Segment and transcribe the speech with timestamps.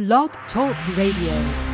[0.00, 1.69] Blog Talk Radio.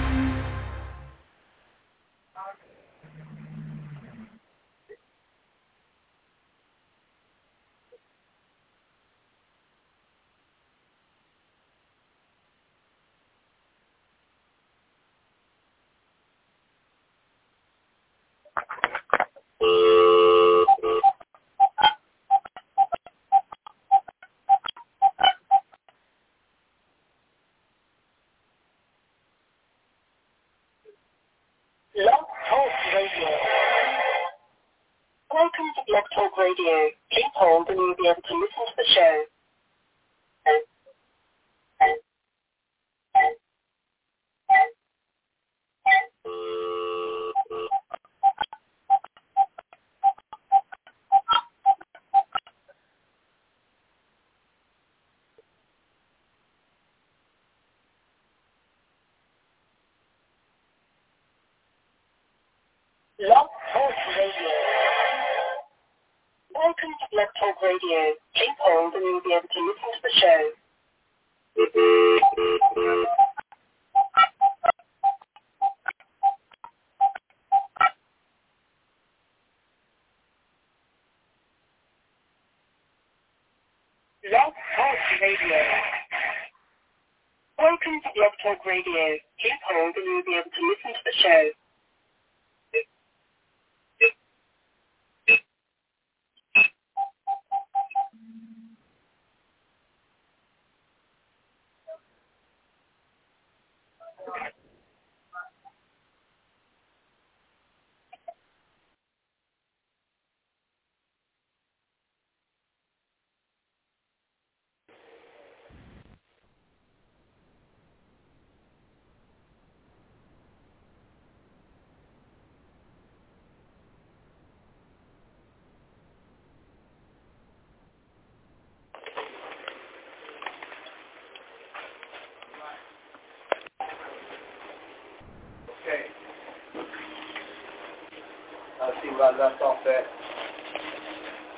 [139.17, 140.05] Where I left off at.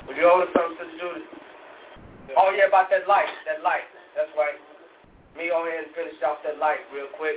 [0.07, 1.27] Would you hold something to Judy?
[2.39, 3.83] Oh yeah, about that light, that light.
[4.15, 4.55] That's right.
[5.35, 7.35] Me go ahead and finish off that light real quick.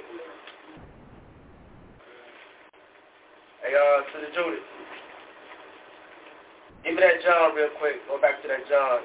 [3.66, 4.62] Hey, uh, to the Judy.
[6.86, 7.98] Give me that John real quick.
[8.06, 9.02] Go back to that John.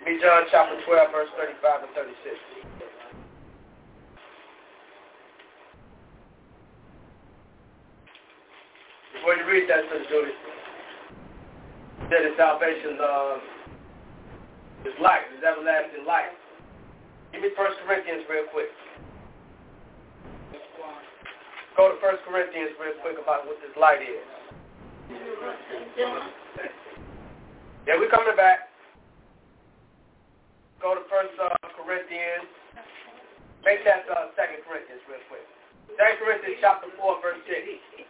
[0.00, 2.65] Give me John chapter 12, verse 35 and 36.
[9.66, 10.30] read that, Sister
[12.02, 13.38] That That is salvation uh,
[14.86, 16.30] is life, is everlasting life.
[17.32, 18.70] Give me 1 Corinthians real quick.
[21.76, 24.22] Go to 1 Corinthians real quick about what this light is.
[27.86, 28.70] Yeah, we're coming back.
[30.80, 31.10] Go to 1
[31.42, 32.48] uh, Corinthians.
[33.64, 35.42] Make that uh, 2 Corinthians real quick.
[35.90, 38.05] 2 Corinthians chapter 4, verse 6.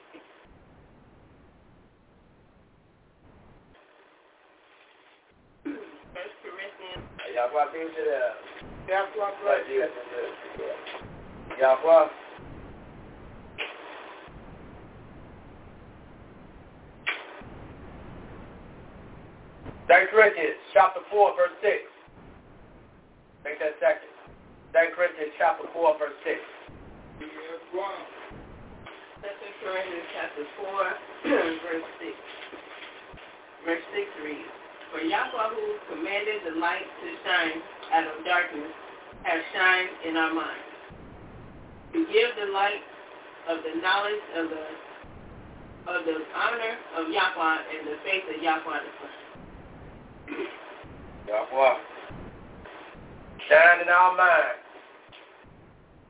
[7.36, 7.68] Yahweh
[20.16, 21.84] Corinthians chapter four, verse six.
[23.44, 24.08] Make that second.
[24.72, 26.40] Second Corinthians chapter four, verse six.
[29.20, 30.80] Second Corinthians chapter four,
[31.68, 32.16] verse six.
[33.68, 34.55] Verse six reads,
[34.92, 37.58] For Yahweh who commanded the light to shine
[37.92, 38.70] out of darkness
[39.24, 40.72] has shined in our minds.
[41.92, 42.82] To give the light
[43.48, 44.64] of the knowledge of the
[45.86, 49.14] of the honor of Yahweh and the faith of Yahweh the Son.
[51.28, 51.74] Yahweh.
[53.48, 54.66] Shine in our minds.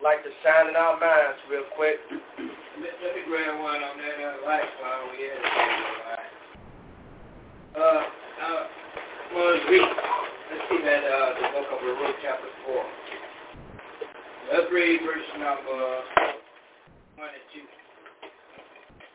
[0.02, 1.96] Like to shine in our minds real quick.
[2.08, 6.35] Let, let me grab one on that uh, light while we at it.
[7.76, 8.64] Uh, uh,
[9.36, 9.84] let's read.
[9.84, 12.72] Uh, the book of Baruch chapter 4.
[14.48, 15.76] Let's read verse number
[17.20, 17.60] 1 and 2.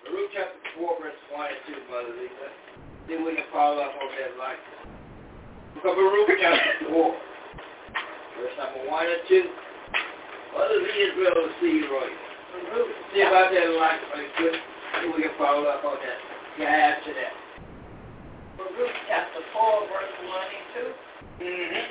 [0.05, 2.47] Baruch chapter 4, verse 1 and 2, Mother Lisa.
[3.09, 4.61] Then we can follow up on that light.
[5.73, 7.17] Book of Baruch chapter 4,
[8.37, 9.41] verse number 1 and 2.
[10.53, 11.89] Mother Israel will see you.
[13.09, 14.01] See about that right
[14.37, 14.53] good.
[15.01, 16.19] Then we can follow up on that.
[16.61, 17.40] Yeah, after that.
[18.57, 20.67] Baruch chapter 4, verse 1 and
[21.41, 21.85] Mm-hmm.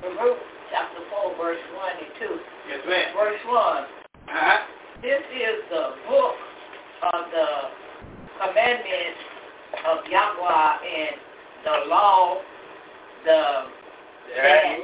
[0.00, 0.38] From Luke
[0.70, 2.38] chapter 4, verse 1 and 2.
[2.68, 3.08] Yes, ma'am.
[3.16, 3.56] Verse 1.
[3.56, 4.58] Uh-huh.
[5.02, 6.36] This is the book
[7.12, 7.48] of the
[8.40, 9.20] commandments
[9.84, 11.16] of Yahweh and
[11.64, 12.40] the law,
[13.24, 13.40] the
[14.36, 14.76] Yeah.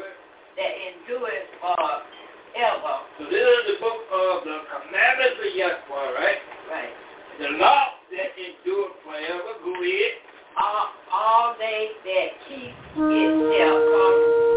[0.57, 2.95] that endureth forever.
[3.19, 6.41] So this is the book of the commandments of Yahweh, right?
[6.71, 6.93] Right.
[7.39, 9.61] The law that endure forever.
[9.65, 10.26] Go ahead.
[10.59, 14.56] All, all they that keep it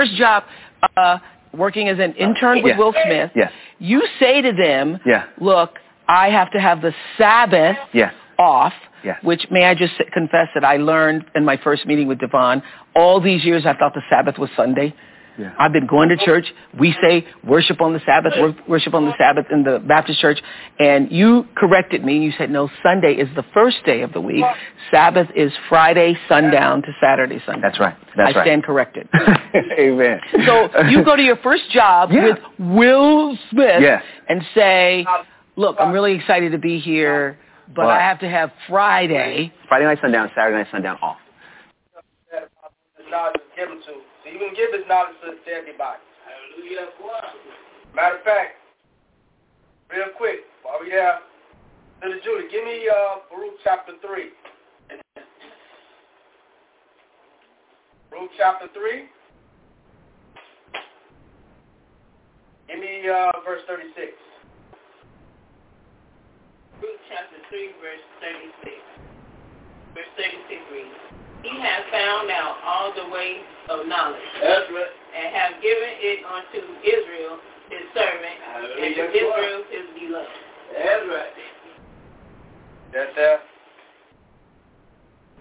[0.00, 0.44] first job,
[0.96, 1.18] uh,
[1.52, 2.78] working as an intern with Yeah.
[2.78, 3.52] Will Smith, Yes.
[3.78, 5.24] you say to them, Yeah.
[5.38, 8.12] look, I have to have the Sabbath Yes.
[8.38, 9.22] off, Yes.
[9.22, 12.62] which may I just confess that I learned in my first meeting with Devon.
[12.94, 14.94] All these years I thought the Sabbath was Sunday.
[15.40, 15.54] Yeah.
[15.58, 16.44] I've been going to church.
[16.78, 20.38] We say worship on the Sabbath, wor- worship on the Sabbath in the Baptist church.
[20.78, 22.18] And you corrected me.
[22.18, 24.44] You said, no, Sunday is the first day of the week.
[24.90, 27.62] Sabbath is Friday sundown to Saturday sundown.
[27.62, 27.96] That's right.
[28.16, 28.44] That's I right.
[28.46, 29.08] stand corrected.
[29.78, 30.20] Amen.
[30.46, 32.24] So you go to your first job Yeah.
[32.24, 34.02] with Will Smith Yes.
[34.28, 35.06] and say,
[35.56, 37.38] look, I'm really excited to be here,
[37.68, 39.52] but But- I have to have Friday.
[39.68, 41.16] Friday night sundown, Saturday night sundown off.
[44.30, 44.38] About this knowledge to.
[44.38, 45.98] You can give this knowledge to, to everybody.
[46.22, 46.86] Hallelujah.
[47.94, 48.54] Matter of fact,
[49.90, 51.22] real quick, while we have
[52.02, 54.30] Little Judy, give me uh, Baruch chapter 3.
[58.10, 59.04] Baruch chapter 3.
[62.68, 64.12] Give me uh, verse 36.
[66.80, 68.04] Baruch chapter 3, verse
[68.62, 68.70] 36.
[69.94, 73.40] Verse 36 reads, He has found out all the way
[73.72, 74.92] of knowledge, That's right.
[75.16, 77.40] and have given it unto Israel,
[77.72, 78.36] his servant,
[78.84, 79.04] and to.
[79.08, 80.36] Israel, his beloved.
[80.76, 81.34] That's right.
[82.92, 83.40] That's there.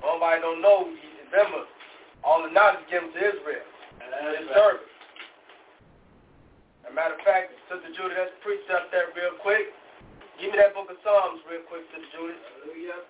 [0.01, 0.87] Nobody don't know.
[1.29, 1.67] Remember,
[2.23, 3.65] all the knowledge given to Israel.
[3.99, 4.55] That's His right.
[4.55, 4.87] servant.
[6.87, 9.75] As a matter of fact, Sister Judy, let's precept that real quick.
[10.39, 12.39] Give me that book of Psalms real quick, Sister Judy.
[12.63, 13.03] Hallelujah.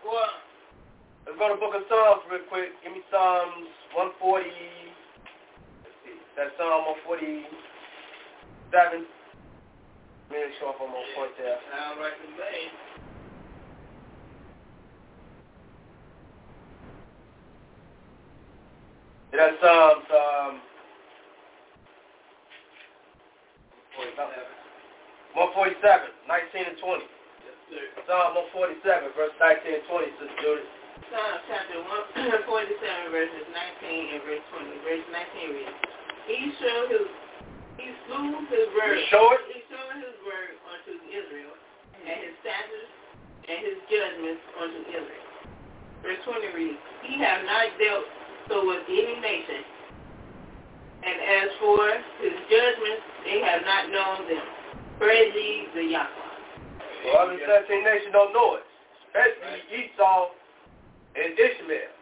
[1.25, 2.71] Let's go to book of Psalms real quick.
[2.83, 4.45] Give me Psalms 140.
[4.45, 6.15] Let's see.
[6.37, 9.05] That's Psalm 147.
[10.29, 11.57] Make sure if I'm on point there.
[11.73, 12.69] Sound right to me.
[19.33, 20.61] That's Psalms um,
[25.35, 25.79] 147,
[26.27, 27.03] 19 and 20.
[27.45, 27.83] Yes, sir.
[28.07, 30.78] Psalm 147, verse 19 and 20, Sister Judy.
[31.07, 32.43] Psalm chapter 147,
[33.15, 34.83] verses 19 and verse 20.
[34.83, 35.77] Verse 19 reads,
[36.27, 37.07] He showed his,
[37.79, 38.99] he slew his word.
[38.99, 39.41] You show it?
[39.47, 41.55] He showed his word unto Israel,
[42.03, 42.93] and his statutes
[43.47, 45.27] and his judgments unto Israel.
[46.03, 48.07] Verse 20 reads, He have not dealt
[48.51, 49.63] so with any nation,
[50.99, 51.79] and as for
[52.19, 54.47] his judgments, they have not known them.
[54.99, 56.27] Praise ye the Yahweh.
[57.07, 58.67] Well, the 17 nations don't know it,
[59.07, 60.35] especially Esau
[61.15, 61.93] and Ishmael.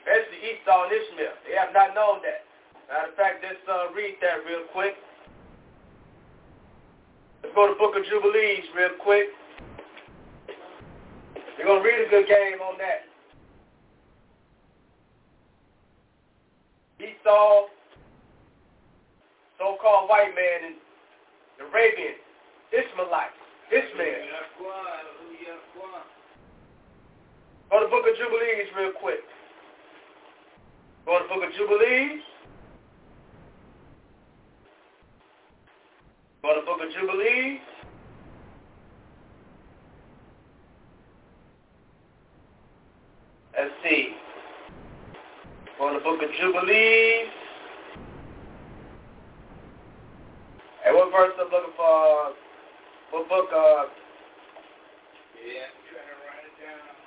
[0.00, 1.36] Especially Esau and Ishmael.
[1.46, 2.44] They have not known that.
[2.88, 4.96] Matter of fact, let's uh, read that real quick.
[7.42, 9.28] Let's go to book of Jubilees real quick.
[11.58, 13.04] We're going to read a good game on that.
[17.00, 17.66] Esau,
[19.58, 22.14] so-called white man, and Arabian,
[22.72, 23.38] Ishmaelites,
[23.70, 25.27] Ishmael.
[27.70, 29.20] Go to the book of Jubilees real quick.
[31.04, 32.22] Go to the book of Jubilees.
[36.42, 37.60] Go to the book of Jubilees.
[43.58, 44.14] Let's see.
[45.78, 47.28] Go to the book of Jubilees.
[50.84, 52.32] Hey, what verse I'm looking for?
[53.10, 53.48] What book?
[53.52, 53.92] Uh,
[55.36, 56.98] Yeah, I'm trying to write it down.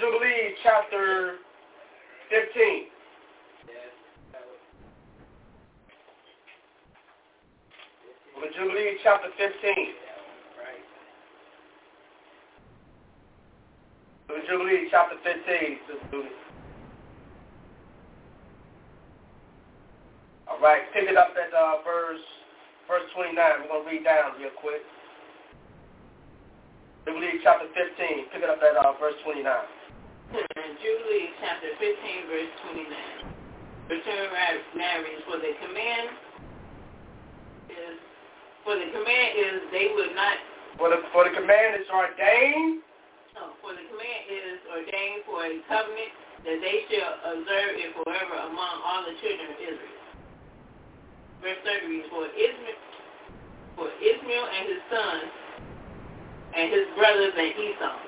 [0.00, 1.36] Jubilees chapter
[2.30, 2.84] 15.
[8.34, 9.48] Book of Jubilees chapter 15.
[14.28, 16.28] Book of Jubilees chapter 15, Sister Judy.
[20.44, 22.20] All right, pick it up at uh, verse
[22.84, 23.32] verse 29.
[23.32, 24.84] We're going to read down real quick.
[27.08, 28.28] Jubilees chapter 15.
[28.36, 29.40] Pick it up at uh, verse 29.
[30.36, 32.92] Jubilees chapter 15, verse 29.
[33.88, 34.28] Return
[34.76, 36.29] narrates, for the command
[38.70, 40.38] for the command is they would not,
[40.78, 42.86] For the, for the command is ordained
[43.34, 46.14] no, for the command is ordained for a covenant
[46.46, 49.98] that they shall observe it forever among all the children of Israel.
[51.42, 52.78] Verse 30 reads, for Ishmael,
[53.74, 55.30] for Ishmael and his sons
[56.54, 57.98] and his brothers and Esau.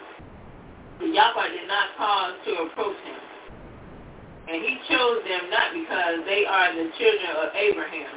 [1.02, 3.18] The Yahweh did not cause to approach him.
[4.46, 8.14] And he chose them not because they are the children of Abraham,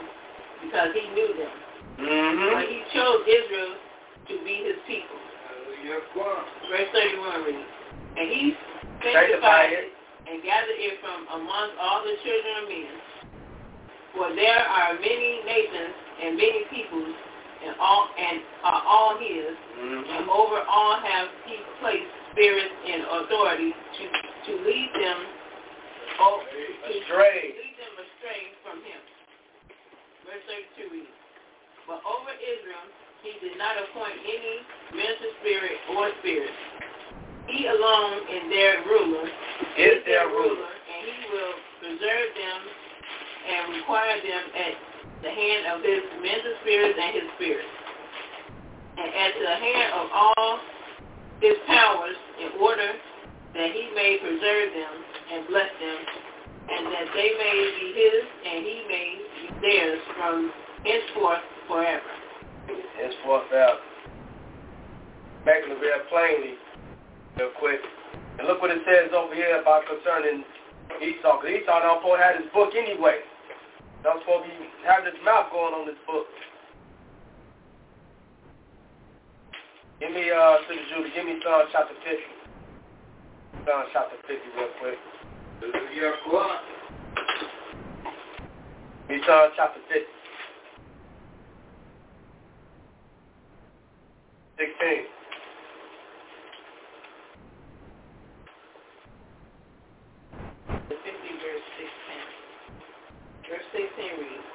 [0.61, 1.64] because he knew them.
[1.99, 2.53] Mm-hmm.
[2.53, 3.73] But he chose Israel
[4.27, 5.19] to be his people.
[5.85, 7.69] Verse 31 reads,
[8.17, 8.53] And he
[9.05, 9.93] sanctified it
[10.25, 12.95] and gathered it from among all the children of men.
[14.17, 15.93] For there are many nations
[16.25, 17.13] and many peoples,
[17.65, 20.07] and all and are all his, Mm-hmm.
[20.07, 24.03] and over all have he placed spirits and authority to
[24.47, 25.19] to lead them
[26.23, 26.61] oh, to
[26.95, 27.51] Astray.
[27.59, 29.01] lead them astray from him.
[30.23, 30.43] Verse
[30.79, 31.11] 32 reads,
[31.87, 32.85] But over Israel
[33.21, 34.55] he did not appoint any
[34.93, 36.53] minister spirit or spirit.
[37.45, 39.25] He alone is their ruler,
[39.77, 40.65] Is their ruler.
[40.65, 42.59] and he will preserve them
[43.45, 44.73] and require them at
[45.21, 47.73] the hand of his minister spirits and his spirits,
[48.97, 50.59] and at the hand of all
[51.41, 52.93] his powers in order
[53.53, 54.93] that he may preserve them
[55.33, 55.99] and bless them,
[56.65, 60.51] and that they may be his and he may be theirs from
[60.83, 62.11] henceforth forever.
[62.97, 63.49] henceforth
[65.69, 66.57] it real plainly,
[67.37, 67.81] real quick.
[68.39, 70.43] And look what it says over here about concerning
[71.01, 71.41] Esau.
[71.41, 73.21] Because Esau don't supposed to have his book anyway.
[74.03, 76.27] Don't supposed to be having his mouth going on this book.
[79.99, 82.21] Give me, uh, Sister Judy, give me Psalm chapter 50.
[83.63, 84.99] Psalm chapter 50 real quick.
[85.61, 85.71] Give
[89.09, 90.14] me Psalm chapter 50.
[94.57, 94.71] 16.
[100.87, 101.11] The 50
[101.43, 103.51] verse 16.
[103.51, 104.47] Verse 16 reads,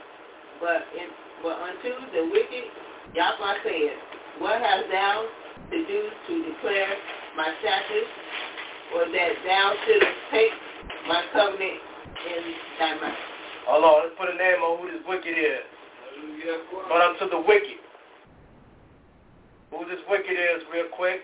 [0.56, 1.08] But, in,
[1.44, 2.64] but unto the wicked
[3.12, 3.92] Yahweh said,
[4.40, 5.28] What hast thou
[5.68, 6.96] to do to declare
[7.36, 8.08] my statutes,
[8.96, 10.56] or that thou shouldest take
[11.08, 11.76] my covenant
[12.24, 12.42] in
[12.78, 13.20] thy mouth?
[13.68, 15.60] Hold on, let's put a name on who this wicked is.
[16.88, 17.89] But unto the wicked.
[19.70, 21.20] Who this wicked is, real quick.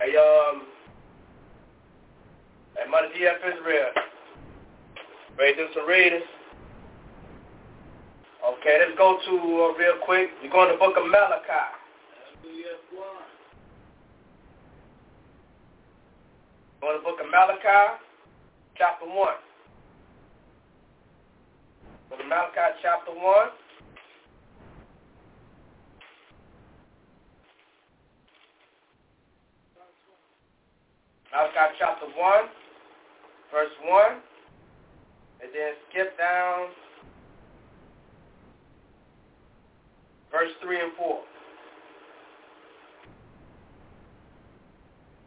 [0.00, 0.62] Hey, um,
[2.76, 3.90] hey, Mother DF Israel.
[5.38, 6.22] Do some reading?
[8.44, 11.78] Okay, let's go to, uh, real quick, we're going to book of Malachi.
[16.80, 17.98] Going to the book of Malachi,
[18.76, 19.14] chapter 1.
[22.10, 23.48] Go to Malachi chapter 1.
[31.32, 32.14] Malachi chapter 1,
[33.52, 34.12] verse 1.
[35.42, 36.68] And then skip down
[40.32, 41.20] verse 3 and 4.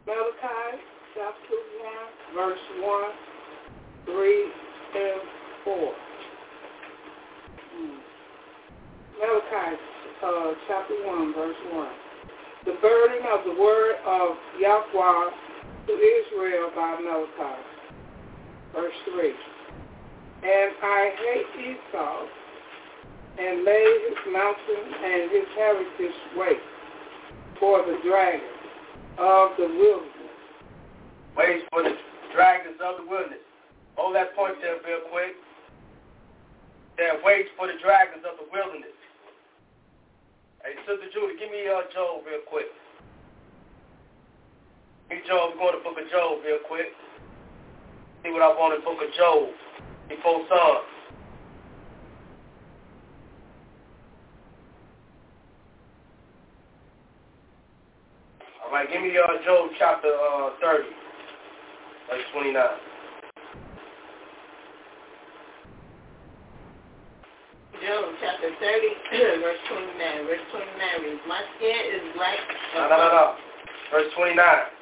[0.06, 0.82] Malachi
[1.14, 1.58] chapter
[2.34, 3.10] 1, verse 1,
[4.06, 4.44] 3,
[4.94, 5.20] and
[5.64, 5.94] 4.
[7.72, 7.98] Hmm.
[9.20, 9.76] Malachi
[10.24, 11.88] uh, chapter 1, verse 1.
[12.64, 15.51] The burden of the word of Yahweh
[15.86, 17.72] to Israel by Melchizedek.
[18.74, 19.32] Verse 3.
[20.42, 22.26] And I hate Esau,
[23.38, 26.60] and laid his mountain and his heritage waste
[27.58, 28.52] for the dragon
[29.18, 30.36] of the wilderness.
[31.36, 31.96] Waits for the
[32.34, 33.40] dragons of the wilderness.
[33.96, 35.36] Hold that point there real quick.
[36.98, 38.92] That waits for the dragons of the wilderness.
[40.60, 42.68] Hey, Sister Judy, give me uh, Job real quick.
[45.12, 45.52] Give me Job.
[45.60, 46.88] We're to the book of Job real quick.
[48.24, 49.52] See what I want in the book of Job.
[50.08, 50.88] Before Psalms.
[58.64, 60.88] All right, give me uh, Job chapter uh, 30.
[62.08, 62.56] verse 29.
[67.84, 68.88] Job chapter 30,
[69.44, 70.24] verse 29.
[70.24, 72.40] Verse 29 reads, My skin is like
[72.76, 73.34] No, no, no, no.
[73.92, 74.81] Verse 29.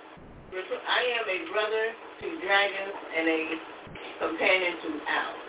[0.50, 3.40] I am a brother to dragons and a
[4.18, 5.46] companion to owls.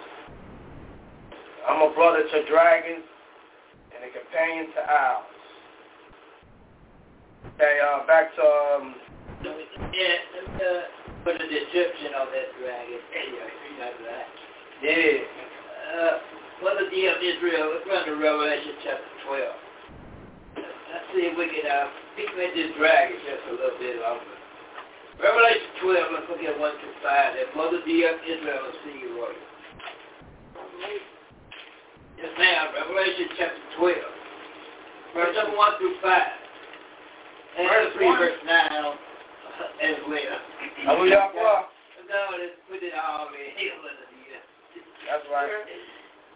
[1.68, 3.02] I'm a brother to dragons
[3.98, 5.26] and a companion to owls.
[7.58, 8.94] Okay, uh, back to, um,
[9.42, 10.22] Yeah,
[10.62, 10.82] uh,
[11.26, 13.02] put a description of that dragon.
[13.18, 14.28] Anyway, you know that.
[14.86, 15.18] yeah.
[15.98, 16.14] Uh,
[16.62, 17.74] what the of Israel?
[17.74, 19.50] Let's run to Revelation chapter 12.
[20.62, 24.41] Let's see if we can uh, peek at this dragon just a little bit longer.
[25.22, 27.06] Revelation 12, let's look at 1 through 5.
[27.06, 29.38] That mother dear Israel will see you, royal.
[32.18, 32.74] Yes, ma'am.
[32.74, 34.02] Revelation chapter 12.
[35.14, 36.42] Verse number 1 through 5.
[37.62, 38.18] And Verse 3, one.
[38.18, 40.38] verse 9 uh, as well.
[40.90, 41.70] Abu Yahweh.
[42.10, 43.78] No, let's put it all in here.
[45.06, 45.50] That's right.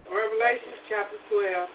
[0.06, 1.70] Revelation chapter 12,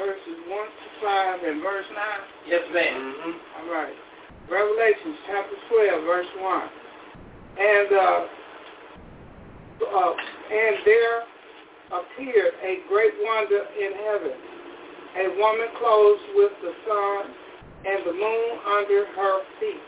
[0.00, 2.00] verses 1 to 5 and verse 9.
[2.48, 2.94] Yes, ma'am.
[2.96, 3.68] Mm-hmm.
[3.68, 4.07] All right.
[4.50, 6.68] Revelation chapter 12, verse 1.
[7.60, 8.20] And, uh,
[9.84, 10.12] uh,
[10.52, 11.22] and there
[11.92, 14.36] appeared a great wonder in heaven,
[15.20, 17.34] a woman clothed with the sun
[17.84, 18.50] and the moon
[18.80, 19.84] under her feet,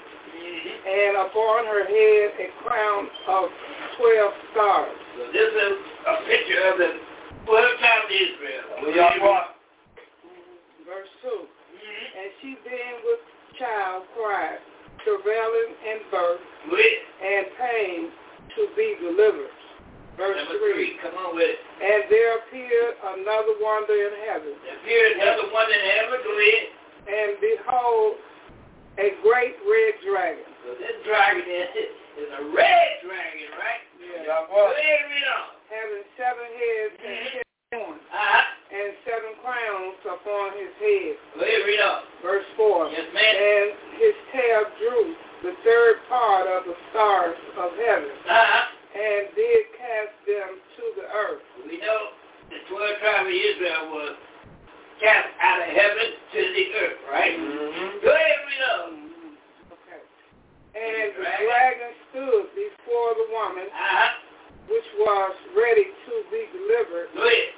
[0.87, 3.49] and upon her head a crown of
[3.97, 4.97] 12 stars.
[5.17, 5.76] So this is
[6.07, 6.90] a picture of the
[7.47, 8.64] 12 tribes of Israel.
[8.79, 9.45] Abu Yahweh.
[10.85, 11.29] Verse 2.
[11.29, 13.21] And she being with
[13.61, 14.59] child cried,
[15.05, 16.40] travailing in birth
[16.73, 17.99] With and pain
[18.57, 19.52] to be delivered.
[20.19, 20.99] Verse number 3.
[20.99, 21.61] 3, come on with it.
[21.81, 26.67] And there appeared another wonder in heaven, There appeared another one in heaven, go ahead.
[27.09, 28.11] and behold,
[29.00, 30.45] a great red dragon.
[30.67, 33.80] So this dragon is, is a red dragon, right?
[33.97, 34.76] Go Yahweh.
[34.76, 35.47] ahead, read on.
[35.73, 37.45] Having seven heads and ten
[37.80, 38.45] horns, Uh-huh.
[38.76, 41.15] and seven crowns upon his head.
[41.32, 42.02] Go ahead, read on.
[42.23, 42.89] Verse 4.
[42.93, 43.35] Yes, ma'am.
[43.37, 48.65] And his tail drew the third part of the stars of heaven, Uh-huh.
[48.93, 51.43] and did cast them to the earth.
[51.65, 52.02] We know
[52.52, 54.15] the 12 tribes of Israel was
[55.00, 57.37] cast out of heaven to the earth, right?
[57.41, 58.04] Mm-hmm.
[58.04, 58.91] Go ahead, read on.
[59.80, 60.00] Okay.
[60.76, 64.11] And the dragon stood before the woman, Uh-huh.
[64.69, 67.09] which was ready to be delivered,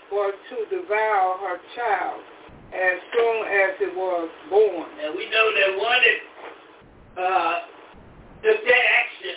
[0.09, 2.23] for to devour her child,
[2.73, 4.89] as soon as it was born.
[5.05, 6.21] And we know that one that
[7.21, 7.55] uh,
[8.43, 9.37] took that action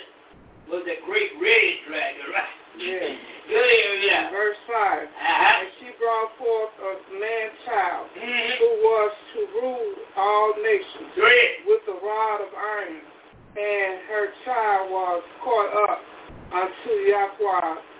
[0.72, 2.54] was the great red dragon, right?
[2.76, 3.08] Yeah.
[3.48, 4.28] Good area.
[4.28, 4.76] Verse 5.
[4.76, 5.08] Uh-huh.
[5.08, 8.52] And she brought forth a man-child, Mm-hmm.
[8.60, 11.08] who was to rule all nations
[11.64, 13.00] with a rod of iron.
[13.56, 16.04] And her child was caught up
[16.52, 17.95] unto Yahweh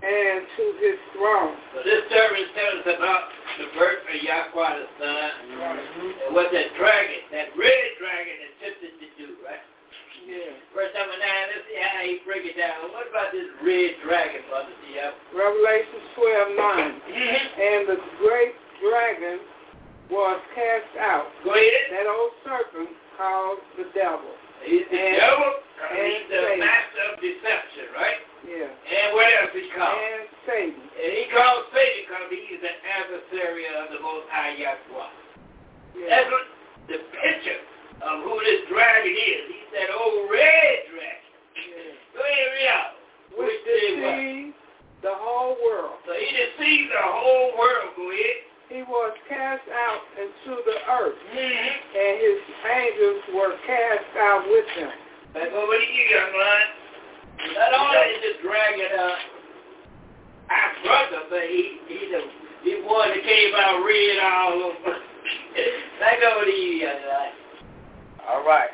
[0.00, 1.56] and to his throne.
[1.76, 3.24] So this service tells us about
[3.60, 5.30] the birth of Yahweh the Son
[6.24, 9.60] and what that dragon, that red dragon attempted to do, right?
[10.24, 10.52] Yeah.
[10.76, 12.92] Verse number 9, let's see how he break it down.
[12.92, 15.14] What about this red dragon, Brother D.F.?
[15.34, 16.60] Revelation 12, 9.
[16.60, 17.44] Mm-hmm.
[17.60, 19.40] And the great dragon
[20.12, 21.86] was cast out, Go ahead.
[21.94, 24.32] that old serpent called the devil.
[24.64, 25.54] He's the And- devil.
[25.90, 26.58] and He's the Satan.
[26.60, 28.20] master of deception, right?
[28.46, 28.66] Yeah.
[28.68, 29.98] And what else he called?
[29.98, 30.90] And Satan.
[31.02, 35.10] And he called Satan because he's the adversary of the Most High Yahweh.
[35.96, 36.08] Yeah.
[36.08, 36.46] That's what
[36.88, 37.60] the picture
[38.02, 39.42] of who this dragon is.
[39.48, 41.30] He's that old red dragon.
[41.56, 41.92] yeah.
[42.14, 42.90] Go ahead, read.
[43.36, 44.54] Which deceived
[45.02, 45.96] the whole world.
[46.06, 47.94] So he deceived the whole world.
[47.96, 48.36] Go ahead.
[48.70, 51.74] He was cast out into the earth, Mm-hmm.
[51.98, 52.38] and his
[52.70, 54.90] angels were cast out with him.
[55.34, 56.66] Back over to you, young man.
[57.58, 62.20] Not only is this dragon uh, our brother, but he he the
[62.62, 64.94] he one that came out red all over.
[65.98, 67.32] Back over to you, young man.
[68.30, 68.70] All right.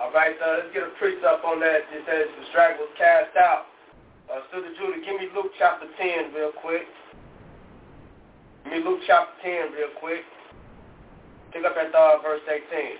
[0.00, 1.86] All right, so let's get a priest up on that.
[1.94, 3.70] It says the dragon was cast out.
[4.26, 6.82] Uh, Sister Judy, give me Luke chapter 10 real quick.
[8.64, 10.24] Give me Luke chapter 10 real quick.
[11.52, 12.98] Pick up at uh, verse 18.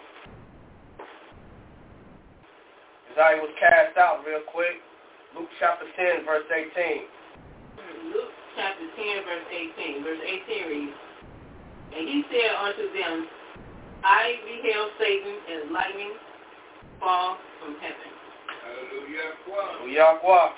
[3.09, 4.79] His eye was cast out real quick.
[5.35, 7.11] Luke chapter 10, verse 18.
[8.14, 10.03] Luke chapter 10, verse 18.
[10.05, 10.98] Verse 18 reads,
[11.96, 13.27] And he said unto them,
[14.05, 16.12] I beheld Satan as lightning
[17.00, 18.11] fall from heaven.
[18.62, 19.35] Hallelujah.
[19.83, 20.55] Uyakwa.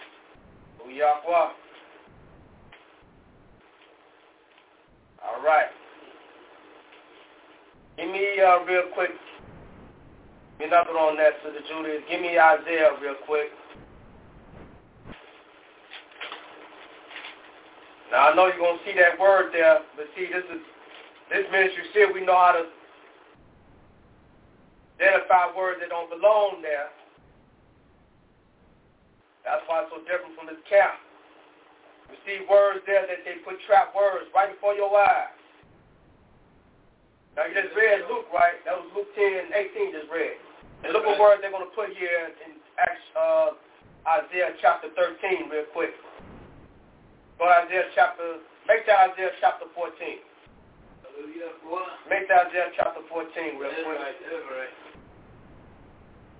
[0.85, 1.57] Uyakwa.
[5.23, 5.67] All right.
[7.97, 9.11] Give me uh, real quick
[10.59, 12.03] Another on that, Sister Julius.
[12.09, 13.53] Give me Isaiah real quick.
[18.11, 20.63] Now I know you're gonna see that word there, but see this is
[21.29, 22.65] this ministry still we know how to
[24.97, 26.89] identify words that don't belong there.
[29.45, 30.97] That's why it's so different from this camp.
[32.11, 35.35] We see words there that they put trap words right before your eyes.
[37.37, 38.57] Now you just read Luke, right?
[38.65, 40.41] That was Luke 10, and 18 just read.
[40.85, 43.53] And look what words they're going to put here in Acts, uh,
[44.09, 45.93] Isaiah chapter 13 real quick.
[47.37, 49.93] Go to Isaiah chapter, make that Isaiah chapter 14.
[52.09, 54.01] Make that Isaiah chapter 14 real quick.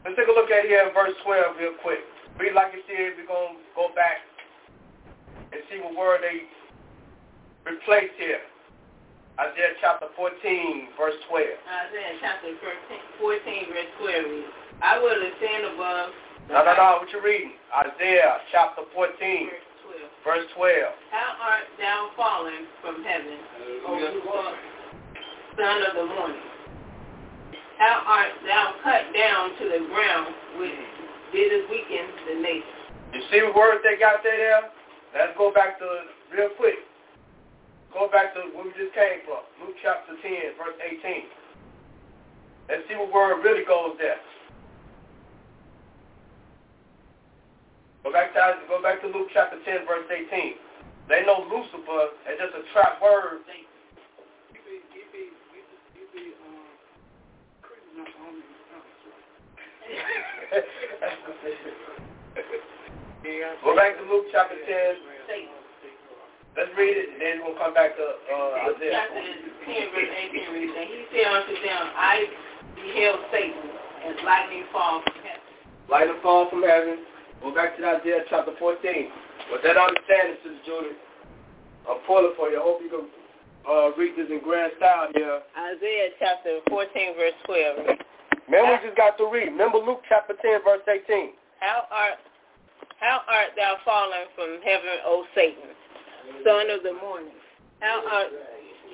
[0.05, 2.05] Let's take a look at here in verse 12 real quick.
[2.39, 4.23] Read like you said, we're going to go back
[5.57, 6.45] and see what word they
[7.65, 8.45] replaced here.
[9.41, 11.45] Isaiah chapter 14, verse 12.
[11.65, 14.53] Isaiah chapter 14, 14 verse 12 reads,
[14.85, 16.13] I will ascend above.
[16.53, 17.57] No, no, no, what you reading?
[17.73, 19.69] Isaiah chapter 14, verse
[20.21, 20.25] 12.
[20.25, 20.93] verse 12.
[21.13, 23.41] How art thou fallen from heaven,
[23.89, 23.93] O
[24.25, 24.57] Lord,
[25.57, 26.45] son of the morning?
[27.77, 30.81] How art thou cut down to the ground, which
[31.33, 32.77] didst weaken the nation?
[33.13, 34.76] You see what words they got there there?
[35.15, 35.87] Let's go back to
[36.35, 36.81] real quick.
[37.93, 39.45] Go back to where we just came from.
[39.63, 41.25] Luke chapter 10, verse 18.
[42.69, 44.19] Let's see what word really goes there.
[48.03, 50.55] Go back to go back to Luke chapter 10, verse 18.
[51.09, 53.41] They know Lucifer as just a trap word.
[63.65, 64.71] Go back to Luke chapter 10.
[66.55, 69.03] Let's read it, and then we'll come back to uh, Isaiah.
[69.03, 72.15] chapter 10 verse 18 reads, And he said unto them, I
[72.79, 73.67] beheld Satan
[74.09, 75.45] as lightning fall from heaven.
[75.91, 77.05] Light and fall from heaven.
[77.43, 78.81] Go back to Isaiah chapter 14.
[79.53, 80.97] With that understanding, Sister Julie,
[81.85, 82.57] I'm pulling for you.
[82.57, 83.07] I hope you can
[83.67, 85.43] uh, read this in grand style here.
[85.53, 88.01] Isaiah chapter 14 verse 12.
[88.49, 89.51] Remember, we just got to read.
[89.51, 91.35] Remember Luke chapter 10, verse 18.
[91.59, 92.23] How art
[93.01, 95.77] how art thou fallen from heaven, O Satan,
[96.45, 97.37] son of the morning?
[97.81, 98.33] How art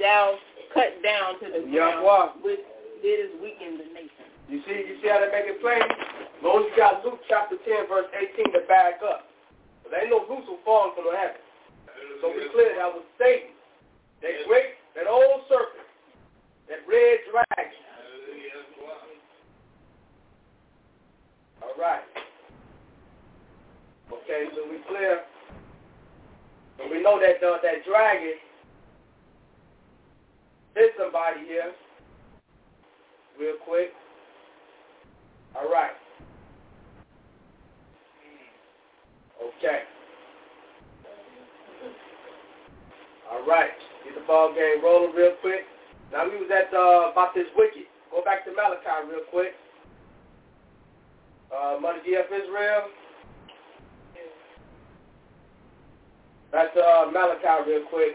[0.00, 0.38] thou
[0.74, 2.60] cut down to the ground, which
[3.02, 4.26] didst weaken the nation?
[4.50, 5.82] You see, you see how they make it plain?
[5.86, 9.30] As long as you got Luke chapter 10, verse 18 to back up.
[9.82, 11.38] But there ain't no Lucifer falling from heaven.
[12.20, 13.54] So we clear that was Satan.
[14.22, 15.86] That great, that old serpent,
[16.68, 17.78] that red dragon.
[21.62, 22.02] All right.
[24.12, 25.20] Okay, so we clear.
[26.80, 28.36] And we know that uh, that dragon
[30.76, 31.72] is somebody here.
[33.40, 33.92] Real quick.
[35.56, 35.92] All right.
[39.40, 39.80] Okay.
[43.30, 43.70] All right.
[44.04, 45.64] Get the ball game rolling real quick.
[46.12, 47.88] Now we was at uh, about this wicked.
[48.10, 49.52] Go back to Malachi real quick.
[51.48, 52.88] Uh, Money DF Israel.
[56.52, 58.12] That's uh, Malachi real quick.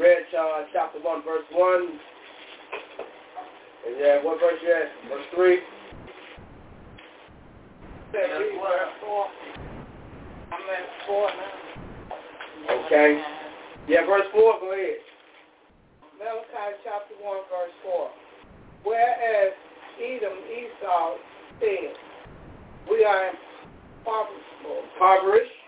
[0.00, 1.80] Read uh, chapter 1, verse 1.
[3.86, 5.08] And yeah, what verse you at?
[5.08, 5.60] Verse 3.
[8.14, 9.26] Read verse four.
[10.52, 11.28] I'm at four.
[12.86, 13.22] Okay.
[13.88, 14.96] Yeah, verse 4, go ahead.
[16.18, 18.10] Malachi chapter 1, verse 4.
[18.84, 19.52] Whereas
[20.00, 21.16] Edom, Esau
[21.60, 21.94] said,
[22.90, 23.30] We are
[24.00, 25.65] impoverished, Impoverished.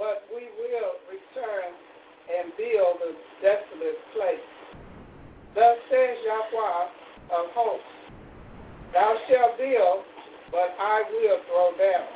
[0.00, 1.76] But we will return
[2.32, 3.12] and build a
[3.44, 4.48] desolate place.
[5.54, 7.84] Thus says Yahweh of hosts,
[8.96, 10.00] Thou shalt build,
[10.50, 12.08] but I will throw down,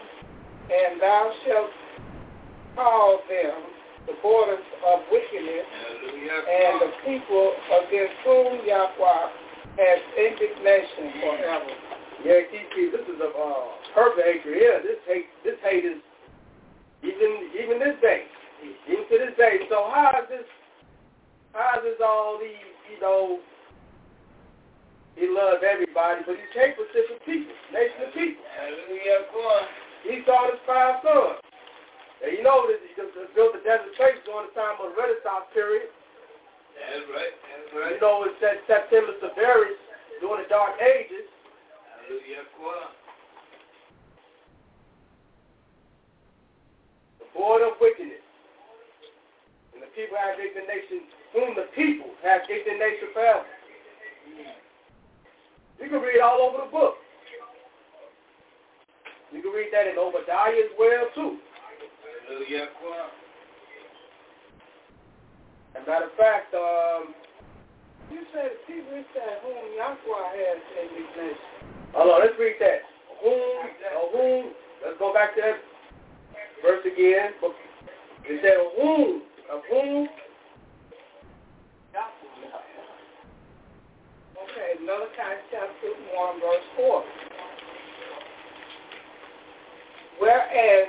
[0.72, 1.70] and thou shalt
[2.74, 3.54] call them
[4.08, 7.52] the borders of wickedness, and the people
[7.84, 9.28] against whom Yahweh
[9.76, 11.72] has indignation forever.
[12.24, 14.80] Yeah, TP, this is a uh, perfect hatred here.
[14.82, 16.00] This hate, this hate is
[17.04, 18.24] even even this day,
[18.88, 19.68] even to this day.
[19.68, 20.48] So how is this?
[21.52, 22.72] How is this all these?
[22.88, 23.40] You know,
[25.14, 28.44] he loves everybody, but he hates specific people, nation of people.
[28.56, 29.28] Hallelujah.
[30.04, 31.40] He saw his five sons.
[32.24, 34.96] And you know, that he just built the desert place during the time of the
[34.96, 35.92] Renaissance period.
[36.72, 37.94] That's right, that's right.
[37.94, 39.78] You know, it's that Septimius Severus
[40.20, 41.28] during the Dark Ages.
[42.04, 42.90] Hallelujah, on.
[47.20, 48.22] the board of wickedness.
[49.74, 53.44] And the people have indignation, whom the people have indignation forever.
[55.82, 56.94] You can read all over the book.
[59.34, 61.38] You can read that in Obadiah as well too.
[62.30, 62.70] Hallelujah.
[65.74, 67.14] As a matter of fact, um,
[68.14, 71.34] You said the people that whom Yahweh has indignation.
[71.92, 72.86] hold on, let's read that.
[73.18, 74.42] Whom, uh, whom,
[74.86, 75.58] let's go back to that
[76.64, 77.36] verse again.
[78.24, 79.22] It said whom,
[79.52, 80.08] of whom,
[84.44, 87.04] Okay, Malachi chapter 1, verse 4.
[90.18, 90.88] Whereas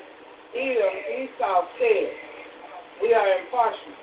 [0.56, 2.12] Edom, Esau said,
[3.02, 3.94] we are impartial,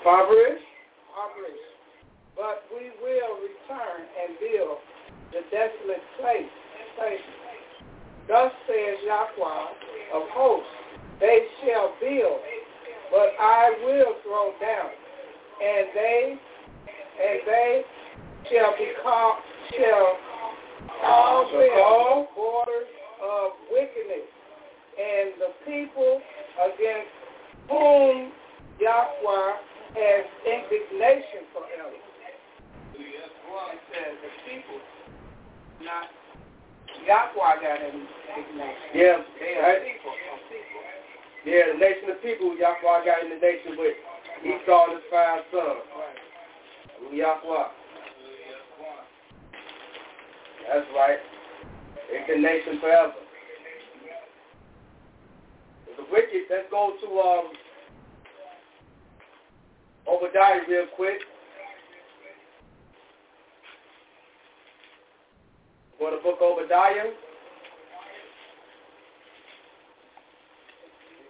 [0.00, 0.64] impoverished,
[1.06, 1.70] impoverished,
[2.36, 4.78] but we will return and build
[5.30, 6.50] the desolate place.
[8.26, 10.70] Thus says Yahweh of hosts,
[11.20, 12.40] they shall build,
[13.10, 14.90] but I will throw down,
[15.62, 16.38] and they
[17.14, 17.82] and they
[18.50, 19.36] shall be called
[19.70, 20.18] shall
[21.02, 22.28] all call.
[22.34, 22.88] borders
[23.22, 24.28] of wickedness,
[24.98, 26.20] and the people
[26.62, 27.10] against
[27.68, 28.32] whom
[28.80, 29.52] Yahweh
[29.94, 31.94] has indignation forever.
[32.94, 34.78] It says the people,
[35.82, 36.10] not
[37.06, 38.90] Yahweh got indignation.
[38.94, 39.82] yeah, They are right?
[39.82, 40.12] people.
[40.14, 40.80] of people.
[41.44, 43.96] Yeah, the nation of people Yahweh got in the nation with
[44.44, 45.84] Esau and his five sons.
[47.12, 47.68] Yahweh.
[50.68, 51.18] That's right.
[52.08, 53.12] It's the nation forever.
[55.96, 57.52] The wicked, let's go to um,
[60.08, 61.20] Obadiah real quick.
[66.04, 67.12] To the book Obadiah.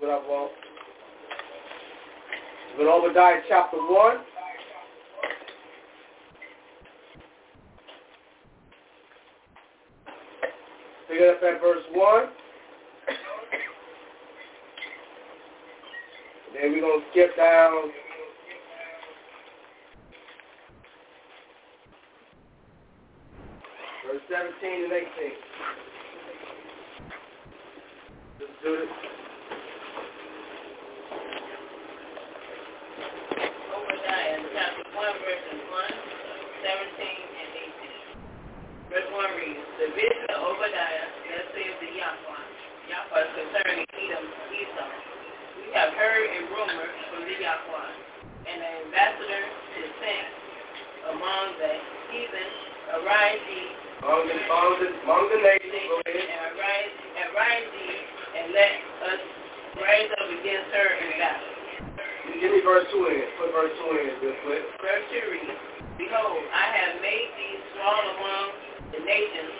[0.00, 0.52] What want.
[2.76, 4.16] Go to Obadiah chapter 1.
[11.08, 12.24] Pick it up at verse 1.
[16.52, 17.92] Then we're going to skip down.
[24.06, 25.04] Verse 17 and 18.
[28.40, 28.92] Let's do this.
[33.68, 35.92] Obadiah chapter 1, verses 1,
[36.64, 37.04] 17,
[37.36, 38.96] and 18.
[38.96, 41.92] Verse 1 reads, The of Obadiah, the
[43.36, 43.84] concerning.
[45.60, 47.92] We have heard a rumor from the Yahweh,
[48.48, 49.44] and an ambassador
[49.84, 50.28] is sent
[51.12, 51.72] among the
[52.08, 52.48] heathen,
[52.96, 56.52] arise Among the, among the, among the nations, go and ahead.
[56.52, 56.92] arise,
[57.24, 57.88] arise ye,
[58.36, 58.72] and let
[59.08, 59.20] us
[59.80, 61.48] rise up against her in battle.
[62.36, 63.24] Give me verse 2 in.
[63.40, 64.60] Put verse 2 in real quick.
[64.84, 65.56] Verse 2 reads,
[65.96, 68.46] Behold, I have made thee strong among
[68.92, 69.56] the nations,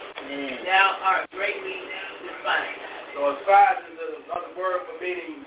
[0.68, 1.80] thou art greatly
[2.20, 2.84] despised.
[3.16, 5.40] So despise is another word for meaning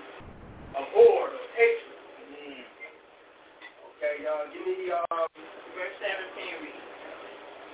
[0.74, 1.94] abhorred or hatred.
[4.02, 5.30] Okay, y'all, give me um,
[5.78, 6.77] Verse 17 reads,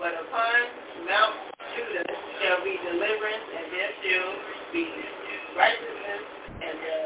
[0.04, 0.60] But upon
[1.08, 1.36] Mount
[1.80, 4.36] Judah shall be deliverance, and there shall
[4.76, 4.84] be
[5.56, 6.24] righteousness,
[6.60, 6.98] and the,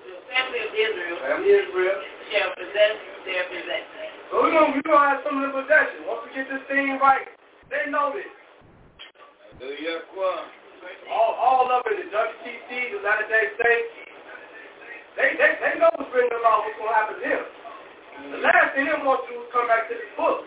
[0.00, 1.92] the family of Israel family Israel.
[2.32, 2.96] shall possess
[3.28, 4.08] their possession.
[4.32, 6.08] So we're gonna, we're gonna have some of the possession.
[6.08, 7.28] Once we get this thing right,
[7.68, 8.32] they know this.
[11.12, 13.52] All, all of it, the WTC, the United States,
[15.20, 17.57] they, they, they know what's written about what's gonna happen to him.
[18.18, 20.42] The last thing they want to do is come back to this book.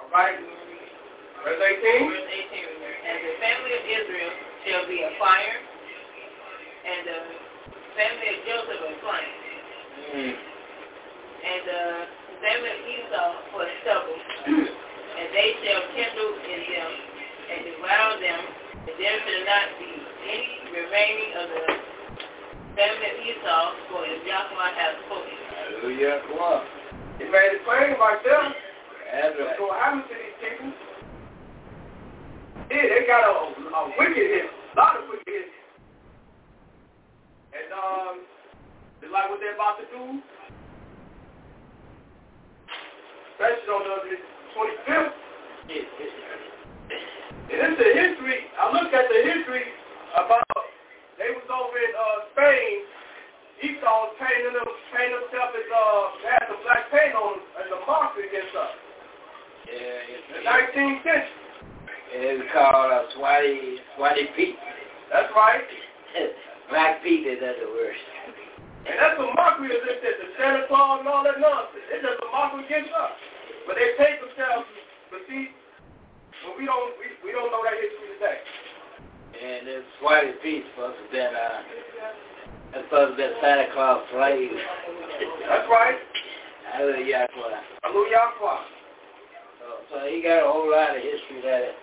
[0.00, 0.40] All right.
[1.44, 2.08] Verse 18.
[2.08, 4.32] Verse 18 reads, And the family of Israel
[4.64, 5.58] shall be a fire,
[6.88, 7.20] and the
[7.92, 9.36] family of Joseph a flame,
[10.08, 10.32] hmm.
[11.44, 11.84] and the
[12.40, 14.20] family of Esau for stubble,
[15.20, 16.90] and they shall kindle in them
[17.52, 18.40] and devour them,
[18.88, 19.92] and there shall not be
[20.32, 21.91] any remaining of the
[22.76, 25.36] family of Esau, for if Yahweh has spoken.
[25.52, 26.22] Hallelujah.
[27.18, 28.52] He made it plain myself.
[29.12, 29.58] That's What's right.
[29.60, 30.72] going to happen to these people?
[32.72, 35.52] Yeah, they got a, a wicked hit, a lot of wicked hits.
[37.52, 38.24] And um,
[39.04, 40.22] they like what they're about to do.
[43.36, 44.16] Especially on the
[44.56, 45.12] 25th.
[47.52, 48.48] And it's the history.
[48.56, 49.68] I looked at the history
[50.16, 50.40] about
[51.22, 52.74] they was over in uh, Spain.
[53.62, 57.78] Esau was painting them, painting himself as uh, had some black paint on as a
[57.86, 58.74] mark against us.
[59.70, 60.02] Yeah,
[60.34, 61.38] The it's, 19th century.
[62.10, 64.58] it's called a Swati, Swati Pete.
[65.14, 65.62] That's right.
[66.72, 67.94] Black Pete is other word.
[68.88, 69.78] And that's what mockery is.
[69.86, 71.86] It says the Santa Claus and all that nonsense.
[71.92, 73.14] It's just a mock against us.
[73.68, 74.66] But they take themselves,
[75.12, 75.54] but see,
[76.42, 78.40] well, we don't we, we don't know that history today.
[79.32, 81.60] And it's Whitey Pete supposed to been uh
[82.72, 84.52] that's supposed to been Santa Claus slave.
[85.48, 85.96] That's right.
[86.72, 87.28] Hallelujah.
[87.84, 88.24] Hallelujah.
[89.60, 91.76] So, so he got a whole lot of history that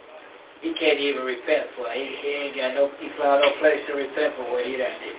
[0.62, 1.86] he can't even repent for.
[1.94, 4.98] He, he ain't got no he found no place to repent for what he done
[4.98, 5.18] did.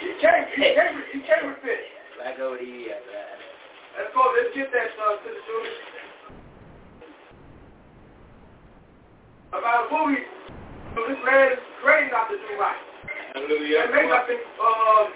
[0.00, 1.84] You can't, you can't, you can't repent.
[2.16, 3.36] Like over the years, man.
[4.00, 4.24] Let's go.
[4.32, 5.80] Let's get that uh, to the students.
[9.52, 10.16] About who we,
[10.96, 12.80] so this man is crazy not to do right.
[13.36, 13.84] Hallelujah.
[13.84, 15.12] And may nothing, um,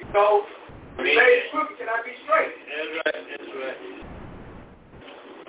[0.00, 0.48] you know,
[0.96, 2.48] lady crooked cannot be straight.
[2.64, 3.28] That's right.
[3.28, 3.76] That's right.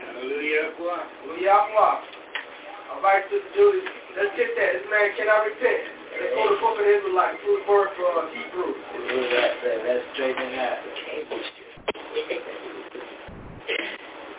[0.04, 0.75] Hallelujah.
[0.75, 1.63] Hallelujah.
[2.91, 3.88] All right, Sister Julie,
[4.19, 4.75] let's get that.
[4.75, 5.95] This man cannot repent.
[6.19, 8.75] Let's go to the book of the Israelites, through the word for uh, Hebrew.
[9.32, 10.84] That, that, that's straightening out.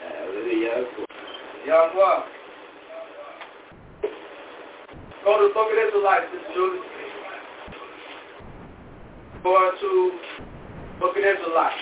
[0.05, 0.85] Hallelujah.
[1.65, 2.40] Yahweh.
[5.25, 6.81] Go to the book of Israelites, Sister Julie.
[9.43, 10.13] Go to
[10.99, 11.75] book of Israelites.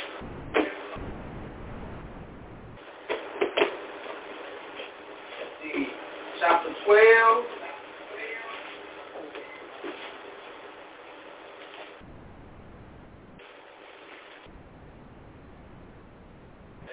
[6.41, 7.45] Chapter 12.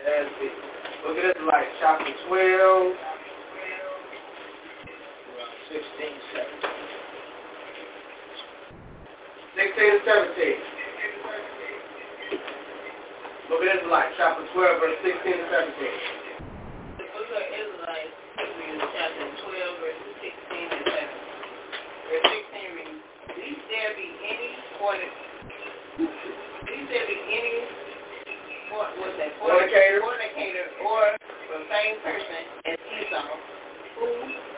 [0.05, 0.49] Let's see.
[1.08, 3.14] Look at this like chapter 12.
[5.76, 6.08] Around 16,
[6.56, 6.72] 17.
[9.60, 10.56] 16 and 17.
[13.52, 15.76] Look at like chapter 12, verse 16 and 17.
[16.96, 21.12] The book of Israelites, chapter 12, verses 16 and 17.
[22.08, 23.04] Verse 16 reads,
[23.68, 25.12] there be any fornic,
[26.00, 27.68] least there be any,
[28.72, 30.00] what was that, Fornicator.
[30.00, 31.20] fornicator or
[31.52, 33.28] profane person as Esau,
[34.00, 34.55] who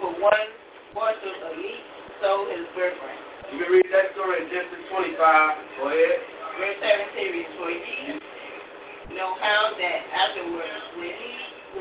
[0.00, 0.48] for one
[0.94, 1.84] morsel of meat
[2.22, 3.20] sold his birthright.
[3.52, 5.18] You can read that story in Genesis 25.
[5.78, 6.18] Go ahead.
[6.58, 8.18] Verse 17 reads, For ye
[9.14, 11.32] know how that afterwards, when he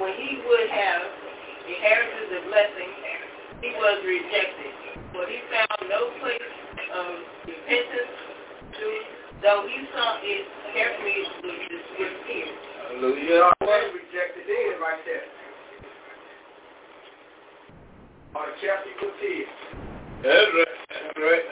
[0.01, 1.05] when he would have
[1.69, 2.91] inherited the blessing,
[3.61, 4.73] he was rejected.
[5.13, 6.53] For he found no place
[6.97, 7.05] of
[7.45, 8.13] repentance,
[8.73, 8.85] to,
[9.45, 12.57] though he saw it carefully with, with tears.
[12.89, 13.53] Hallelujah.
[13.61, 15.29] Already rejected in right there.
[18.35, 19.49] On the chapter you can see it.
[20.23, 20.67] That's right.
[20.89, 21.45] That's right.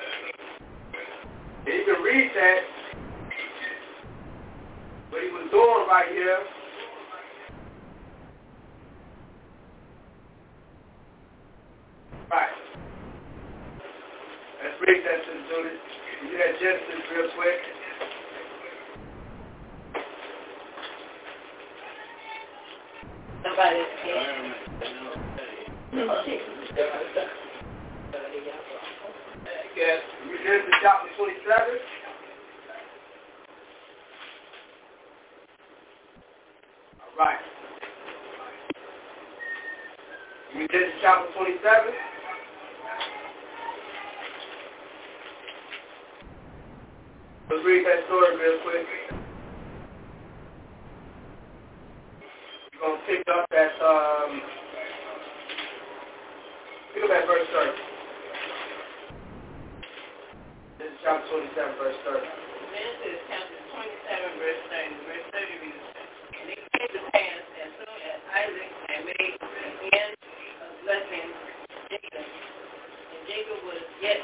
[1.67, 2.61] And you can read that.
[5.11, 6.39] What he was doing right here.
[12.31, 12.49] Right.
[14.63, 15.85] Let's read that to the students.
[16.23, 17.61] You that Genesis real quick.
[23.43, 23.81] Somebody
[26.71, 26.77] You
[30.43, 31.59] Genesis chapter 27.
[37.01, 37.39] All right.
[40.55, 41.93] You Genesis chapter 27.
[47.49, 48.87] Let's read that story real quick.
[52.73, 54.60] We're going to pick up at, um,
[56.99, 57.71] up at verse 30.
[60.75, 62.19] This is chapter 27, verse 30.
[62.19, 65.07] Genesis chapter 27, verse 30.
[65.07, 65.85] Verse 30 reads,
[66.35, 71.27] And it came to pass as soon as Isaac had made an end of blessing
[71.87, 74.19] Jacob, and Jacob was yet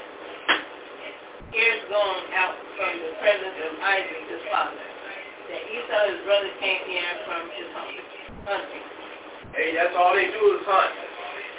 [1.55, 6.83] years gone out from the presence of Isaac his father, that Esau his brother came
[6.83, 7.67] in from his
[8.43, 8.85] hunting.
[9.55, 11.06] Hey, that's all they do is hunt.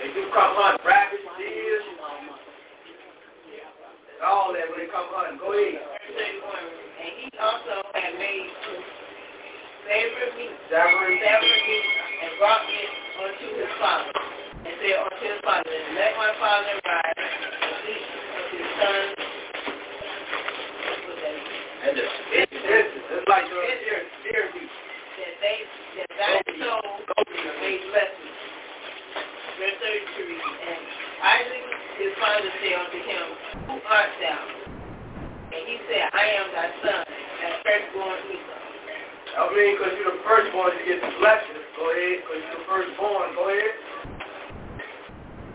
[0.01, 1.80] They do come hunt rabbits, deer,
[4.24, 5.38] all that when they come hunting.
[5.38, 5.78] Go ahead.
[5.78, 8.51] And he also had made
[9.86, 11.86] favorite meat, favorite meat,
[12.22, 12.90] and brought it
[13.22, 14.12] unto his father,
[14.66, 17.07] and said unto his father, Let my father rise
[40.59, 41.54] wanted to get the blessing.
[41.78, 43.30] Go ahead, because you're the firstborn.
[43.38, 43.78] Go ahead.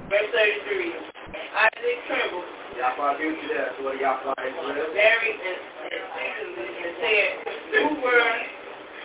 [0.08, 0.96] Verse 33.
[1.60, 2.48] Isaac trembled.
[2.80, 3.76] Yahweh gave you that.
[3.76, 4.56] So Yahweh is
[4.96, 5.60] Buried and,
[5.92, 7.30] and, and said,
[7.84, 8.32] Who were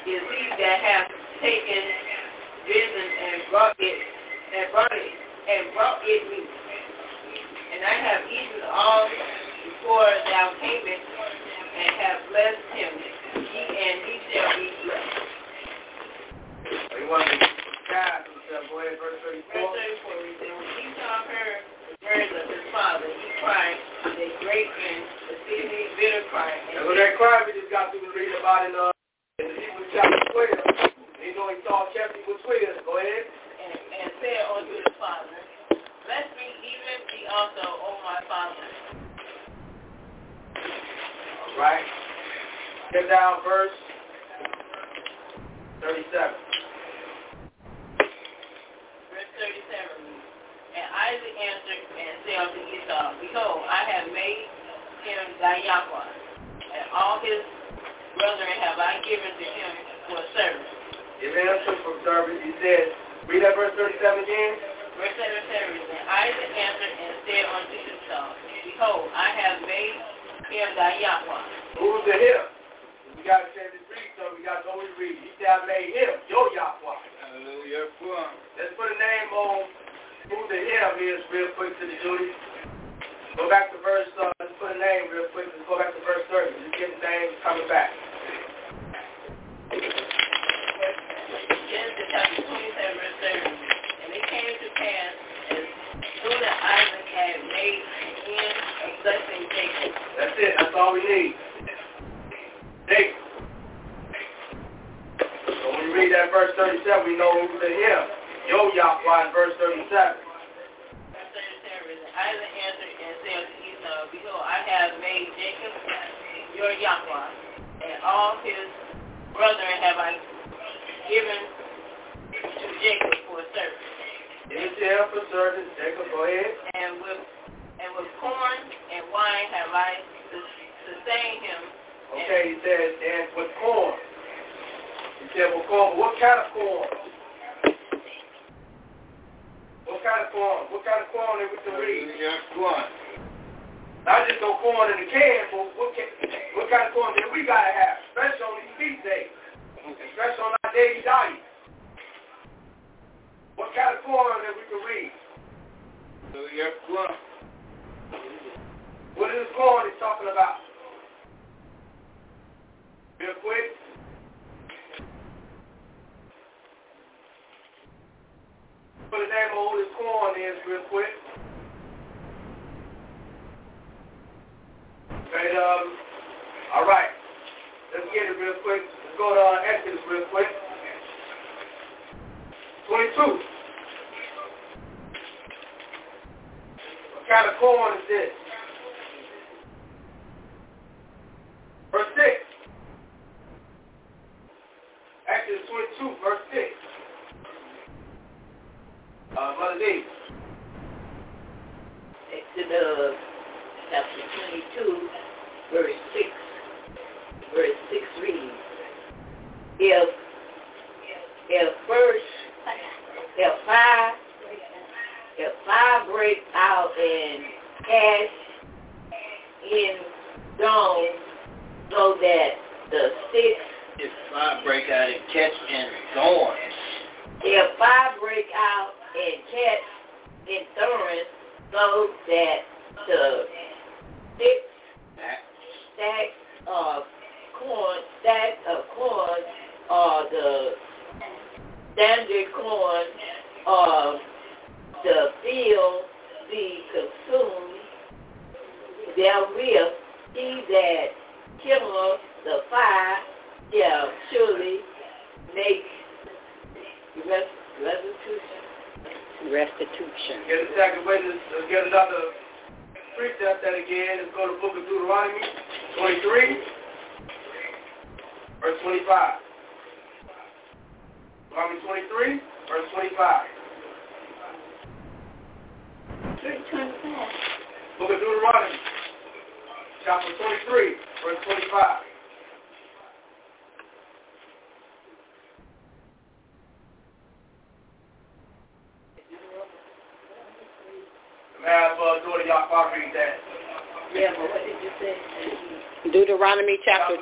[0.06, 1.10] is he that hath
[1.42, 1.82] taken,
[2.62, 3.98] risen, and brought it,
[4.54, 5.14] and brought it,
[5.50, 6.22] and brought it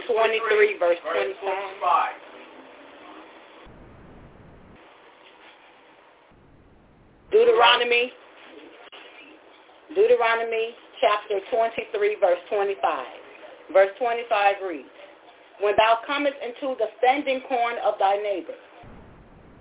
[0.07, 1.77] 23, verse verse 25.
[1.81, 2.27] 25.
[7.33, 8.13] Deuteronomy,
[9.95, 13.07] Deuteronomy chapter 23, verse 25.
[13.73, 14.89] Verse 25 reads,
[15.61, 18.55] When thou comest into the standing corn of thy neighbor,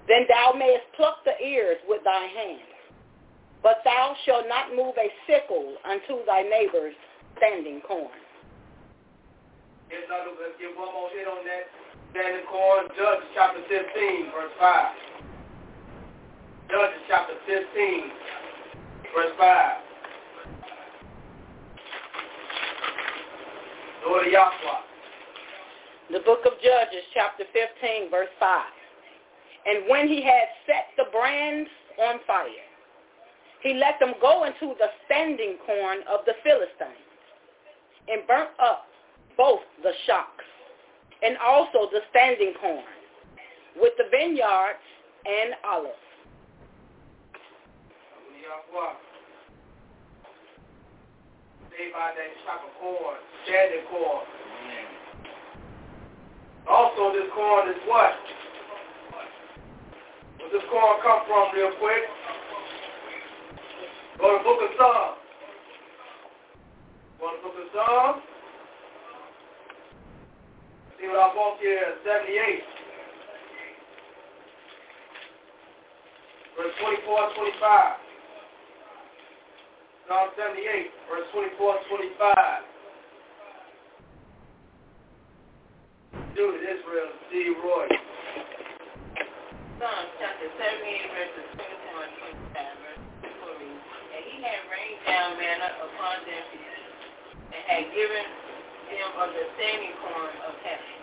[0.08, 2.62] then thou mayest pluck the ears with thy hand.
[3.64, 6.94] But thou shalt not move a sickle unto thy neighbor's
[7.38, 8.25] standing corn.
[9.96, 11.72] Here's another, let's get one more hit on that.
[12.12, 14.92] Standing corn, Judges chapter 15, verse 5.
[16.68, 18.12] Judges chapter 15,
[19.16, 19.72] verse 5.
[24.06, 24.84] Lord Yahweh.
[26.12, 28.66] The book of Judges, chapter 15, verse 5.
[29.66, 31.70] And when he had set the brands
[32.04, 32.68] on fire,
[33.64, 37.00] he let them go into the standing corn of the Philistines
[38.10, 38.88] and burnt up
[39.38, 40.46] both the shocks
[41.24, 42.84] and also the standing corn
[43.76, 44.84] with the vineyards
[45.26, 45.94] and olives.
[51.72, 54.24] Say by that shock of corn, standing corn.
[56.68, 58.14] Also, this corn is what?
[60.40, 62.04] Where this corn come from real quick?
[64.20, 65.18] Go to the book of Psalms.
[67.20, 68.35] Go to the book of Psalms.
[71.00, 72.64] See what I want here, 78.
[76.56, 78.06] Verse 24 and 25.
[80.08, 81.86] Psalm 78, verse 24 and
[82.16, 82.64] 25.
[86.32, 87.92] Dude, Israel, Steve Roy.
[89.76, 92.16] Psalms chapter 78, verses 24 and
[92.56, 93.04] 25, verse
[93.44, 93.52] 24
[94.16, 96.46] And he had rained down manna upon them
[97.52, 98.45] and had given
[98.90, 100.98] them of the standing corn of heaven.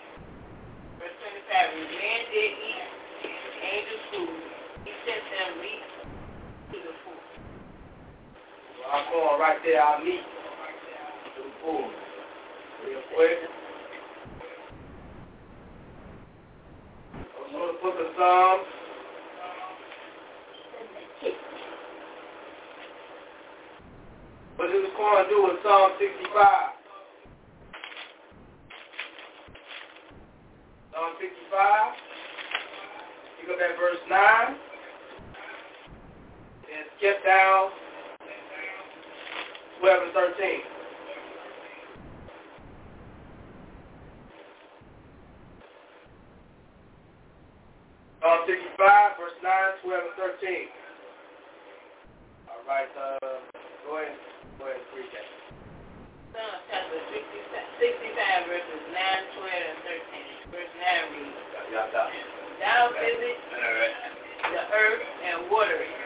[0.98, 3.02] Verse 25 reads, Men did eat
[3.62, 4.40] angels' food.
[4.84, 5.86] He sent them meat
[6.72, 7.22] to the poor.
[8.78, 9.82] Well, I'm going right there.
[9.82, 11.90] I'll meet to the pool.
[12.86, 13.38] Real quick.
[17.52, 18.66] Go to put the Psalms.
[24.56, 26.71] What does this corn do in Psalm 65?
[30.92, 31.96] Psalm 65.
[33.40, 34.56] Pick up at verse 9.
[36.68, 37.72] And skip down
[39.80, 40.62] 12 and 13.
[48.22, 50.70] Psalm 65, verse 9, 12, and 13.
[52.46, 53.42] All right, uh,
[53.82, 54.14] go ahead,
[54.60, 55.26] go ahead and read that.
[56.30, 57.42] Psalms chapter 60
[57.82, 60.21] 65, verses 9, 12, and 13.
[60.52, 61.32] Verse 9 reads,
[61.72, 62.12] Yeah, yeah.
[62.60, 63.36] Thou visit
[64.52, 65.96] the earth and water it.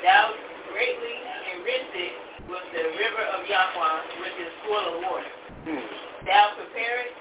[0.00, 0.32] Thou
[0.72, 1.16] greatly
[1.52, 2.14] enrich it
[2.48, 5.32] with the river of Yahweh, which is full of water.
[5.68, 5.84] Hmm.
[6.24, 7.12] Thou preparest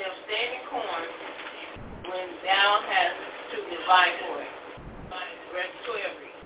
[0.00, 1.04] them standing corn
[2.08, 3.20] when thou hast
[3.52, 4.52] to divide for it.
[5.52, 6.44] Verse 12 reads,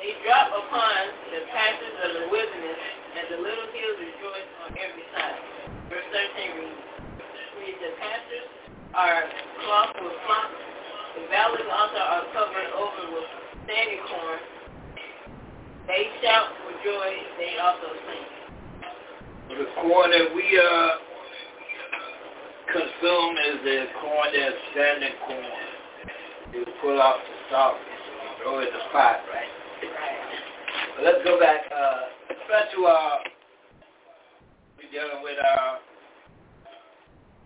[0.00, 0.96] They drop upon
[1.28, 2.80] the pastures of the wilderness,
[3.20, 5.44] and the little hills rejoice on every side.
[5.92, 6.80] Verse 13 reads,
[7.60, 8.61] reads The pastures
[8.94, 9.24] are
[9.64, 10.60] cloth with flocks,
[11.16, 13.28] the valleys also are covered over with
[13.64, 14.40] standing corn.
[15.88, 18.26] They shout for joy, they also sing.
[19.56, 20.90] The corn that we uh,
[22.68, 25.72] consume is the corn that's standing corn.
[26.52, 29.52] You pull off the stalk and throw it in the pot, right?
[30.96, 31.64] But let's go back.
[31.72, 32.12] Uh,
[32.48, 33.16] back to uh,
[34.76, 35.91] we're dealing with uh,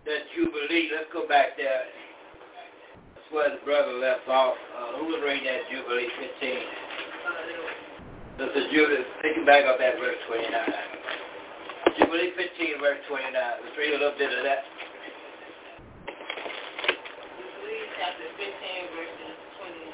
[0.07, 0.87] that Jubilee.
[0.95, 1.83] Let's go back there.
[1.83, 4.55] That's where the brother left off.
[4.55, 6.07] Uh, who was reading that Jubilee
[6.39, 8.39] 15?
[8.39, 9.03] This is Jubilee.
[9.03, 10.47] It back up at verse 29.
[11.99, 13.35] Jubilee 15, verse 29.
[13.35, 14.63] Let's read a little bit of that.
[17.35, 18.47] Jubilee chapter 15,
[18.95, 19.91] verses 29.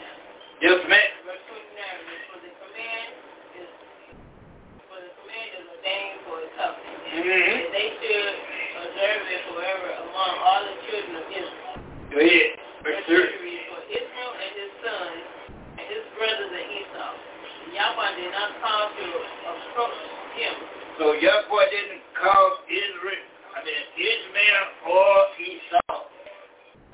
[0.61, 1.09] Yes, ma'am.
[1.25, 3.09] Verse 29 For the command
[3.57, 3.65] is
[4.85, 7.01] for the command is ordained for a covenant.
[7.17, 7.33] Mm-hmm.
[7.33, 8.52] And they should
[9.03, 11.75] forever among all the children of Israel.
[12.07, 12.49] Go ahead.
[12.83, 13.43] Verse Verse 30.
[13.43, 15.23] 30 For Israel and his sons
[15.75, 17.11] and his brothers and Esau.
[17.75, 19.05] Yahweh did not call to
[19.43, 19.99] approach
[20.39, 20.53] him.
[20.99, 25.95] So Yahweh didn't call Israel, I mean Ishmael or Esau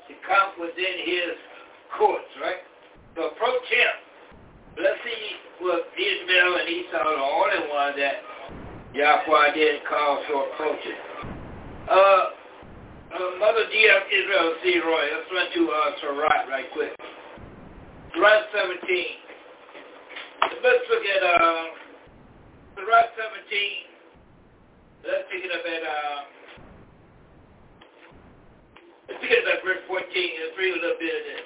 [0.08, 1.38] to come within his
[1.94, 2.64] courts, right?
[3.20, 3.94] To approach him.
[4.82, 8.18] Let's see was Ishmael and Esau the only one that
[8.98, 10.98] Yahweh didn't call to approach it.
[11.90, 12.30] Uh,
[13.10, 14.78] uh, Mother D of Israel, C.
[14.78, 16.94] Roy, let's run to uh, Sirach right quick.
[18.14, 18.78] Sirach 17.
[20.62, 21.62] Let's look at uh,
[22.78, 23.90] Sirach 17.
[25.02, 26.18] Let's pick it up at, uh,
[29.10, 29.98] let's pick it up at verse 14.
[29.98, 31.42] Let's read a little bit of this.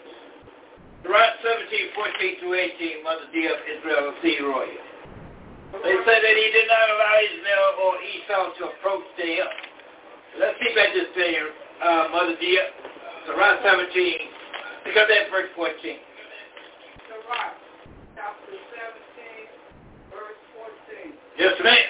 [1.08, 2.56] Sirach 17, 14 through
[3.00, 4.44] 18, Mother D of Israel, C.
[4.44, 4.68] Roy.
[5.72, 9.48] They said that he did not allow Ishmael or Esau to approach to him.
[10.34, 11.34] Let's keep at this thing,
[11.78, 12.66] uh, Mother Dia.
[13.26, 13.86] Sirach 17.
[14.82, 15.78] Pick up that verse 14.
[17.06, 17.54] Sirach,
[18.18, 20.40] chapter 17, verse
[21.06, 21.14] 14.
[21.38, 21.86] Yes, ma'am.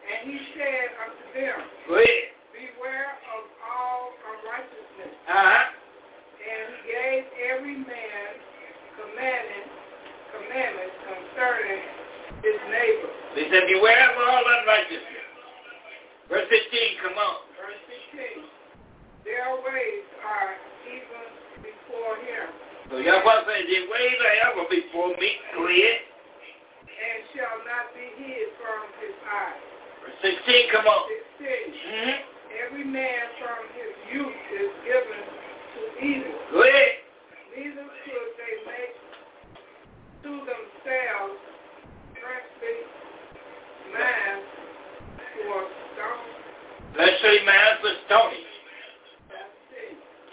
[0.00, 2.32] And he said unto them, Go ahead.
[2.56, 5.12] Beware of all unrighteousness.
[5.28, 5.64] Uh-huh.
[6.40, 7.22] And he gave
[7.52, 8.28] every man
[8.96, 9.68] commandment,
[10.32, 11.84] commandments concerning
[12.40, 13.12] his neighbor.
[13.36, 15.24] They said, beware of all unrighteousness.
[16.32, 17.53] Verse 15, come on.
[19.24, 19.32] Verse 16.
[19.32, 20.52] Their ways are
[20.92, 21.24] even
[21.64, 22.46] before him,
[22.92, 25.92] So Yahweh says, your ways are ever before me, clear.
[26.84, 29.64] and shall not be hid from his eyes.
[30.04, 31.02] Verse 16, come on.
[31.40, 31.48] 16.
[31.48, 32.16] Mm-hmm.
[32.68, 35.22] Every man from his youth is given
[35.74, 36.36] to evil.
[36.52, 36.94] Go ahead.
[37.56, 38.94] Neither could they make
[40.22, 41.38] to themselves
[42.14, 42.78] earthly
[43.92, 44.36] man
[45.34, 45.60] for
[45.94, 46.26] stone.
[46.98, 48.42] Let's say man for stony.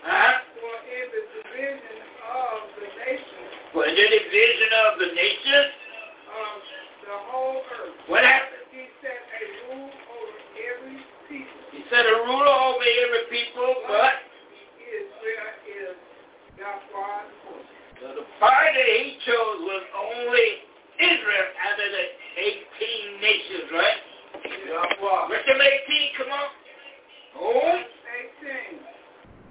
[0.02, 6.58] For in the division of the nation For the division of the of
[7.06, 8.66] the whole earth, what happened?
[8.74, 10.98] he set a rule over every
[11.30, 11.62] people.
[11.70, 14.26] He set a ruler over every people, but
[14.82, 15.96] Israel is
[16.58, 17.78] Yahweh's portion.
[18.02, 20.66] so the party he chose was only
[20.98, 22.06] Israel out of the
[22.42, 24.02] 18 nations, right?
[24.66, 25.30] Yahweh.
[25.30, 26.50] Verse 18, come on.
[27.38, 27.86] Oh.
[28.42, 28.91] 18.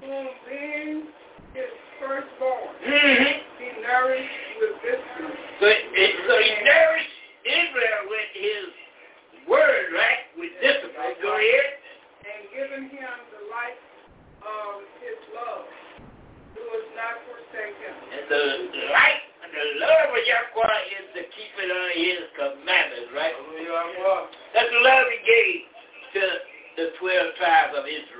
[0.00, 0.26] Whom
[1.52, 1.70] his
[2.00, 3.32] firstborn, Mm-hmm.
[3.60, 5.36] he nourished with discipline.
[5.60, 8.66] So, so he nourished Israel with his
[9.48, 10.24] word, right?
[10.38, 11.16] With discipline.
[11.20, 11.70] Go ahead.
[12.24, 13.76] and given him the light
[14.40, 15.66] of his love,
[16.56, 17.92] who was not forsaken.
[18.14, 18.44] And the
[18.94, 23.34] light and the love of Yahweh is to keep it on his commandments, right?
[23.36, 24.22] Yahweh.
[24.54, 25.60] That's the love he gave
[26.16, 26.22] to
[26.80, 28.19] the 12 tribes of Israel.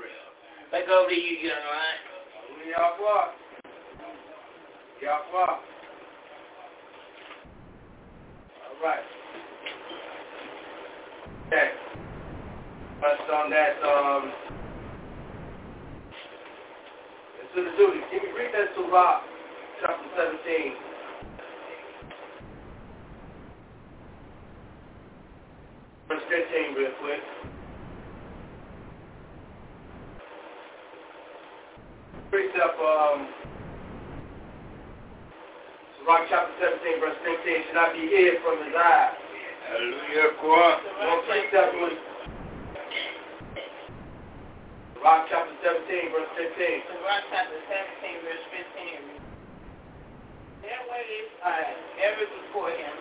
[0.71, 1.99] Back over to you, young lion.
[2.69, 3.27] Yahweh.
[5.01, 5.55] Yahweh.
[8.63, 9.03] All right.
[11.47, 11.71] Okay.
[13.01, 14.31] Touched on that, um,
[17.41, 17.99] it's to the duty.
[18.13, 19.23] Give me, read that Sirach,
[19.81, 20.73] chapter 17.
[26.07, 27.60] Verse 15 real quick.
[32.31, 33.27] Precept, um,
[35.99, 39.19] Sirach chapter 17, verse 15, should not be hid from his eyes.
[39.67, 40.79] Hallelujah, God.
[41.11, 41.91] One precept was
[45.03, 46.55] Rock chapter 17, verse 15.
[46.55, 47.59] Sirach chapter
[47.99, 48.45] 17, verse
[48.79, 50.63] 15.
[50.63, 51.67] Their ways are
[51.99, 52.95] ever before him,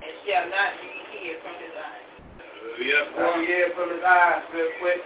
[0.00, 2.08] and shall not be hid from his eyes.
[2.40, 5.04] Hallelujah, Let me hear from his eyes real quick.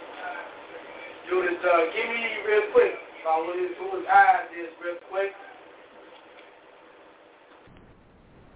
[1.27, 5.35] Judas, uh, give me real quick his, who his eyes is real quick.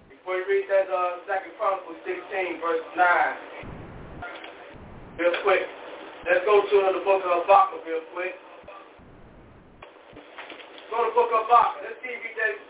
[0.07, 3.67] Before you read that uh, Second Chronicles 16, verse 9.
[5.19, 5.67] Real quick.
[6.23, 8.39] Let's go to the book of Habakkuk real quick.
[10.93, 11.83] Go to the book of Habakkuk.
[11.83, 12.63] Let's see if he just,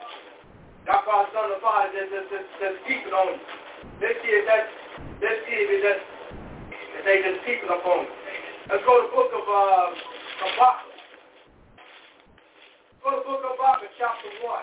[0.89, 3.45] Yahweh, son of Father, just, just, just, just keep it on you.
[4.01, 4.73] Let's see if that's,
[5.21, 6.05] let's see if it just,
[6.97, 8.13] if they just keep it up on you.
[8.73, 9.93] Let's go to the book of uh,
[10.49, 10.90] Habakkuk.
[13.03, 14.61] Go to book of Habakkuk, chapter 1.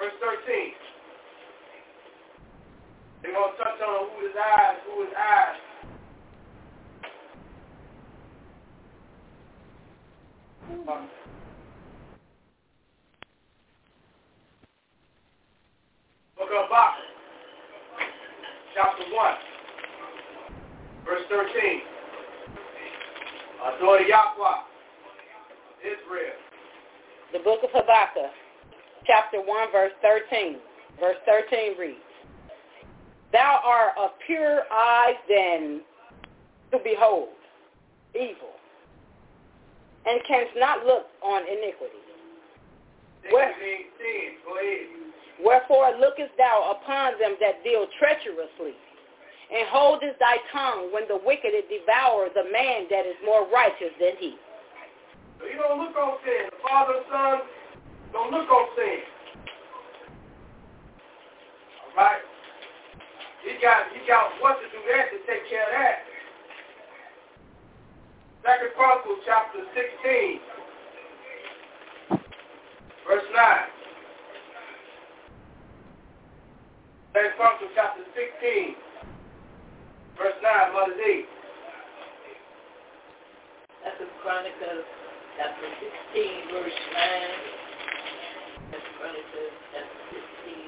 [0.00, 0.72] Verse 13.
[3.22, 5.60] They're going to touch on who his eyes, who his eyes.
[16.36, 17.08] Book of Habakkuk,
[18.74, 19.34] chapter 1,
[21.04, 21.82] verse 13.
[23.66, 24.67] Adore Yahweh,
[25.80, 26.36] Israel.
[27.32, 28.32] The book of Habakkuk,
[29.06, 30.56] chapter 1, verse 13.
[31.00, 31.98] Verse 13 reads,
[33.32, 35.80] Thou art of pure eyes than
[36.72, 37.28] to behold
[38.14, 38.56] evil,
[40.06, 42.02] and canst not look on iniquity.
[43.30, 44.38] Where- Iniquity sin.
[44.44, 44.86] Go ahead.
[45.44, 48.74] Wherefore lookest thou upon them that deal treacherously,
[49.50, 54.16] And holdest thy tongue when the wicked devour the man that is more righteous than
[54.18, 54.36] he.
[55.38, 56.50] So you don't look on sin.
[56.50, 57.36] The Father and Son
[58.12, 58.98] don't look on sin.
[61.86, 62.22] All right?
[63.46, 66.08] You got you got what to do that to take care of that.
[68.42, 70.40] Second Chronicles chapter 16,
[73.06, 73.78] verse 9.
[77.12, 78.74] Second Chronicles chapter 16,
[80.16, 81.24] verse 9, Mother D.
[83.84, 85.07] Second Chronicles
[85.38, 87.30] chapter 16, verse 9.
[88.74, 90.66] Second Chronicles chapter 16,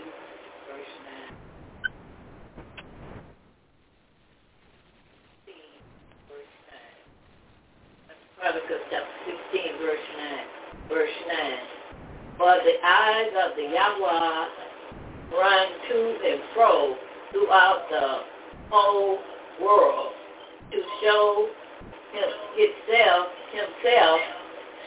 [0.70, 1.42] verse 9.
[8.38, 10.86] Chronicles chapter 16, verse 9.
[10.86, 12.38] Verse 9.
[12.38, 14.46] For the eyes of the Yahweh
[15.34, 15.98] run to
[16.30, 16.94] and fro
[17.32, 18.22] throughout the
[18.70, 19.18] whole
[19.60, 20.14] world
[20.70, 21.50] to show
[22.14, 24.39] him, itself, himself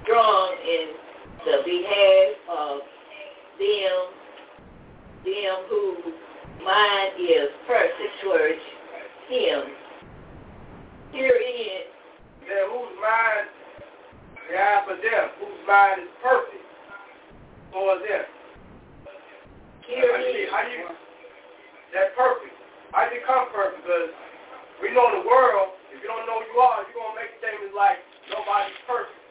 [0.04, 0.88] strong in
[1.46, 2.80] the behalf of
[3.60, 4.00] them,
[5.26, 6.14] them whose
[6.64, 8.64] mind is perfect towards
[9.30, 9.64] him.
[11.12, 11.88] Herein
[12.48, 13.48] Then whose mind
[14.56, 16.68] have for them, whose mind is perfect
[17.72, 18.22] for you,
[19.88, 20.88] Herein, how you,
[21.94, 22.56] that's perfect.
[22.92, 23.84] How you become perfect?
[23.84, 24.12] Because
[24.82, 27.32] we know the world, if you don't know who you are, you're going to make
[27.40, 28.00] statements like,
[28.32, 29.23] nobody's perfect.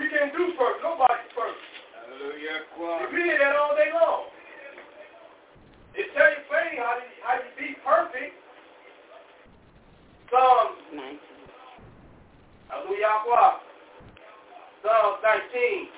[0.00, 0.80] You know, we can't do first.
[0.82, 1.60] Nobody first.
[2.08, 2.64] Hallelujah.
[3.12, 4.24] You hear that all day long.
[5.94, 8.32] It tell you plain how to, how to be perfect.
[10.30, 11.18] Psalms, 19.
[12.68, 13.60] Hallelujah.
[14.82, 15.18] Psalms
[15.52, 15.89] 19.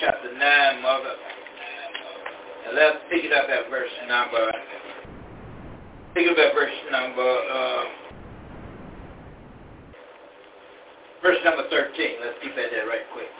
[0.00, 1.14] Chapter 9, Mother.
[2.66, 4.52] And let's pick it up at verse number.
[6.14, 7.26] Pick it up at verse number.
[7.26, 7.82] Uh,
[11.22, 12.22] verse number 13.
[12.22, 13.30] Let's keep at that right quick.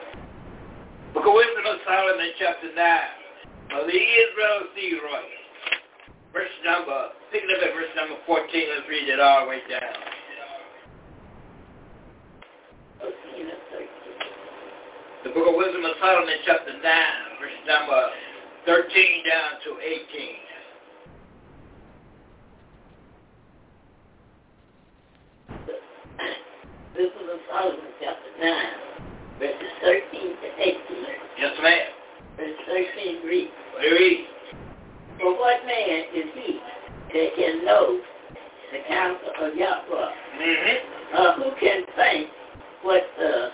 [1.14, 3.78] Book of Wisdom of Solomon, chapter 9.
[3.78, 5.28] Of the Israel Leroy.
[6.32, 8.46] Verse number, pick it up at verse number 14.
[8.46, 10.07] Let's read it all the way down.
[15.24, 16.82] The Book of Wisdom of Solomon, chapter 9,
[17.42, 18.06] verse number
[18.66, 18.86] 13
[19.26, 19.98] down to 18.
[26.94, 28.66] this is the Solomon, chapter 9,
[29.40, 30.78] verses 13 to 18.
[31.36, 31.90] Yes, ma'am.
[32.36, 32.54] Verse
[32.94, 33.50] 13 reads.
[33.80, 34.26] very.
[35.18, 36.60] For what man is he
[37.12, 38.00] that can know
[38.70, 40.10] the counsel of Yahweh?
[40.38, 41.16] Mm-hmm.
[41.16, 42.30] Uh, who can think
[42.82, 43.50] what the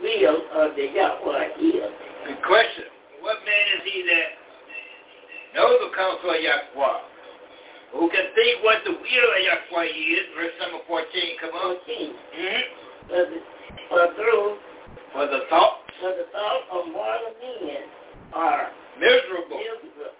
[0.00, 1.92] will of the Yahweh is?
[2.26, 2.86] Good question.
[3.20, 4.28] What man is he that
[5.54, 6.98] knows the counsel of Yahweh?
[7.96, 10.24] Who can think what the will of Yahweh is?
[10.36, 11.06] Verse number 14,
[11.40, 11.76] come on.
[11.86, 12.12] 14.
[12.12, 12.62] Mm-hmm.
[13.08, 13.38] For, the,
[13.88, 14.48] for through
[15.12, 17.82] For the thought for the thought of mortal men
[18.34, 18.70] are
[19.00, 20.14] miserable miserable,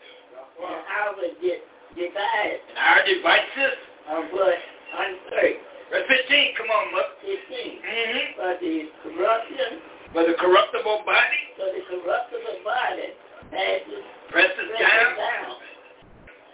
[0.58, 1.60] and it get
[1.94, 3.78] divided and our devices.
[4.10, 4.58] of what
[4.98, 5.67] uncertain.
[5.90, 7.10] Verse 15, come on, look.
[7.24, 7.32] 15.
[7.32, 8.24] Mm-hmm.
[8.36, 9.70] For the corruption,
[10.12, 13.08] For the corruptible body for the corruptible body
[13.52, 15.16] passes presses down.
[15.16, 15.52] down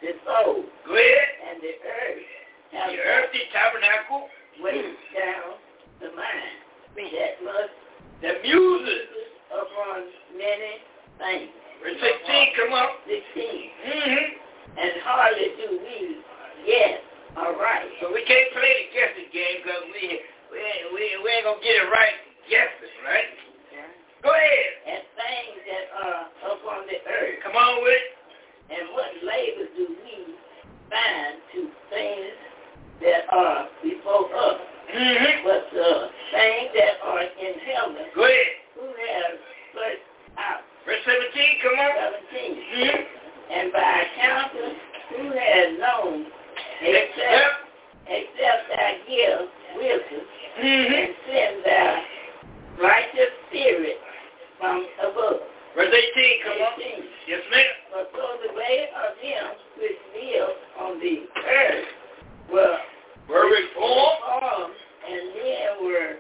[0.02, 1.28] the soul, Go ahead.
[1.50, 2.22] and the earth
[2.70, 4.28] The earthly tabernacle
[4.62, 5.58] weighs down
[6.02, 6.62] the mind
[6.94, 7.74] that must
[8.22, 9.08] the muses.
[9.50, 9.98] upon
[10.38, 10.78] many
[11.18, 11.50] things.
[11.82, 12.88] Verse 16, come on.
[13.06, 13.14] 16.
[13.14, 14.78] Mm-hmm.
[14.78, 16.18] And hardly do we
[16.66, 16.98] yes,
[17.36, 17.86] all right.
[18.00, 20.04] So we can't play the guessing game because we,
[20.54, 20.62] we,
[20.94, 22.18] we, we ain't going to get it right
[22.48, 23.30] guessing, right?
[24.22, 24.70] Go ahead.
[24.88, 26.24] And things that are
[26.56, 27.44] upon the earth.
[27.44, 28.08] Come on with it.
[28.72, 30.16] And what labor do we
[30.88, 31.60] find to
[31.92, 32.32] things
[33.04, 34.60] that are before us?
[34.88, 35.44] Mm-hmm.
[35.44, 38.52] But the things that are in heaven, Go ahead.
[38.80, 39.36] who has
[39.76, 40.08] searched
[40.40, 40.64] out?
[40.88, 41.92] Verse 17, come on.
[42.32, 42.56] 17.
[42.56, 43.00] Mm-hmm.
[43.44, 44.70] And by counsel,
[45.12, 46.32] who has known
[46.82, 47.54] except,
[48.08, 50.94] except thy give wisdom Mm-hmm.
[50.94, 52.02] and send thy
[52.80, 53.98] righteous spirit
[54.60, 55.40] from above.
[55.74, 56.78] Verse 18, come on.
[57.26, 58.06] Yes, ma'am.
[58.14, 61.86] So the way of them which live on the earth
[62.52, 62.78] were
[63.28, 64.22] Were reformed.
[64.22, 64.74] reformed,
[65.10, 66.14] and men were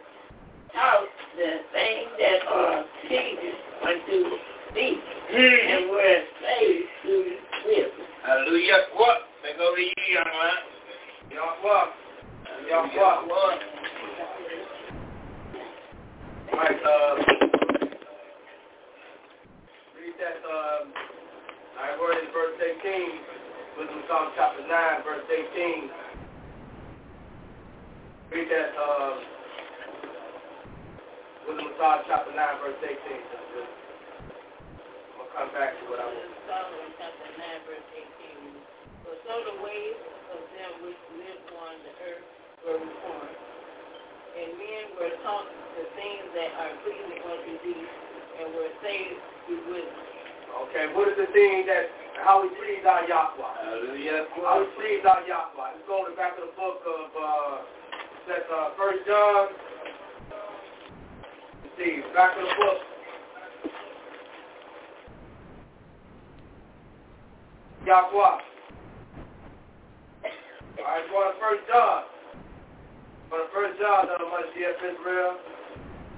[0.74, 1.06] taught
[1.38, 3.54] the things that are pleasing
[3.86, 4.18] unto
[4.74, 4.98] thee,
[5.30, 5.70] Mm-hmm.
[5.70, 6.18] and were
[7.66, 8.06] wisdom.
[8.26, 8.78] Hallelujah.
[8.96, 9.18] What?
[9.44, 10.56] Back over to you, young man.
[11.28, 11.84] Yahweh.
[12.64, 13.28] Yahweh.
[13.28, 13.60] What?
[16.48, 17.14] All right, uh,
[20.00, 20.96] read that, um,
[21.76, 23.20] I word in verse 18,
[23.76, 25.92] Wisdom of Psalm chapter 9, verse 18.
[28.32, 29.28] Read that, um,
[31.44, 32.96] Wisdom of Psalm chapter 9, verse 18.
[32.96, 33.68] I'm going
[35.20, 36.32] to come back to what I was.
[36.48, 38.23] Solomon chapter 9, verse 18.
[39.24, 39.96] For so the ways
[40.36, 42.28] of them which live on the earth
[42.60, 43.40] were reformed,
[44.36, 45.48] and men were taught
[45.80, 47.88] the things that are pleasing unto thee,
[48.36, 49.16] and were saved
[49.48, 50.04] through wisdom.
[50.68, 51.88] Okay, what is the thing that,
[52.20, 53.64] how we please our Yahweh?
[53.64, 54.28] Hallelujah.
[54.44, 55.72] How we please our Yahweh?
[55.72, 57.56] Let's go to the back of the book of, uh,
[58.28, 59.48] that's, uh, First John.
[61.64, 62.78] Let's see, back of the book.
[67.86, 68.53] Yahweh.
[70.78, 72.02] All right, go to First John.
[73.30, 75.38] Go to First John, another much yes, Israel.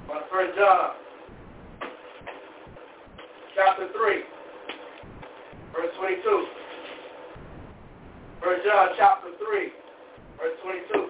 [0.09, 0.97] Go to First job.
[3.55, 4.23] Chapter 3.
[5.73, 6.47] Verse 22.
[8.41, 9.73] First John chapter 3.
[10.39, 11.09] Verse 22.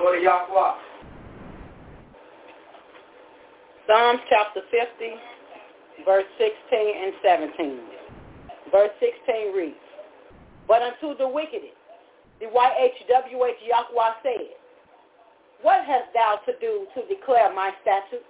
[0.00, 0.74] Go to
[3.86, 5.12] Psalms chapter 50,
[6.06, 7.80] verse 16 and 17.
[8.72, 9.76] Verse 16 reads,
[10.66, 11.60] But unto the wicked,
[12.40, 14.48] the YHWH Yahweh said,
[15.60, 18.24] What hast thou to do to declare my statutes,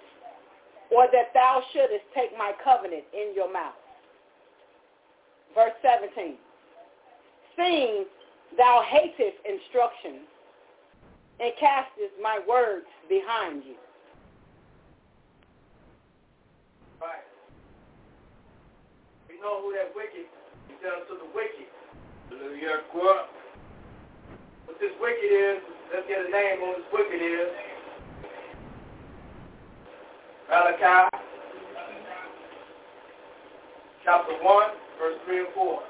[0.91, 3.79] or that thou shouldest take my covenant in your mouth?
[5.55, 6.35] Verse 17,
[7.57, 8.07] Seeing
[8.59, 10.27] thou hatest instruction,
[11.41, 13.75] and casteth my words behind you.
[17.01, 17.25] Right.
[19.29, 20.77] We know who that wicked is.
[20.85, 21.67] down to the wicked.
[24.67, 25.59] What this wicked is,
[25.93, 27.49] let's get a name on this wicked is.
[30.49, 31.09] Malachi
[34.05, 35.83] chapter 1, verse 3 and 4.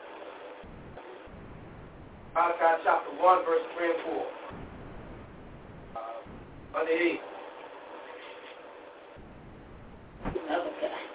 [2.35, 4.40] Malachi chapter 1, verse 3 and 4.
[6.75, 7.19] قال إيه؟
[10.49, 11.10] هذا كأحد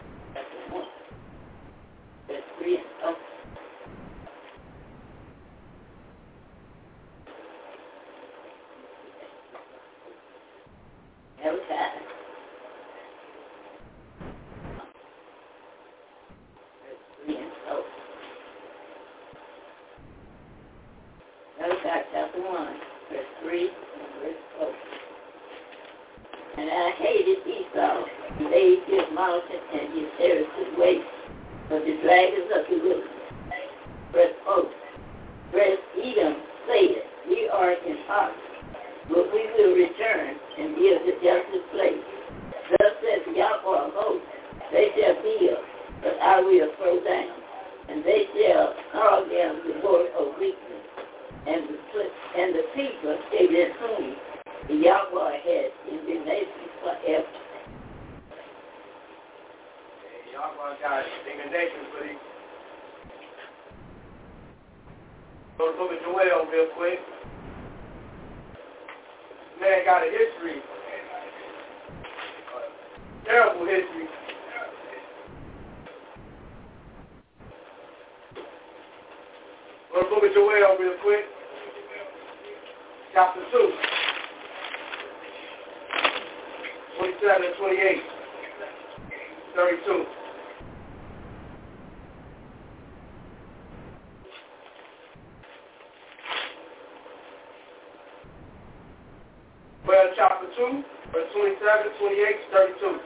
[101.65, 102.99] 27, 28, 32.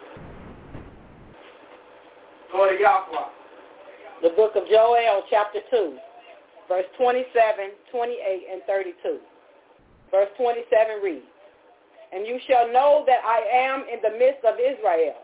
[2.53, 3.27] Lord of Yahweh.
[4.21, 5.95] The book of Joel, chapter 2,
[6.67, 7.23] verse 27,
[7.89, 9.19] 28, and 32.
[10.11, 11.23] Verse 27 reads,
[12.11, 15.15] And you shall know that I am in the midst of Israel,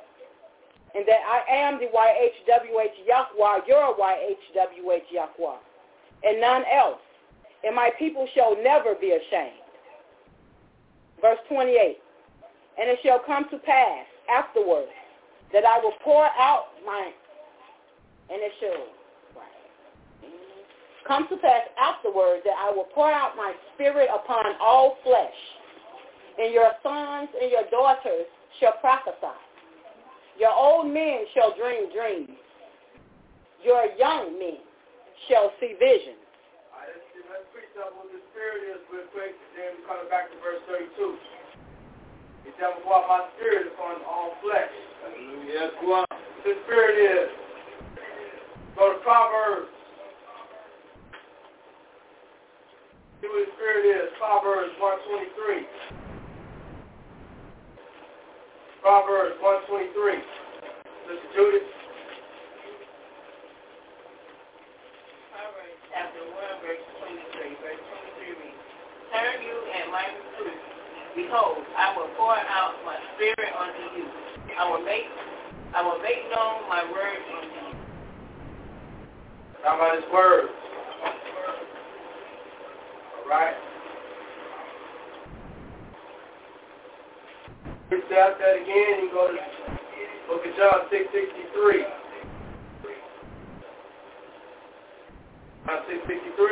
[0.95, 5.59] and that I am the YHWH Yahweh, your YHWH Yahweh,
[6.23, 7.03] and none else,
[7.65, 9.59] and my people shall never be ashamed.
[11.21, 11.97] Verse 28,
[12.79, 14.91] And it shall come to pass afterwards
[15.53, 17.11] that I will pour out my,
[18.29, 18.83] and it shall
[21.07, 25.39] come to pass afterwards that I will pour out my spirit upon all flesh,
[26.37, 28.25] and your sons and your daughters
[28.59, 29.37] shall prophesy.
[30.39, 32.35] Your old men shall dream dreams.
[33.63, 34.59] Your young men
[35.29, 36.19] shall see visions.
[36.75, 40.27] All right, let's, preach up what the spirit is real quick, then we're coming back
[40.27, 41.44] to verse 32.
[42.45, 44.69] He said, pour out my spirit upon all flesh.
[45.01, 45.73] Hallelujah.
[45.81, 46.05] Go.
[46.45, 47.29] The spirit is.
[48.77, 49.73] Go to Proverbs.
[53.21, 54.13] See what the spirit is.
[54.21, 55.65] Proverbs 123.
[58.85, 60.21] Proverbs 123.
[61.09, 61.65] Sister Judith.
[65.33, 67.57] Proverbs chapter 1, verse 23.
[67.57, 67.81] Verse
[68.21, 68.61] 23 reads,
[69.09, 70.64] Turn you and my reproof.
[71.15, 74.05] Behold, I will pour out my spirit unto you.
[74.59, 75.05] I will make
[75.73, 77.75] I will make known my word unto you.
[79.63, 80.51] Talking about his words.
[83.15, 83.55] All right.
[88.15, 89.03] Out that again.
[89.03, 89.33] You go to
[90.29, 91.83] Book of John 663.
[95.65, 96.47] John 663.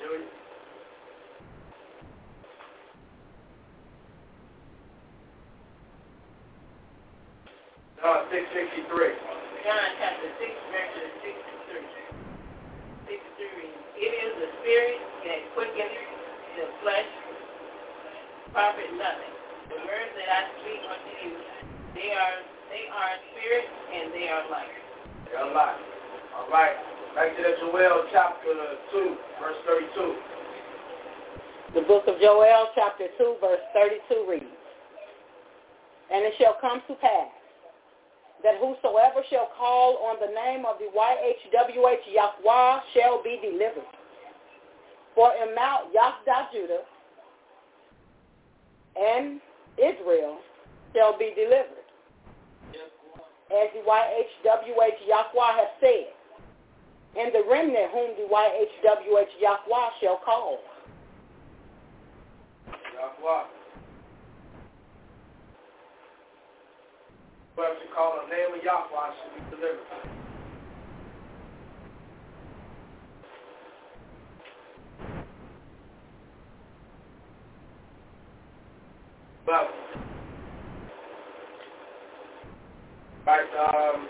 [0.00, 0.24] Judy.
[8.00, 8.86] John 663.
[9.66, 11.82] John chapter 6, verses 63.
[13.10, 15.98] 63 It is the spirit that quickens
[16.54, 17.10] the flesh,
[18.54, 19.34] profit nothing.
[19.74, 21.34] The words that I speak unto you,
[21.98, 22.38] they are
[22.70, 24.78] they are spirit and they are life.
[25.26, 25.82] They're alive.
[26.38, 26.78] All right.
[27.18, 28.54] Back to that Joel chapter
[28.94, 31.74] 2, verse 32.
[31.74, 34.54] The book of Joel, chapter 2, verse 32 reads,
[36.14, 37.39] And it shall come to pass
[38.42, 43.84] that whosoever shall call on the name of the YHWH Yahweh shall be delivered.
[45.14, 46.82] For in Mount Yahdah Judah
[48.96, 49.40] and
[49.76, 50.38] Israel
[50.94, 51.76] shall be delivered.
[53.50, 56.06] As the YHWH Yahweh has said,
[57.18, 60.60] and the remnant whom the YHWH Yahweh shall call.
[62.94, 63.59] Yahweh.
[67.56, 69.80] Whoever should call the name of Yahweh should be delivered.
[79.46, 79.68] But,
[83.26, 84.06] right, um,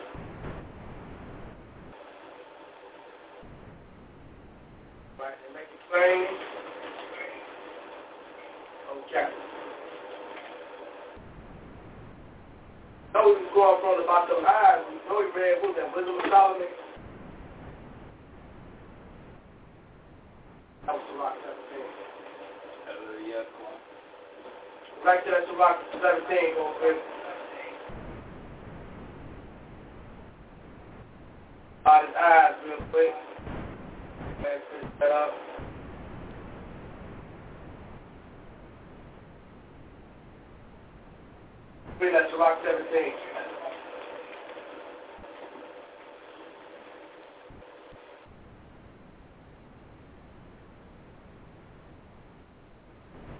[5.18, 6.26] right, they make it plain.
[9.08, 9.40] Okay.
[13.20, 14.80] know he was going from about those eyes.
[14.88, 16.68] We know he read what that Wisdom of Solomon.
[20.86, 21.86] That was Sirach 17.
[22.86, 23.44] Hallelujah.
[25.04, 26.96] Back to that Sirach 17, go quick.
[31.82, 33.14] About his eyes real quick.
[34.42, 35.32] Man, finish that up.
[42.00, 43.12] Read that Sirach 17.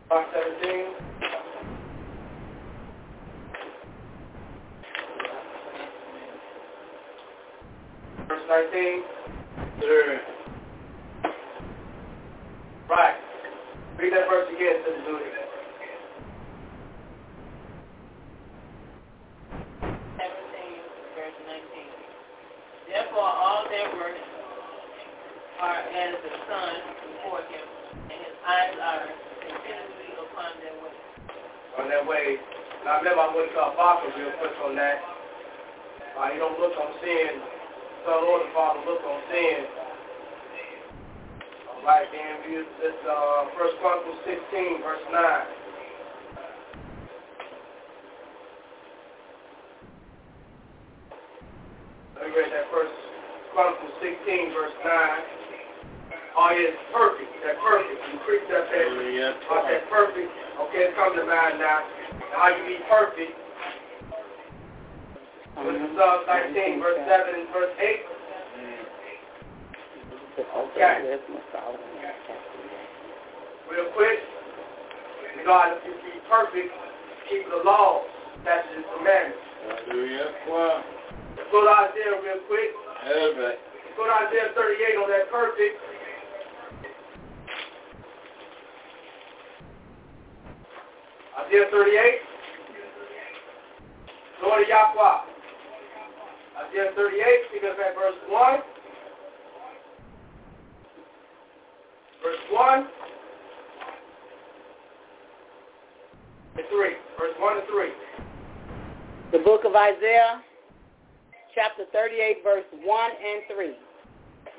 [0.09, 0.87] Mark 17.
[8.29, 9.03] Verse 19.
[9.81, 10.21] Sir.
[12.89, 13.15] Right.
[13.99, 15.25] Read that verse again, Sister Judy.
[19.81, 20.27] 17,
[21.15, 21.63] verse 19.
[22.91, 24.27] Therefore all their works
[25.61, 26.75] are as the sun
[27.07, 27.67] before him,
[28.11, 29.05] and his eyes are
[29.45, 30.95] continually upon their way.
[31.79, 32.37] On that way.
[32.85, 34.99] Now remember I went to Apostle real quick on that.
[36.19, 37.39] Uh, you don't look on sin.
[38.05, 39.61] Son or the Father look on sin.
[41.69, 45.21] All right, then we use this uh, First Chronicles 16, verse 9.
[52.17, 52.93] Let me read that first
[53.55, 54.93] Chronicles 16, verse 9.
[56.39, 57.31] Oh, yeah, it's perfect.
[57.43, 57.99] That perfect.
[58.13, 59.35] You preach that that, Yeah.
[59.51, 60.31] oh, that perfect.
[60.69, 61.85] Okay, it's coming to mind now.
[62.33, 63.37] How you be perfect.
[65.61, 68.01] With Psalm 19, verse 7 and verse 8.
[70.41, 71.21] Okay.
[73.69, 74.19] Real quick.
[75.37, 76.73] You know how to be perfect.
[77.29, 78.03] Keep the law,
[78.41, 79.45] statutes, and commandments.
[79.69, 80.33] Hallelujah.
[80.49, 80.83] Wow.
[81.37, 82.73] Let's go to Isaiah real quick.
[83.05, 83.37] That's.
[83.37, 85.77] Let's go to Isaiah 38 on that perfect.
[91.47, 92.21] Isaiah 38.
[94.43, 95.19] Lord of Yahweh.
[96.69, 98.59] Isaiah 38, pick up at verse 1.
[102.23, 102.87] Verse 1
[106.57, 106.89] and 3.
[107.19, 107.89] Verse 1 and 3.
[109.33, 110.43] The book of Isaiah,
[111.55, 113.77] chapter 38, verse 1 and 3.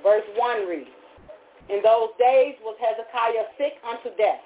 [0.02, 0.90] Verse 1 reads,
[1.70, 4.42] In those days was Hezekiah sick unto death.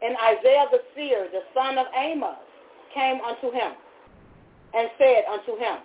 [0.00, 2.36] And Isaiah the seer, the son of Amos,
[2.94, 3.72] came unto him
[4.74, 5.78] and said unto him,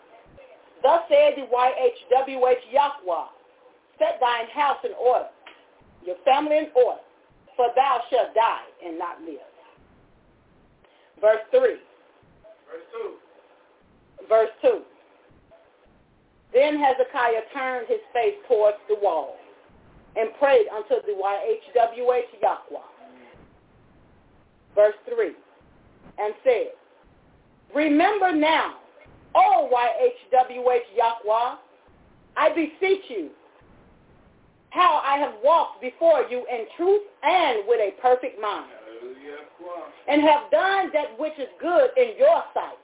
[0.81, 3.27] Thus said the YHWH Yahweh,
[3.98, 5.30] set thine house in order,
[6.06, 6.99] your family in order,
[7.56, 9.40] for thou shalt die and not live.
[11.22, 11.60] Verse 3.
[11.61, 11.80] Verse
[12.91, 14.27] 2.
[14.27, 14.81] Verse 2.
[16.53, 19.38] Then Hezekiah turned his face towards the wall
[20.15, 22.92] and prayed unto the YHWH Yahweh.
[24.75, 25.33] Verse 3.
[26.19, 26.67] And said,
[27.73, 28.75] Remember now,
[29.35, 31.55] O YHWH Yahweh,
[32.37, 33.29] I beseech you,
[34.69, 38.69] how I have walked before you in truth and with a perfect mind,
[40.07, 42.77] and have done that which is good in your sight.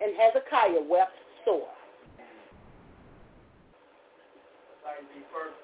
[0.00, 1.12] And Hezekiah wept
[1.44, 1.68] sore.
[2.18, 2.28] That's
[4.82, 5.56] how you be perfect.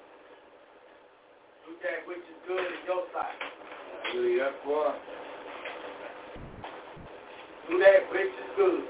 [1.67, 3.35] Do that which is good in your sight.
[4.03, 4.51] Hallelujah.
[4.65, 4.95] Wow.
[7.69, 8.83] Do that which is good.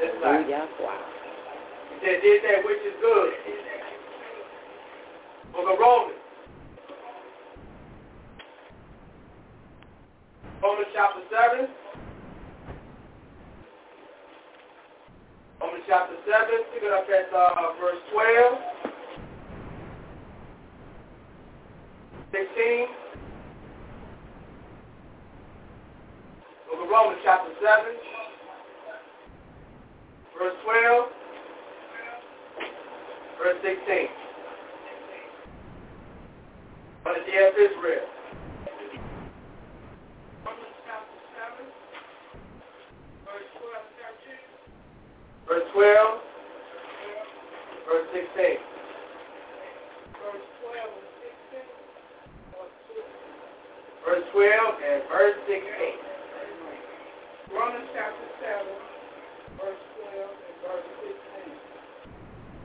[0.00, 0.46] That's right.
[0.46, 3.32] He said, did that which is good.
[5.52, 6.18] Book of Romans.
[10.62, 11.68] Romans chapter 7.
[15.60, 18.87] Romans chapter 7, pick it up at uh, verse 12.
[22.32, 22.88] 16.
[26.68, 27.96] Book of Romans chapter 7.
[30.38, 31.08] Verse 12.
[33.38, 34.08] Verse 16.
[37.06, 38.04] On the day of Israel.
[40.44, 41.20] Romans chapter
[41.56, 41.64] 7,
[43.24, 44.36] verse 12 13.
[45.48, 46.20] Verse 12.
[47.88, 48.60] Verse 16.
[50.20, 51.78] Verse 12 and 16.
[52.58, 53.00] or two.
[54.08, 55.68] Verse 12 and verse 16.
[57.52, 58.64] Romans chapter 7,
[59.60, 60.88] verse 12 and verse
[61.44, 61.52] 16.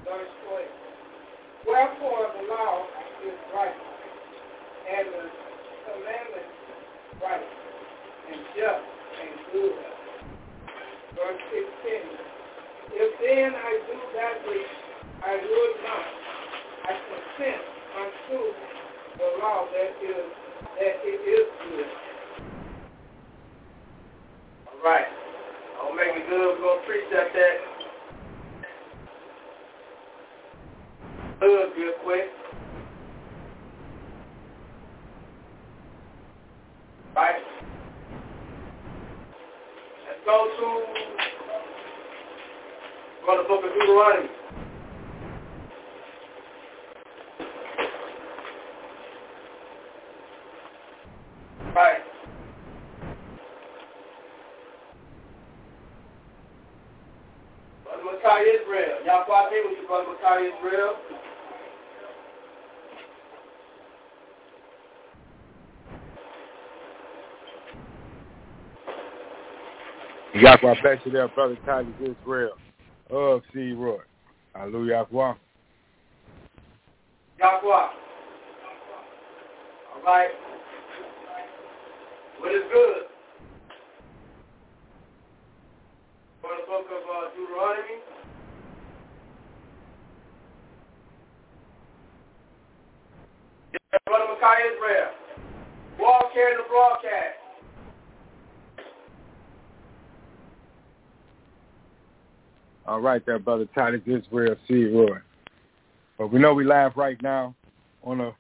[0.08, 1.68] Verse 12.
[1.68, 2.88] Wherefore the law
[3.28, 3.76] is right,
[4.88, 5.26] and the
[5.84, 6.48] commandment
[7.20, 7.50] right,
[8.32, 8.88] and just
[9.20, 9.84] and good.
[11.12, 13.04] Verse 16.
[13.04, 14.72] If then I do that which
[15.28, 16.08] I would not,
[16.88, 17.64] I consent
[18.00, 18.40] unto
[19.20, 21.86] the law that is that it is good.
[24.68, 25.06] All right.
[25.82, 26.32] I'll make good.
[26.32, 27.56] We're going to precept that.
[31.40, 32.26] Good, real quick.
[37.16, 37.36] Right.
[40.08, 41.60] Let's go to uh,
[43.26, 44.30] go to the book of Deuteronomy.
[59.06, 59.88] Yahweh be with you,
[60.44, 60.96] Makari Israel.
[70.36, 72.52] Yahweh bless you there, Brother Titus Israel
[73.10, 73.72] of oh, C.
[73.74, 73.98] Roy.
[74.56, 75.06] Hallelujah.
[75.12, 75.34] Yahweh.
[77.40, 77.70] Yahweh.
[77.70, 77.90] All
[80.04, 80.30] right.
[82.40, 83.04] What is good?
[86.42, 87.98] For the book of uh, Deuteronomy.
[93.72, 95.12] Yeah, Brother Makai Israel.
[96.00, 97.38] Walk here in the broadcast.
[102.86, 104.86] All right there, Brother Titus Israel C.
[104.86, 105.18] Roy.
[106.18, 107.54] But we know we live right now
[108.04, 108.34] on the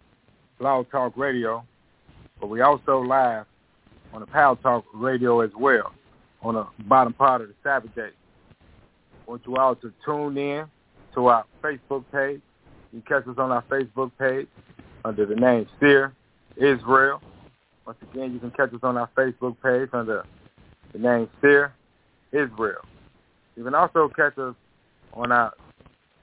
[0.57, 1.63] Blog Talk Radio,
[2.39, 3.45] but we also live
[4.13, 5.91] on the Power Talk Radio as well
[6.41, 8.09] on the bottom part of the Sabbath day.
[8.51, 10.65] I want you all to tune in
[11.15, 12.41] to our Facebook page.
[12.91, 14.47] You catch us on our Facebook page
[15.03, 16.13] under the name Seer
[16.57, 17.21] Israel.
[17.85, 20.23] Once again, you can catch us on our Facebook page under
[20.93, 21.73] the name Seer
[22.31, 22.81] Israel.
[23.55, 24.55] You can also catch us
[25.13, 25.53] on our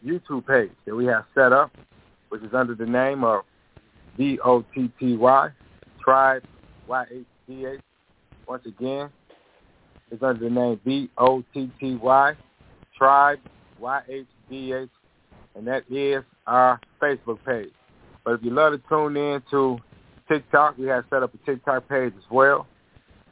[0.05, 1.71] YouTube page that we have set up,
[2.29, 3.43] which is under the name of
[4.17, 5.49] D-O-T-T-Y,
[6.03, 6.43] Tribe
[6.89, 7.81] Y-H-D-H.
[8.49, 9.11] Once again,
[10.11, 12.37] it's under the name D-O-T-T-Y,
[12.99, 13.39] Tribe
[13.79, 14.89] Y-H-D-H,
[15.55, 17.71] and that is our Facebook page.
[18.25, 19.79] But if you love to tune in to
[20.29, 22.67] TikTok, we have set up a TikTok page as well.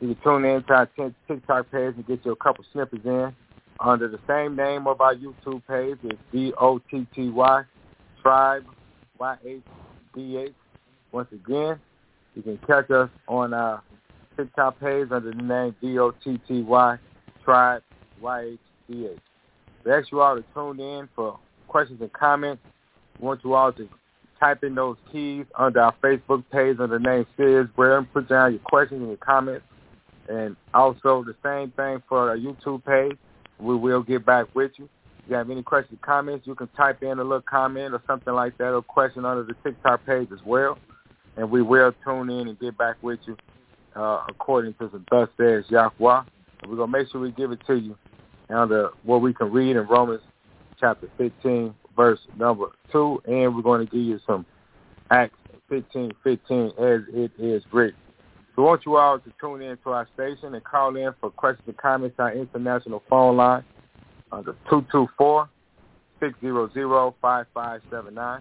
[0.00, 0.88] You can tune in to our
[1.26, 3.34] TikTok page and get you a couple snippets in
[3.80, 5.98] under the same name of our YouTube page.
[6.04, 7.62] It's D-O-T-T-Y,
[8.22, 8.64] Tribe
[9.18, 10.52] Y-H-D-H.
[11.12, 11.78] Once again,
[12.34, 13.82] you can catch us on our
[14.36, 16.98] TikTok page under the name D-O-T-T-Y,
[17.44, 17.82] Tribe
[18.20, 19.18] Y-H-D-H.
[19.84, 22.62] We ask you all to tune in for questions and comments.
[23.18, 23.88] We want you all to
[24.38, 28.28] type in those keys under our Facebook page under the name Sears Where and put
[28.28, 29.64] down your questions and your comments.
[30.28, 33.16] And also the same thing for our YouTube page.
[33.60, 34.88] We will get back with you.
[35.18, 38.32] If you have any questions comments, you can type in a little comment or something
[38.32, 40.78] like that or question under the TikTok page as well.
[41.36, 43.36] And we will tune in and get back with you
[43.94, 46.22] uh, according to the thus says Yahweh.
[46.66, 47.96] We're going to make sure we give it to you
[48.48, 50.22] under what we can read in Romans
[50.80, 53.22] chapter 15, verse number 2.
[53.26, 54.46] And we're going to give you some
[55.10, 55.36] Acts
[55.68, 57.98] 15, 15 as it is written.
[58.58, 61.68] We want you all to tune in to our station and call in for questions
[61.68, 63.62] and comments on international phone line
[64.32, 64.56] under
[66.20, 68.40] 224-600-5579.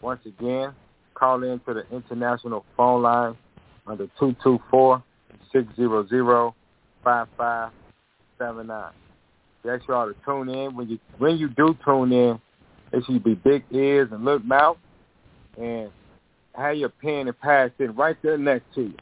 [0.00, 0.74] Once again,
[1.14, 3.36] call in to the international phone line
[3.86, 5.02] under 224-600-5579.
[9.62, 10.74] We ask you all to tune in.
[10.74, 12.40] When you when you do tune in,
[12.92, 14.78] it should be big ears and look mouth
[15.56, 15.88] and
[16.52, 18.96] have your pen and pad sitting right there next to you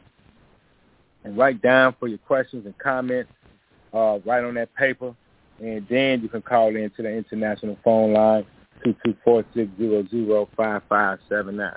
[1.24, 3.32] and write down for your questions and comments
[3.92, 5.14] uh, right on that paper.
[5.60, 8.44] And then you can call in to the international phone line,
[9.26, 11.76] 224-600-5579.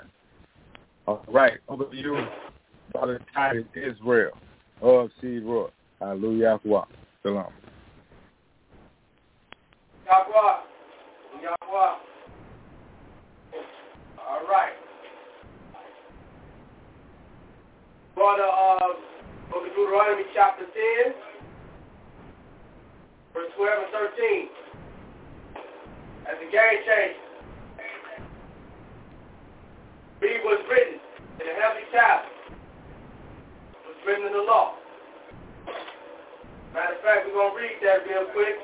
[1.06, 2.16] All right, over to you,
[2.92, 4.32] Brother Titus Israel
[4.80, 5.68] of Seed Roy.
[6.00, 6.58] Hallelujah.
[6.64, 6.86] Shalom.
[10.06, 10.56] Yahweh.
[11.42, 11.94] Yahweh.
[14.18, 14.72] All right.
[18.14, 18.78] Brother, uh,
[19.50, 21.12] Book of Deuteronomy chapter 10,
[23.34, 24.48] verse 12 and 13.
[26.24, 27.20] As a game changer.
[30.24, 30.96] Read what's written
[31.40, 32.32] in the heavenly tablet.
[33.84, 34.80] What's written in the law.
[36.72, 38.56] Matter of fact, we're going to read that real quick.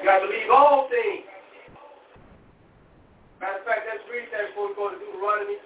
[0.00, 1.28] You got to believe all things.
[3.38, 5.60] Matter of fact, let's read that before we go to Deuteronomy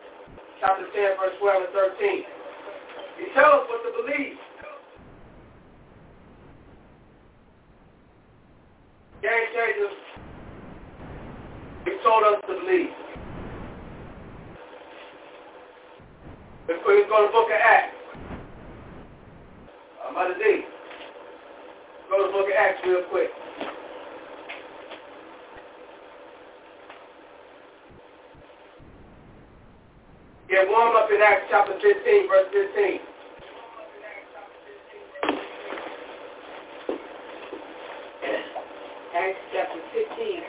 [0.59, 2.27] chapter 10, verse 12 and 13.
[3.23, 4.37] He tells us what to believe.
[9.23, 9.97] Game changers,
[11.85, 12.91] he told us to believe.
[16.69, 17.97] Let's go, let's to book of Acts.
[20.07, 20.65] Uh, Mother D.
[22.11, 23.31] Go to book of Acts real quick.
[30.51, 33.16] Get warm up in Acts chapter 15, verse 15.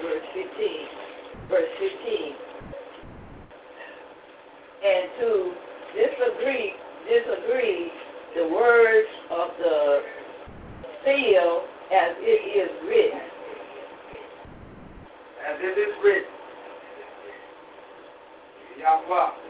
[0.02, 1.50] verse 15.
[1.50, 2.36] Verse 15.
[4.86, 5.54] And to
[5.96, 6.74] disagree,
[7.08, 7.92] disagree
[8.36, 10.02] the words of the
[11.04, 13.20] seal as it is written.
[15.48, 16.32] As it is written.
[18.80, 19.48] Yahweh.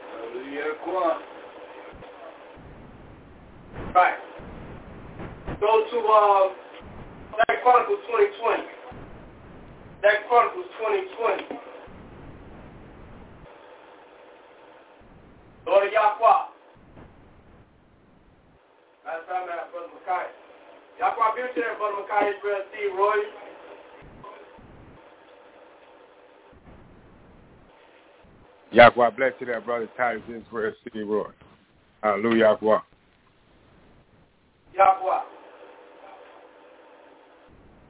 [3.93, 4.13] Right.
[5.59, 6.53] Go to uh,
[7.33, 8.76] Black Chronicles 2020.
[10.01, 11.59] Second Chronicles 2020.
[15.65, 16.41] Lord of Yahweh.
[19.03, 20.29] That's time at Brother Makai.
[20.99, 23.47] Yahweh, be with you there, Brother Makai, Israel, Steve Roy.
[28.71, 31.29] Yahweh bless you there, brother Titus Israel City Roy.
[32.03, 32.79] Hallelujah, Yahweh.
[34.75, 35.36] Yahweh.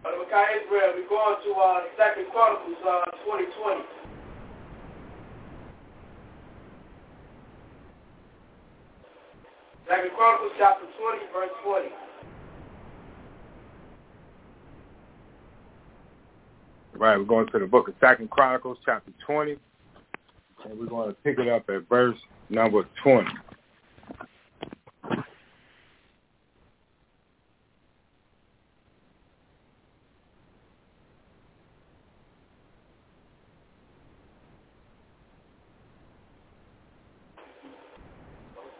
[0.08, 3.82] Brother Makai Israel, we're going to uh, Second Chronicles uh, 2020.
[9.90, 11.88] Second Chronicles chapter 20, verse 20.
[16.94, 19.58] Right, we're going to the book of Second Chronicles, chapter 20,
[20.64, 22.18] and we're going to pick it up at verse
[22.50, 23.28] number 20.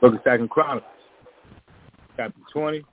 [0.08, 0.90] Book of Second Chronicles,
[2.16, 2.86] chapter 20.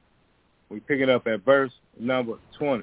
[0.68, 2.82] We pick it up at verse number 20.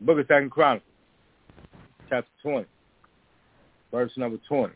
[0.00, 0.90] Book of Second Chronicles,
[2.10, 2.66] chapter 20,
[3.92, 4.74] verse number 20.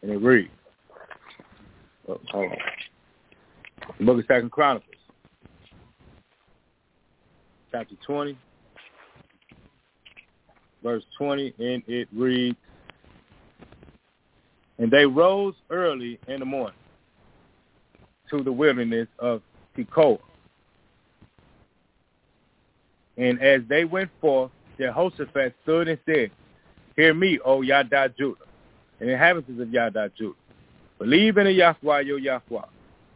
[0.00, 0.48] And it reads,
[2.08, 4.06] oh, hold on.
[4.06, 4.94] Book of Second Chronicles,
[7.70, 8.38] chapter 20,
[10.82, 12.56] verse 20, and it reads,
[14.78, 16.78] And they rose early in the morning
[18.30, 19.42] to the wilderness of
[19.76, 20.18] Tekoa.
[23.16, 26.30] And as they went forth, Jehoshaphat stood and said,
[26.96, 28.44] Hear me, O Yada Judah,
[29.00, 30.38] and inhabitants of Yada Judah.
[30.98, 32.62] Believe in the Yahweh your Yahweh,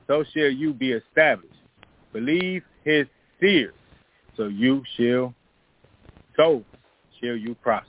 [0.06, 1.48] so shall you be established.
[2.12, 3.06] Believe his
[3.40, 3.74] seers,
[4.36, 5.34] so you shall,
[6.36, 6.64] so
[7.20, 7.86] shall you prosper.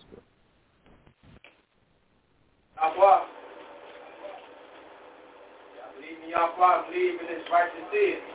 [2.78, 3.33] Yahweh.
[6.34, 8.26] Yahweh believe in his righteous deeds.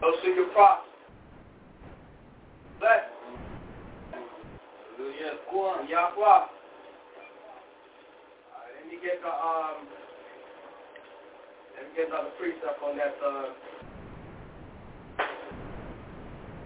[0.00, 0.90] Go seek your prophet.
[2.80, 3.06] Bless.
[4.10, 5.38] Hallelujah.
[5.86, 6.18] Yahweh.
[6.18, 6.50] All
[8.58, 9.86] right, let me get the, um,
[11.78, 12.34] let me get another
[12.66, 13.54] up on that, uh,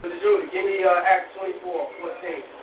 [0.01, 0.49] for the Judah.
[0.53, 2.56] Give me uh, Acts 24, 14.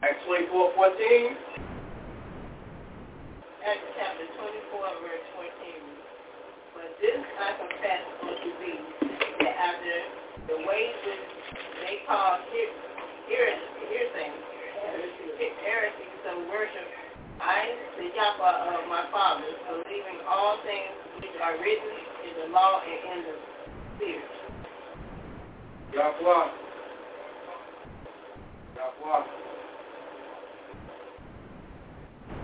[0.00, 1.34] Acts twenty four, fourteen.
[3.66, 5.50] Acts chapter 24, verse 14.
[6.70, 8.78] But this I confess unto thee,
[9.42, 9.96] that after
[10.46, 11.26] the ways which
[11.82, 12.78] they call hear-
[13.26, 13.58] hear-
[13.90, 14.30] hearsay,
[15.66, 16.86] heresy, some worship,
[17.42, 21.90] I, the Yahweh of my fathers, believing all things which are written
[22.22, 23.34] in the law and in the
[23.98, 24.38] spirits.
[25.92, 26.50] Yahweh.
[28.78, 29.47] Yahweh.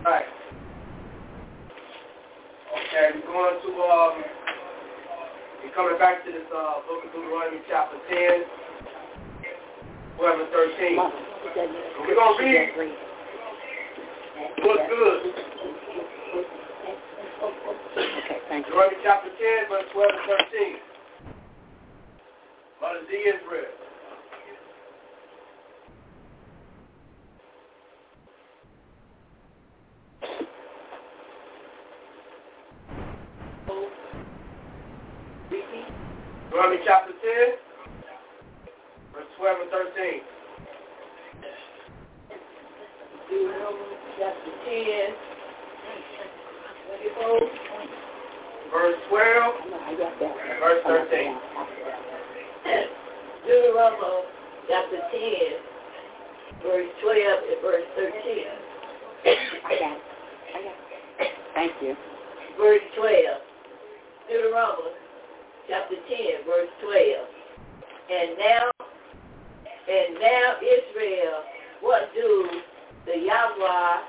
[0.05, 0.27] Right.
[2.77, 4.21] Okay, we're going to, um,
[5.65, 8.45] we're coming back to this uh, book of Deuteronomy chapter 10,
[10.19, 11.01] 12 and 13.
[12.05, 12.93] We're going to read
[14.61, 15.21] what's good.
[17.97, 18.73] Okay, thank you.
[18.73, 20.77] Deuteronomy chapter 10, verse 12 and 13.
[22.83, 23.84] Mother Z Israel.
[36.55, 37.19] Deuteronomy chapter 10,
[39.11, 40.23] verse 12 and 13.
[43.27, 45.19] Deuteronomy chapter 10,
[48.71, 50.31] Verse 12 I got that.
[50.31, 51.35] and verse 13.
[53.51, 54.23] Deuteronomy
[54.71, 55.59] chapter 10,
[56.63, 58.15] verse 12 and verse 13.
[59.27, 60.03] I got it.
[60.55, 60.79] I got
[61.19, 61.35] it.
[61.55, 61.97] Thank you.
[62.57, 63.43] Verse 12.
[64.31, 65.04] Deuteronomy
[65.69, 67.29] chapter 10, verse 12.
[68.11, 68.71] And now,
[69.89, 71.41] and now Israel,
[71.81, 72.49] what do
[73.07, 74.01] the Yahweh,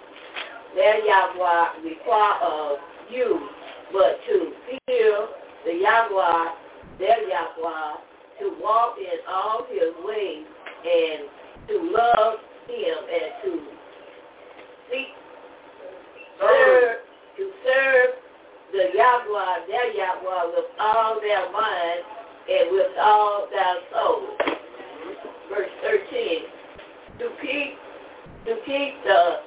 [0.75, 2.77] their Yahweh require of
[3.09, 3.47] you,
[3.93, 5.27] but to fear
[5.65, 6.51] the Yahweh,
[6.99, 7.93] their Yahweh,
[8.39, 10.45] to walk in all his ways,
[10.85, 11.29] and
[11.69, 13.59] to love him, and to
[14.91, 15.07] seek,
[16.39, 16.97] serve,
[17.37, 18.24] to serve
[18.71, 22.01] the Yahweh, their Yahweh, with all their mind
[22.49, 24.27] and with all their soul.
[25.49, 26.41] Verse 13.
[27.19, 27.77] To keep,
[28.45, 29.39] to keep the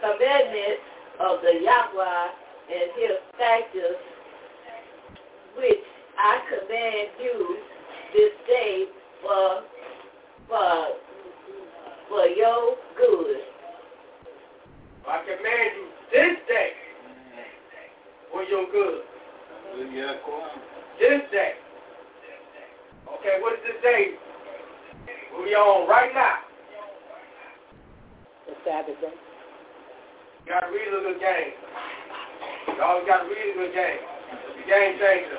[0.00, 0.82] commandments
[1.20, 2.28] of the Yahweh
[2.72, 4.02] and his statutes,
[5.56, 5.84] which
[6.18, 7.58] I command you
[8.12, 8.84] this day
[9.22, 9.62] for,
[10.48, 10.86] for,
[12.08, 13.36] for your good.
[15.06, 16.83] I command you this day
[18.34, 19.02] for your good.
[20.98, 21.52] This day.
[23.14, 24.10] Okay, what's this day?
[25.38, 26.38] We on right now.
[28.46, 29.14] The Sabbath day.
[30.46, 31.54] You gotta read a little game.
[32.76, 34.02] Y'all gotta read a little game.
[34.32, 35.38] It's a game changer.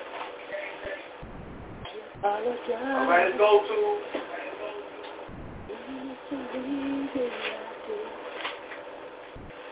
[2.24, 2.32] All
[3.08, 4.00] right, let's go to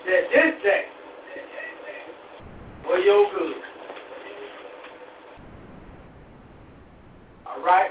[0.06, 0.93] that this day
[2.94, 3.56] for your good.
[7.48, 7.90] All right?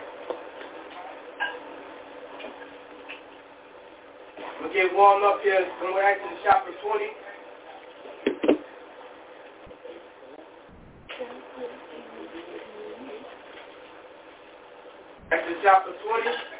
[4.62, 7.04] We get warm up here when we're actually chapter 20.
[15.32, 16.51] Exodus chapter 20.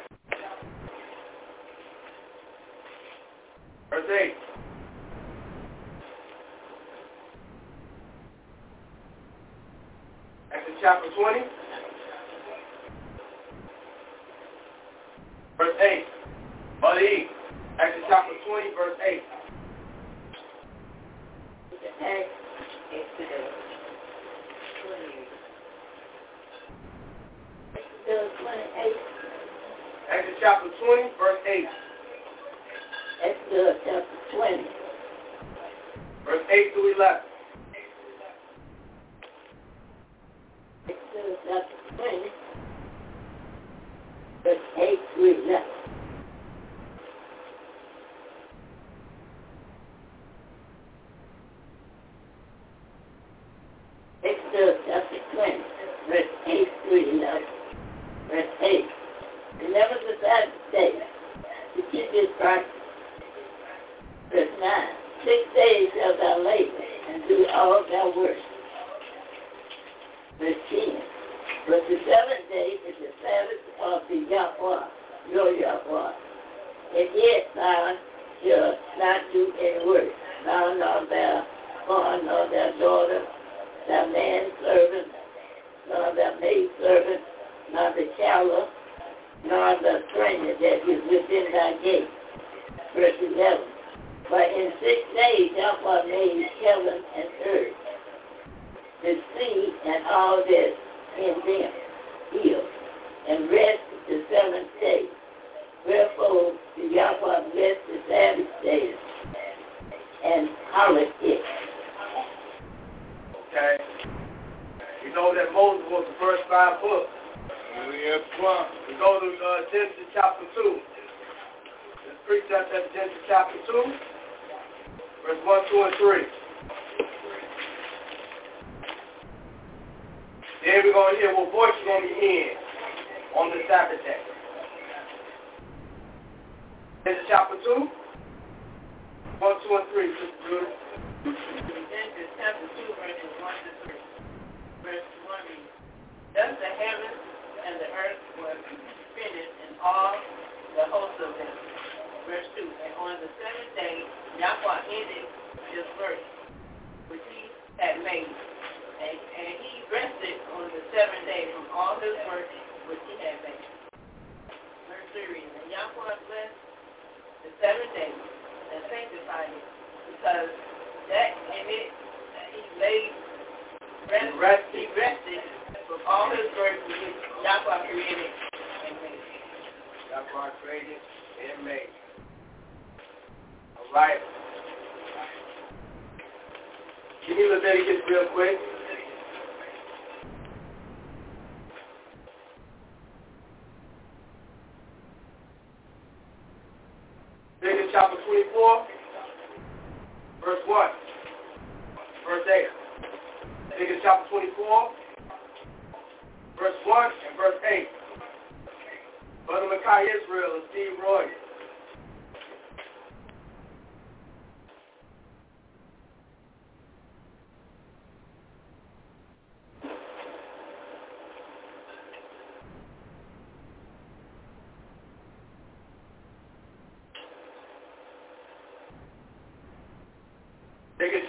[11.15, 11.62] 20?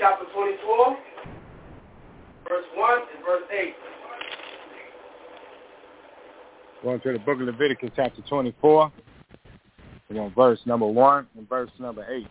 [0.05, 0.99] Chapter 24,
[2.47, 3.75] verse 1 and verse 8.
[6.83, 8.93] Going to the book of Leviticus chapter 24.
[10.11, 12.27] We're on verse number 1 and verse number 8.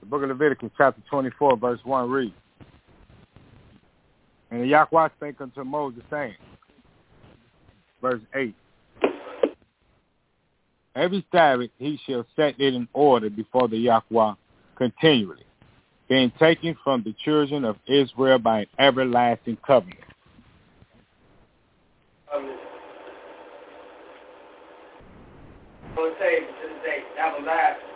[0.00, 2.34] The book of Leviticus chapter 24, verse 1 reads,
[4.50, 6.36] And the Yahweh spake unto Moses, saying,
[8.00, 8.54] verse 8,
[10.94, 14.32] Every Sabbath he shall set it in order before the Yahweh
[14.76, 15.45] continually,
[16.08, 20.00] being taken from the children of Israel by an everlasting covenant.
[25.96, 27.86] Going to say to this day, everlasting.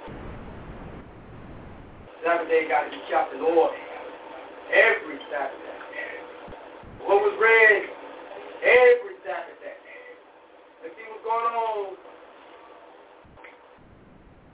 [2.24, 3.76] Sabbath day got to be kept in order.
[4.72, 5.70] Every Sabbath day.
[7.04, 7.88] What was read
[8.62, 9.76] every Sabbath day.
[10.82, 11.96] Let's see what's going on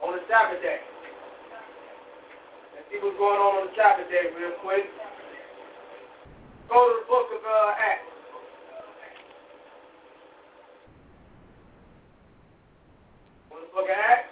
[0.02, 0.78] on the Sabbath day.
[2.76, 4.84] Let's see what's going on on the day real quick.
[6.68, 8.04] Go to the book of uh, Acts.
[13.48, 14.28] To book of Acts.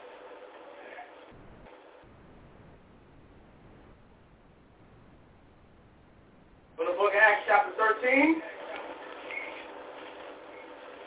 [6.77, 8.43] To book of Acts chapter 13.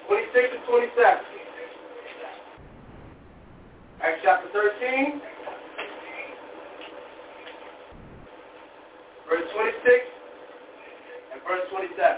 [0.07, 1.37] 26 and 27.
[3.99, 5.19] Acts chapter 13,
[9.27, 10.05] verse 26
[11.33, 12.17] and verse 27.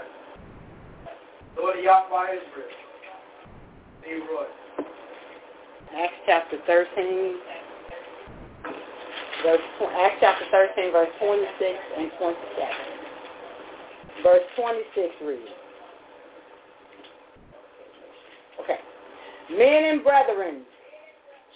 [1.56, 2.68] Lord of Yahweh Israel.
[4.06, 4.46] Leroy.
[5.96, 7.34] Acts chapter 13,
[9.42, 9.60] verse,
[9.98, 13.00] Acts chapter 13, verse 26 and 27.
[14.22, 15.42] Verse 26 reads,
[18.60, 18.78] Okay.
[19.50, 20.62] Men and brethren,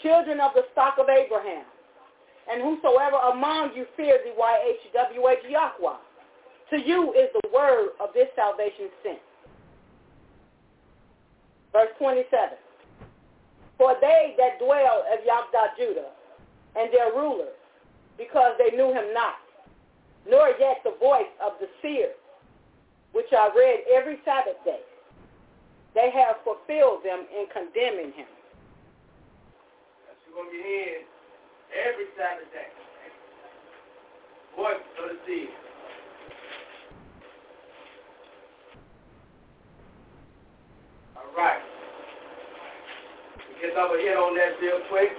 [0.02, 1.64] children of the stock of Abraham,
[2.50, 5.96] and whosoever among you fear the YHWH Yahweh,
[6.70, 9.18] to you is the word of this salvation sent.
[11.72, 12.58] Verse 27.
[13.76, 16.10] For they that dwell of Yahdah Judah,
[16.76, 17.54] and their rulers,
[18.18, 19.36] because they knew him not,
[20.28, 22.10] nor yet the voice of the seer,
[23.12, 24.80] which I read every Sabbath day,
[25.94, 28.26] they have fulfilled them in condemning him.
[30.06, 31.02] That's going to be in
[31.86, 32.70] every Sabbath day.
[34.56, 35.48] Voice of the seed.
[41.16, 41.62] All right.
[43.60, 45.10] Get another hit on that real quick.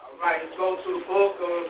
[0.00, 1.66] All right, let's go to the book of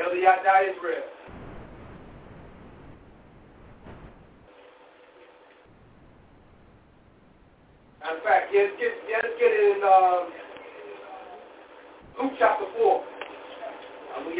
[0.00, 1.02] Elder Yada Israel.
[8.02, 10.32] Of fact, let's get, let's get in um,
[12.22, 13.04] Luke chapter 4.
[14.16, 14.30] Abu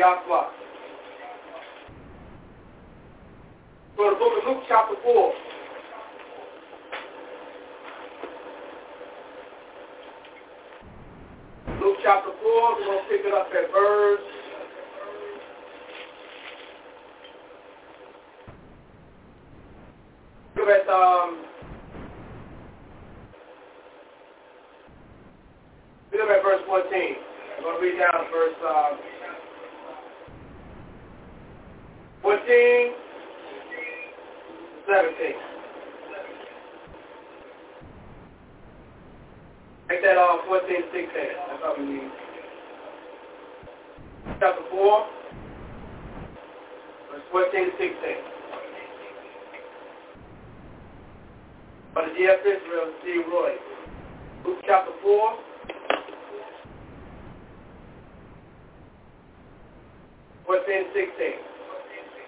[3.96, 5.32] Go to the book of Luke chapter 4.
[11.88, 14.20] Luke chapter 4, we're going to pick it up at verse
[20.68, 21.38] at um
[26.12, 26.92] look at verse 14.
[27.56, 28.98] I'm going to read down verse um,
[32.20, 32.92] 14,
[34.92, 35.32] 17.
[39.88, 41.12] Make that uh, 14, 16.
[41.12, 42.10] That's all we need.
[44.40, 45.06] Chapter 4,
[47.12, 47.92] verse 14, 16.
[51.92, 53.52] But the DF Israel, Steve Roy.
[54.46, 55.48] Luke chapter 4.
[60.48, 61.36] Fourteen, sixteen.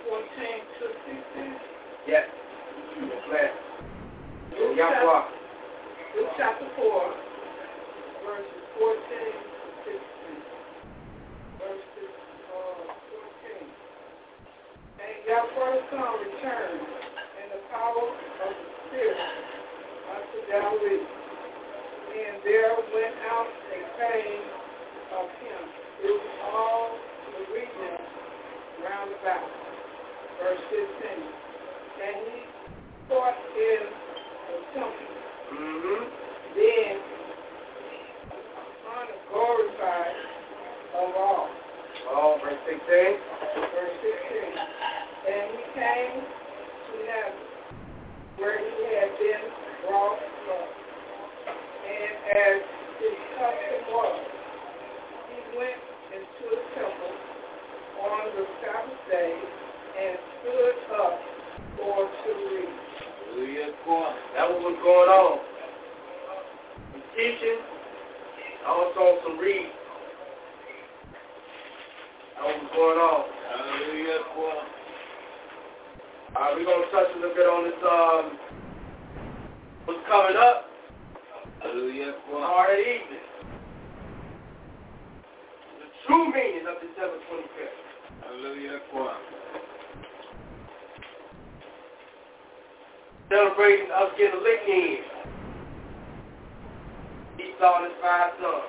[0.04, 1.56] Fourteen to sixteen.
[2.06, 2.28] Yes.
[3.00, 3.52] Yes, ma'am.
[4.60, 5.24] Luke chapter,
[6.20, 7.16] Luke chapter four,
[8.24, 10.40] verses fourteen to sixteen.
[11.56, 12.14] Verses
[12.52, 13.66] uh, fourteen.
[15.00, 21.04] And Yahweh's son returned in the power of the Spirit unto Galilee.
[22.10, 24.46] And there went out a fame
[25.16, 25.62] of him
[26.00, 26.20] through
[26.52, 26.98] all
[27.32, 27.96] the region
[28.84, 29.48] round about.
[30.42, 30.84] Verse 15.
[32.00, 32.38] And he
[33.08, 35.10] taught in the temple.
[36.56, 37.19] Then
[39.30, 40.16] glorified
[40.94, 41.48] of all.
[42.10, 42.78] Oh, verse 16?
[43.70, 44.50] Verse 16.
[45.30, 47.50] And he came to Nazareth,
[48.38, 49.44] where he had been
[49.86, 50.66] brought from,
[51.86, 52.58] And as
[52.98, 54.20] his custom was,
[55.30, 57.14] he went into a temple
[58.00, 59.34] on the Sabbath day
[60.00, 61.14] and stood up
[61.76, 62.74] for to read.
[63.30, 63.70] Hallelujah.
[64.34, 65.38] That was what's going on.
[66.94, 67.79] He's teaching
[68.66, 69.72] I was on some reading.
[72.36, 73.24] That's what's going on.
[73.50, 74.20] Hallelujah.
[76.36, 78.38] Uh, we're going to touch a little bit on this, um,
[79.84, 80.70] what's coming up.
[81.60, 82.14] Hallelujah.
[82.30, 83.26] Tomorrow evening.
[85.80, 87.80] The true meaning of December 25th.
[88.24, 88.78] Hallelujah.
[93.28, 95.19] Celebrating us getting a lick in.
[97.40, 98.68] Esau and his five sons.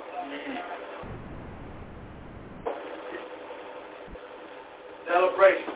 [5.07, 5.73] Celebration.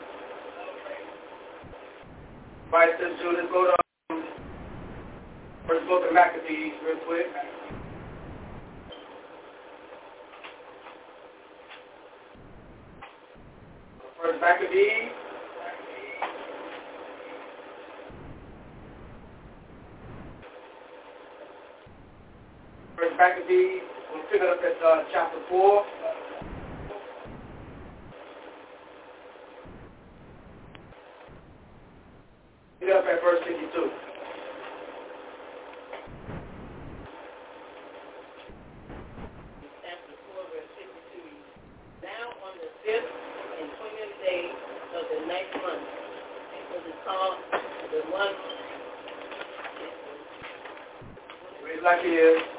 [2.72, 3.22] Right, let's.
[3.22, 3.76] Go to
[5.68, 7.28] first book of Maccabees real quick.
[14.22, 15.24] First Maccabees.
[22.96, 23.84] First Maccabees.
[24.14, 25.84] We'll pick it up at uh, chapter 4.
[32.80, 33.92] Pick it up at verse 52.
[39.84, 41.20] Chapter 4, verse 52.
[42.00, 43.12] Now on the fifth
[43.60, 44.56] and twentieth day
[44.96, 47.44] of the ninth month, it was called
[47.92, 48.36] the one
[51.66, 52.56] Read like it is.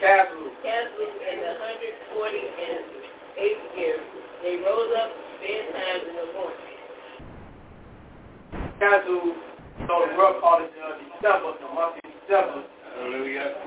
[0.00, 0.48] Castle.
[0.62, 2.84] Castle in the hundred forty and
[3.36, 3.96] eighth year.
[4.42, 5.10] They rose up
[5.44, 6.70] bedtimes in the morning.
[8.80, 9.36] Castle,
[9.86, 12.64] so the world called it uh, December, the month of December.
[12.96, 13.60] Hallelujah.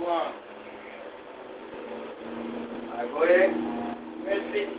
[2.82, 3.54] Alright, go ahead.
[4.26, 4.74] Verse 53.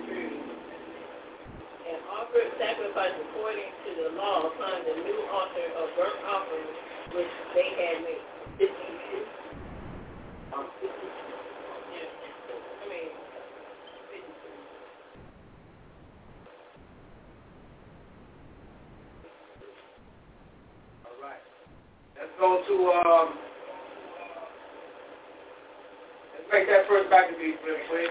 [1.86, 6.66] And offered sacrifice according to the law upon the new altar of burnt offering
[7.15, 8.19] which they had made.
[8.59, 8.74] 52.
[10.51, 10.89] Um, 50.
[10.89, 12.11] Yeah.
[12.82, 13.15] I mean,
[14.11, 14.35] 52.
[21.06, 21.44] All right.
[22.16, 23.35] Let's go to, um,
[26.35, 28.11] let's make that first Maccabees real quick.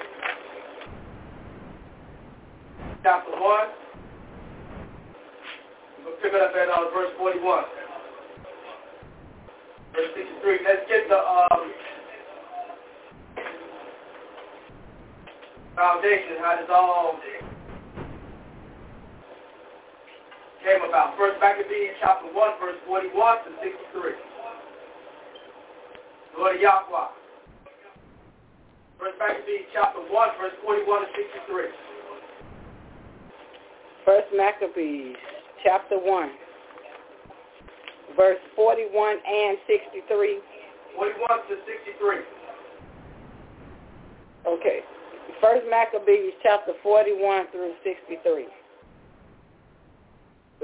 [3.04, 3.68] Chapter 1.
[6.06, 7.64] We'll pick it up at uh, verse 41.
[9.94, 10.60] Verse 63.
[10.66, 11.72] Let's get the um,
[15.76, 17.20] foundation, how this all
[20.64, 21.18] came about.
[21.18, 24.33] First Maccabees chapter 1, verse 41 to 63.
[26.38, 27.08] Lord Yahweh.
[29.00, 31.66] First Maccabees chapter 1, verse 41 to 63.
[34.06, 35.16] First Maccabees,
[35.64, 36.30] chapter 1,
[38.18, 40.40] verse 41 and 63.
[40.96, 42.18] 41 to 63.
[44.48, 44.80] Okay.
[45.42, 48.48] First Maccabees, chapter 41 through 63.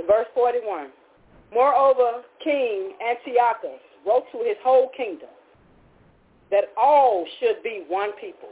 [0.08, 0.90] Verse 41.
[1.54, 5.30] Moreover, King Antiochus wrote to his whole kingdom
[6.52, 8.50] that all should be one people.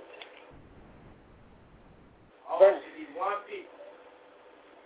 [2.50, 3.74] All Verse- should be one people.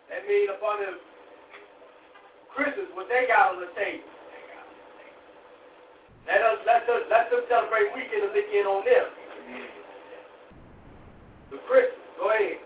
[0.09, 0.99] That means upon the
[2.55, 4.07] Christmas, what they got on the table.
[6.27, 9.07] Let us let us let them celebrate weekend and look in on them.
[11.51, 11.97] The Christmas.
[12.19, 12.57] Go ahead.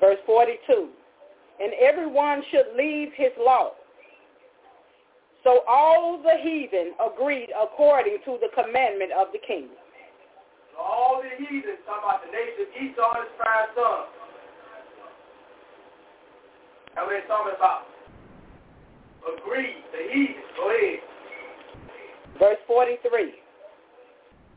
[0.00, 0.88] Verse 42.
[1.60, 3.72] And everyone should leave his law.
[5.44, 9.68] So all the heathen agreed according to the commandment of the king.
[10.72, 14.08] So all the heathens talking about the nation of Esau and his five sons.
[16.96, 17.82] That's what they're talking about.
[19.36, 19.84] Agreed.
[19.92, 20.48] The heathens.
[20.56, 21.00] Go ahead.
[22.40, 23.34] Verse 43.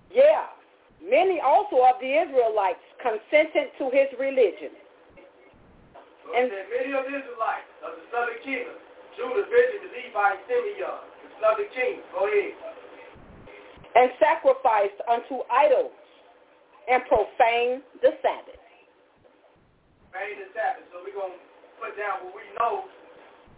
[0.09, 0.47] Yeah,
[1.03, 4.71] many also of the Israelites consented to his religion.
[6.23, 8.73] So And- many of the Israelites of the southern kingdom,
[9.17, 12.05] Judah, Benjamin, Levi, and Simeon, the southern kingdom.
[12.13, 12.53] Go ahead.
[13.95, 15.95] and sacrificed unto idols
[16.85, 18.61] and profaned the Sabbath.
[20.13, 20.85] Paying the Sabbath.
[20.93, 21.43] So we're going to
[21.81, 22.85] put down what we know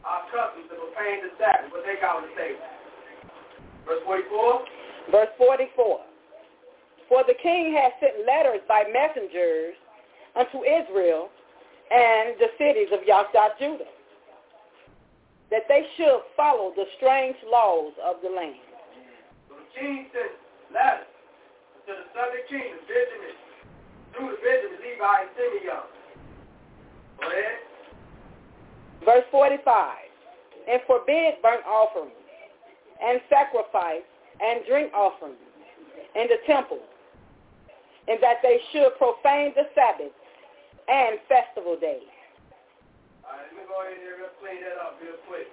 [0.07, 2.64] our customs of paying the Sabbath, what they got on the table.
[3.84, 5.11] Verse 44.
[5.11, 5.99] Verse 44.
[7.11, 9.76] For the king had sent letters by messengers
[10.40, 11.27] unto Israel
[11.91, 13.91] and the cities of Yashdod Judah,
[15.51, 18.61] that they should follow the strange laws of the land.
[19.49, 20.31] So the king sent
[20.73, 21.09] letters
[21.88, 23.35] to the southern kingdom, Benjamin,
[24.13, 25.85] Judah, Benjamin, Levi, and Simeon.
[27.19, 27.57] Go ahead.
[29.05, 29.97] Verse 45.
[30.69, 32.13] and forbid burnt offerings
[33.01, 34.05] and sacrifice
[34.39, 35.39] and drink offerings
[36.15, 36.80] in the temple,
[38.07, 40.13] and that they should profane the Sabbath
[40.88, 42.05] and festival days.
[43.30, 45.45] All right, let me go ahead and real clean that up real quick.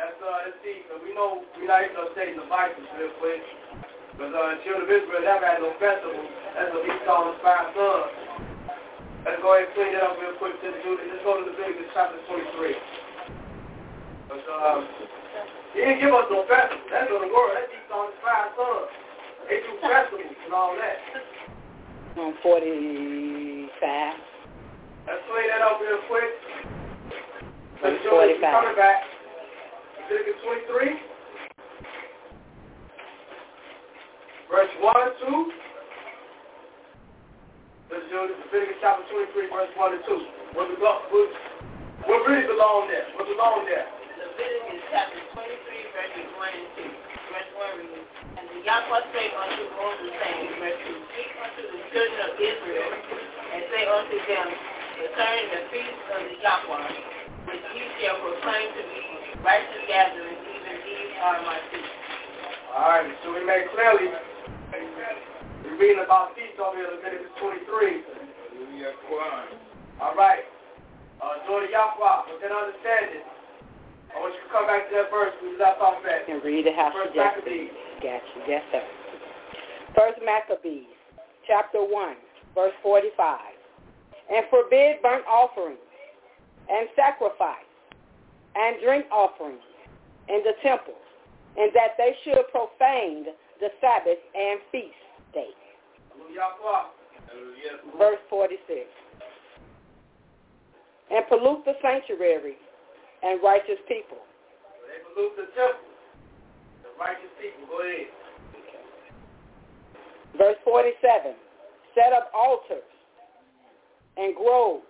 [0.00, 3.44] That's uh, let's see, cause we know we're not even stay the Bibles real quick.
[4.16, 6.24] Because uh, children of Israel never had no festival.
[6.56, 8.16] That's what Esau and five sons.
[9.28, 11.04] Let's go ahead and clean that up real quick to the Judah.
[11.04, 12.80] Let's go to the Leviticus chapter 23.
[14.32, 14.88] Because um,
[15.76, 16.80] he didn't give us no festival.
[16.88, 17.60] That's what the word.
[17.60, 18.88] That's Esau and five sons.
[19.52, 20.96] They do festivals and all that.
[22.16, 24.31] On 45.
[25.02, 26.30] Let's clean that up real quick.
[27.82, 28.54] On Let's go ahead 45.
[28.54, 29.02] coming back.
[30.06, 30.94] Leviticus 23.
[34.46, 35.50] Verse 1 and 2.
[37.90, 40.54] Let's do Leviticus chapter 23, verse 1 and 2.
[40.54, 41.28] What, belong, what,
[42.06, 43.02] what really belong there?
[43.18, 43.82] What belong there?
[43.82, 46.86] Leviticus chapter 23, verses 1 and 2.
[47.34, 48.06] Verse 1 reads,
[48.38, 52.90] And the Yahweh spake unto Moses, saying, verse 2, Speak unto the children of Israel,
[53.50, 54.71] and say unto them,
[55.02, 59.02] Concerning the feast of the Yahweh, which ye shall proclaim to me,
[59.42, 61.98] righteous gathering, even these are my feasts.
[62.70, 64.14] All right, so we made clearly,
[64.70, 67.98] we're reading about feast over here in Leviticus 23.
[69.98, 70.46] All right.
[71.18, 73.26] Uh, Jordan Yahweh, with that understanding,
[74.14, 76.30] I want you to come back to that verse we left off at.
[76.30, 77.74] And read it how First she just Maccabees.
[77.98, 78.42] Got you.
[78.46, 78.86] Yes, sir.
[79.98, 80.94] First Maccabees,
[81.50, 81.90] chapter 1,
[82.54, 83.61] verse 45.
[84.30, 85.78] And forbid burnt offerings
[86.70, 87.68] and sacrifice
[88.54, 89.64] and drink offerings
[90.28, 90.94] in the temple,
[91.56, 93.26] and that they should profane
[93.60, 94.94] the Sabbath and feast
[95.34, 95.56] days.
[96.32, 97.98] Yahweh.
[97.98, 98.86] Verse 46.
[101.10, 102.56] And pollute the sanctuary
[103.22, 104.18] and righteous people.
[104.88, 105.88] They pollute the temple.
[106.84, 107.66] The righteous people.
[107.68, 108.08] Go ahead.
[110.38, 111.34] Verse 47,
[111.94, 112.88] set up altars
[114.16, 114.84] and groves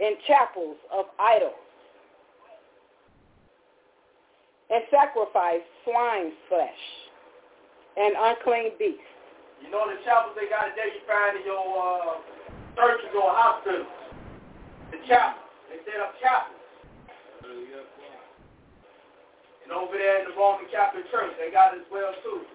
[0.00, 1.54] in chapels of idols
[4.70, 6.82] and sacrifice swine's flesh
[7.96, 9.00] and unclean beasts.
[9.62, 12.20] You know the chapels they got today you find in your uh,
[12.76, 13.88] churches or hospitals.
[14.92, 15.42] The chapels.
[15.72, 16.60] They set up chapels.
[19.64, 22.46] And over there in the Roman Catholic Church, they got it as well too.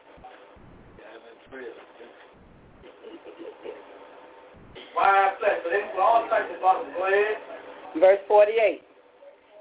[8.00, 8.82] Verse 48,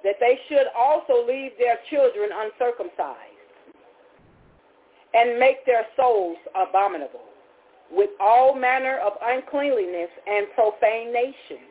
[0.04, 3.30] that they should also leave their children uncircumcised
[5.14, 7.26] and make their souls abominable
[7.90, 11.66] with all manner of uncleanliness and profanation.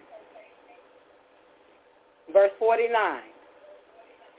[2.34, 3.22] Verse 49,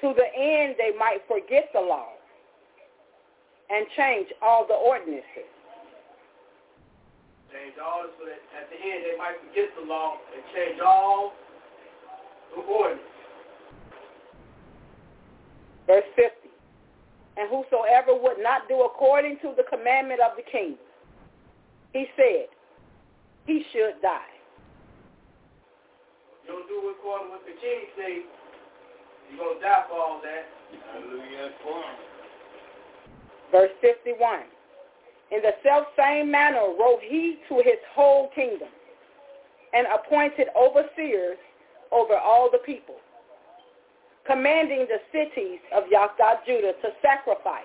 [0.03, 2.09] to the end they might forget the law
[3.71, 5.51] and change all the ordinances.
[7.51, 11.35] Change all so that at the end they might forget the law and change all
[12.55, 13.03] the ordinance.
[15.87, 16.31] Verse 50,
[17.37, 20.79] and whosoever would not do according to the commandment of the king,
[21.93, 22.47] he said,
[23.47, 24.31] he should die.
[26.47, 28.23] You don't do according to what the king say,
[29.31, 30.47] you're going to die for all that.
[30.95, 31.51] Hallelujah.
[33.51, 34.47] Verse 51,
[35.31, 38.69] in the self-same manner wrote he to his whole kingdom
[39.73, 41.39] and appointed overseers
[41.93, 42.97] over all the people,
[44.27, 47.65] commanding the cities of Yahdah Judah to sacrifice,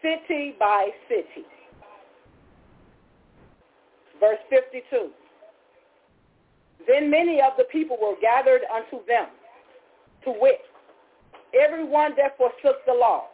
[0.00, 1.46] city by city.
[4.18, 5.10] Verse 52.
[6.86, 9.26] Then many of the people were gathered unto them,
[10.24, 10.60] to wit,
[11.58, 13.26] everyone that forsook the law.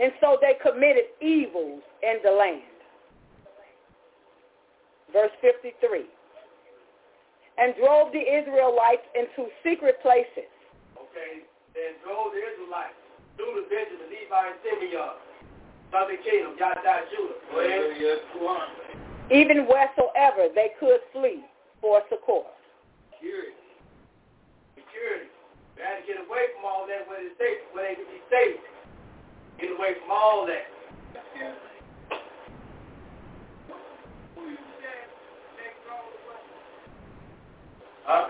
[0.00, 2.62] And so they committed evils in the land.
[5.12, 6.06] Verse 53.
[7.58, 10.46] And drove the Israelites into secret places.
[10.94, 11.42] Okay,
[11.74, 12.94] then drove the Israelites,
[13.34, 15.14] through the Judah, Benjamin, Levi, and Simeon,
[15.90, 17.38] southern kingdom, Yahdah, Judah.
[17.50, 17.98] Go ahead.
[19.34, 21.42] even wheresoever they could flee
[21.82, 22.46] for succor.
[23.18, 23.58] Security.
[24.78, 25.30] Security.
[25.74, 28.22] They had to get away from all that where they, safe, where they could be
[28.30, 28.58] safe.
[29.60, 30.70] Get away from all that.
[38.06, 38.28] Huh?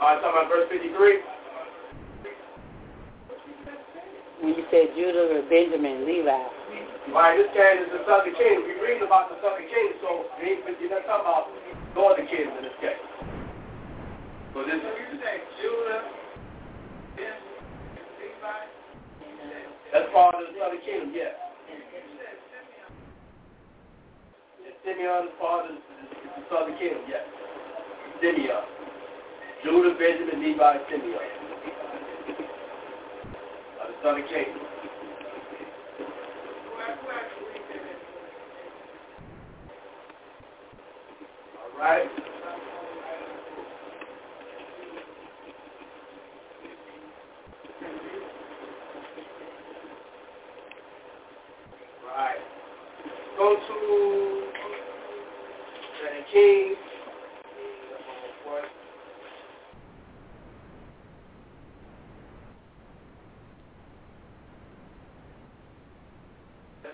[0.00, 1.18] I'm talking about verse 53.
[4.40, 6.30] When you said Judah or Benjamin, Levi.
[7.12, 8.64] Right, this came is the southern kingdom.
[8.66, 11.46] We read about the southern kingdom, so you're not talking about
[11.94, 13.31] northern kingdom in this case.
[14.52, 16.02] So this So you say Judah,
[19.92, 21.32] that's part of the southern kingdom, yes.
[24.84, 25.80] Simeon is part of the,
[26.36, 27.22] the southern kingdom, yes.
[28.20, 28.64] Simeon.
[29.64, 31.16] Judah, Benjamin, Levi, Simeon.
[33.80, 34.60] Of the southern kingdom.
[41.56, 41.80] All.
[41.80, 42.31] Right.
[56.32, 56.76] Kings.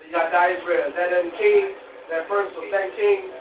[0.05, 1.75] You got that that?
[2.09, 3.31] That first of Second Kings?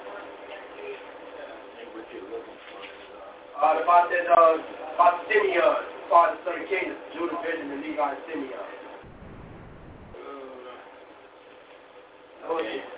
[3.57, 4.59] Uh, about that, uh,
[4.95, 5.75] about Simeon,
[6.09, 8.53] part of the Southern Kingdom, Judah, Benjamin, Levi, Simeon.
[12.47, 12.98] Uh, okay.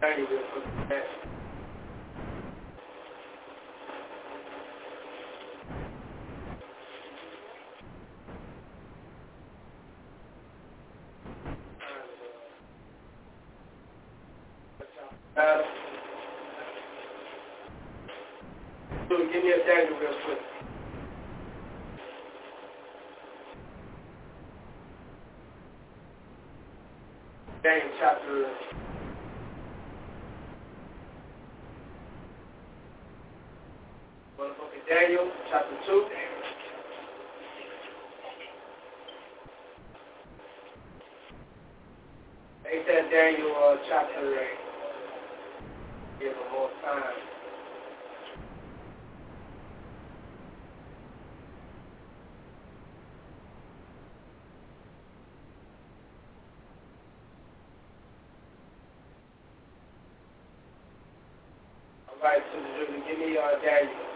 [0.00, 0.22] 30
[19.08, 20.38] so give me a Daniel real quick.
[27.62, 28.89] Daniel chapter
[34.90, 36.04] Daniel chapter two.
[42.64, 44.58] They said Daniel uh, chapter eight.
[46.18, 47.04] Give him more time.
[62.08, 62.58] All right, so
[63.06, 64.09] give me uh, Daniel.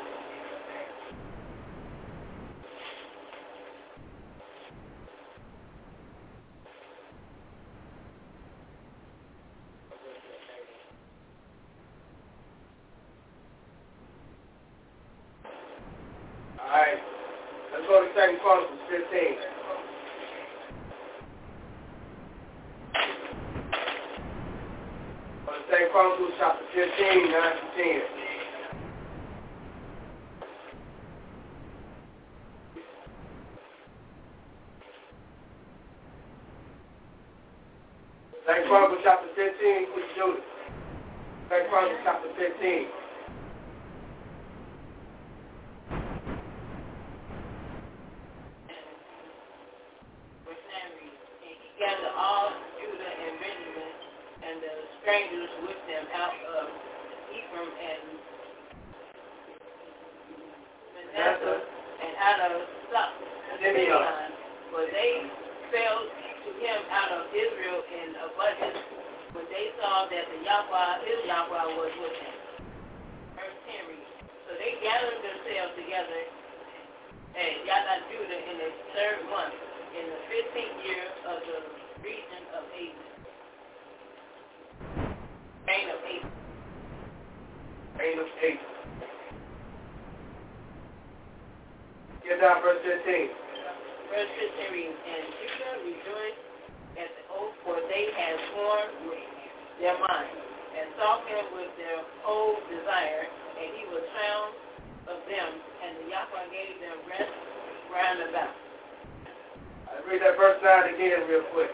[110.85, 111.73] That verse 9 again real quick.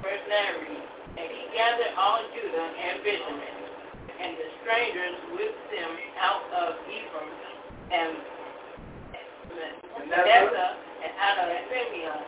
[0.00, 0.88] Verse 9 reads,
[1.20, 3.56] And he gathered all Judah and Benjamin,
[4.16, 7.36] and the strangers with them out of Ephraim,
[7.92, 8.16] and
[10.08, 10.72] Manasseh,
[11.04, 12.20] and out of Simeon,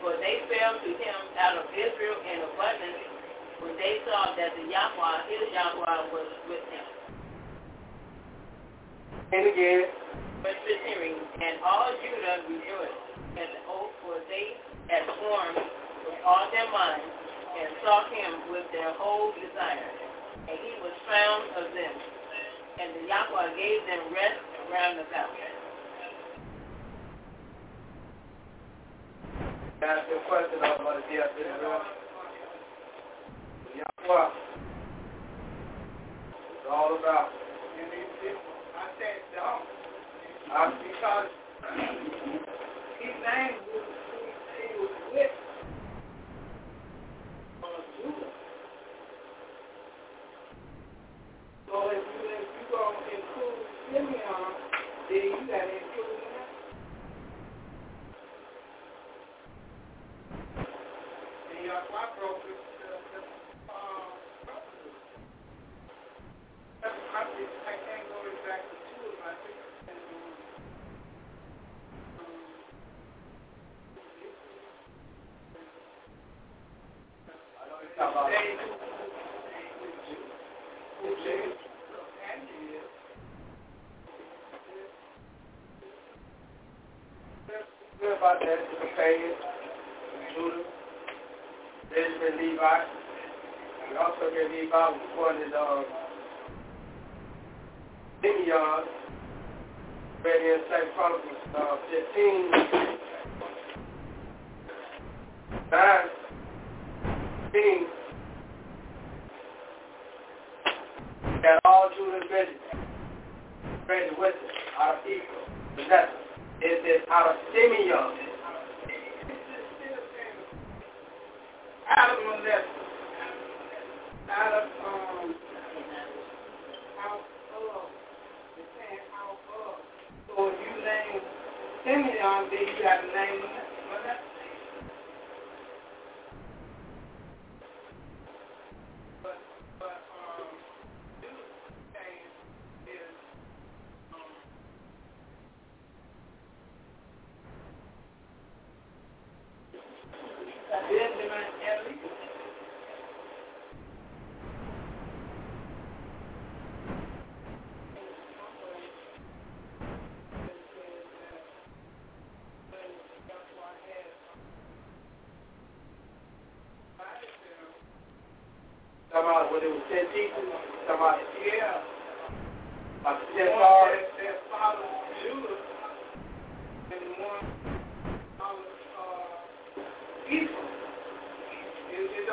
[0.00, 3.04] for they fell to him out of Israel in abundance
[3.60, 6.86] when they saw that the Yahweh, his Yahweh, was with him.
[9.32, 9.84] And again.
[10.44, 15.54] Verse 15 reads, And all Judah rejoiced at the oath, for they had sworn
[16.04, 17.08] with all their minds,
[17.54, 19.90] and sought him with their whole desire.
[20.48, 21.94] And he was found of them.
[22.80, 24.42] And the Yahweh gave them rest
[24.72, 25.30] round about.
[29.84, 31.32] Ask you question about the death.
[33.76, 34.28] Yahweh.
[36.50, 37.28] It's all about.
[37.30, 39.62] I said don't.
[40.50, 41.28] I, Because
[42.98, 44.03] his name was
[45.14, 45.30] with.
[51.68, 52.64] So if you, if you
[52.98, 53.58] to include
[53.90, 54.44] Simeon,
[55.10, 55.78] then you got to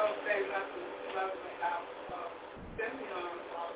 [0.01, 2.29] It, it don't say nothing, nothing about uh,
[2.77, 3.75] Simeon followed.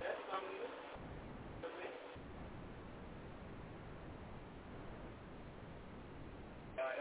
[0.00, 0.58] That's something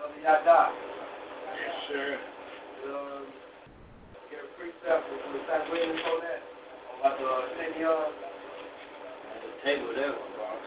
[0.08, 0.13] new.
[0.26, 0.72] Elder Yada.
[1.52, 2.18] Yes, sir.
[2.88, 3.26] Um,
[4.32, 5.72] get a precept with the St.
[5.72, 6.42] William on that.
[7.00, 8.12] About the uh, Simeon.
[9.44, 10.64] The table there, boss.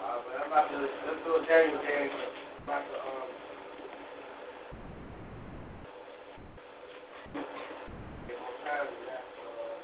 [0.00, 2.08] Uh, but I'm about to, let's do a Daniel game.
[2.08, 3.28] I'm about to, um,
[8.28, 9.24] get more time with that.
[9.44, 9.76] Uh,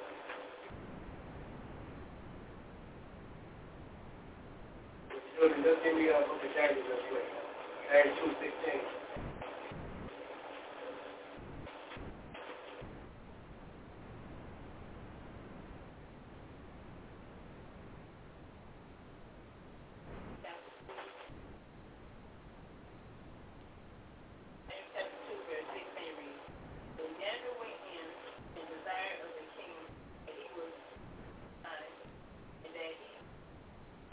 [5.40, 7.28] look, just give me a book of Daniel real quick.
[7.93, 8.97] Daniel 2.16.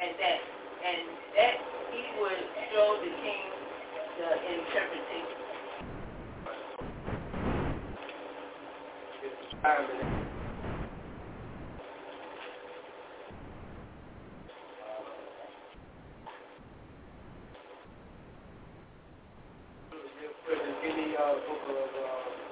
[0.04, 0.40] and that
[0.84, 1.56] and that
[1.92, 2.44] he would
[2.74, 3.54] show the king
[4.18, 5.40] the interpretation.
[20.84, 22.44] Give me uh, book of uh,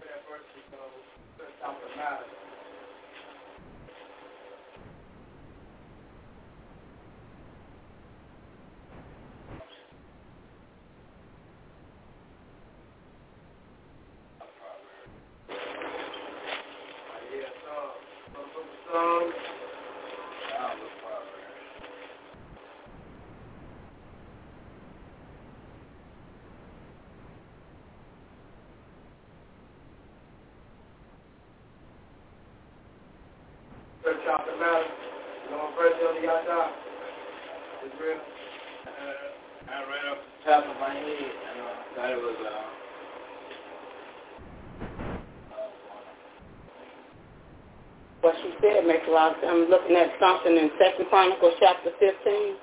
[0.00, 0.78] that verse is uh,
[1.38, 2.28] first chapter nine.
[17.32, 18.04] Yeah, Psalms.
[18.34, 19.32] From book of
[20.50, 20.82] Psalms.
[34.04, 34.90] First chapter nine.
[35.46, 36.68] You know, first on the.
[37.84, 38.18] It's real.
[38.18, 42.62] Uh, I read the top of my head, and I thought it was, uh,
[48.22, 48.50] What she
[49.16, 52.56] I'm looking at something in Second Chronicles chapter 15,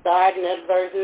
[0.00, 1.02] starting at verse 9.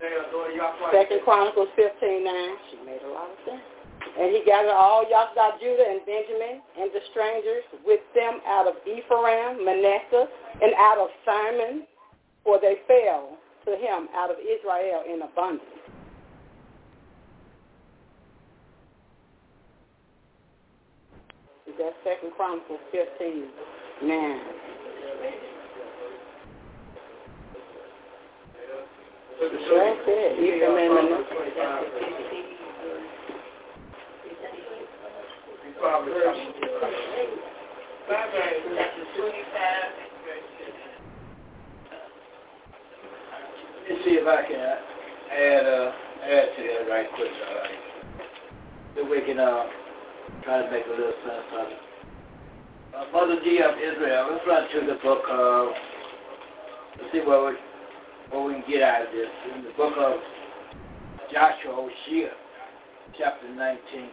[0.00, 0.96] Damn, daughter, y'all quiet.
[0.96, 2.34] Second Chronicles 15, 9.
[2.70, 3.60] She made a lot of sense.
[4.18, 8.74] And he gathered all Yahshua, Judah, and Benjamin, and the strangers with them out of
[8.88, 10.26] Ephraim, Manasseh,
[10.62, 11.84] and out of Simon,
[12.42, 13.36] for they fell
[13.66, 15.79] to him out of Israel in abundance.
[21.80, 23.48] That's Second Chronicles 15,
[24.04, 24.40] 9.
[29.40, 29.54] That's
[30.06, 30.36] it.
[30.44, 31.40] Ephraim and Manasseh.
[35.80, 36.10] Chapter
[43.88, 44.60] Let me see if I can
[45.32, 45.92] add uh,
[46.28, 47.32] add to that right quick.
[47.48, 47.80] All right.
[48.96, 49.79] So we can uh,
[50.44, 51.78] try to make a little sense of it.
[52.96, 55.68] Uh, Mother G of Israel, let's run to the book of,
[56.98, 57.56] let's see what we,
[58.30, 59.28] what we can get out of this.
[59.54, 60.20] In the book of
[61.32, 62.30] Joshua Hosea,
[63.16, 64.08] chapter 19.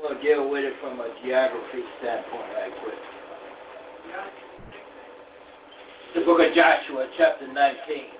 [0.00, 2.94] We'll deal with it from a geography standpoint right quick.
[6.14, 8.17] The book of Joshua, chapter 19.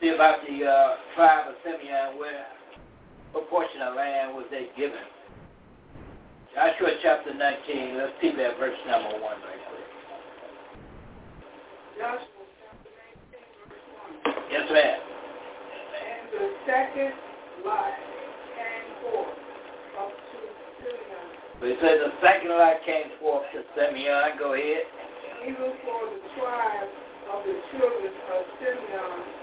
[0.00, 2.46] See about the uh, tribe of Simeon, where
[3.32, 5.04] what portion of land was they given.
[6.54, 9.88] Joshua chapter 19, let's see that verse number 1 right quick.
[12.00, 12.90] Joshua chapter
[13.28, 13.86] 19, verse
[14.24, 14.50] 1.
[14.50, 14.98] Yes, ma'am.
[16.00, 17.12] And the second
[17.62, 17.92] lot
[18.56, 19.36] came forth
[20.00, 20.38] up to
[20.80, 21.26] Simeon,
[21.60, 24.40] it says the second lot came forth to Simeon.
[24.40, 24.88] Go ahead.
[25.44, 26.88] even for the tribe
[27.36, 29.39] of the children of Simeon,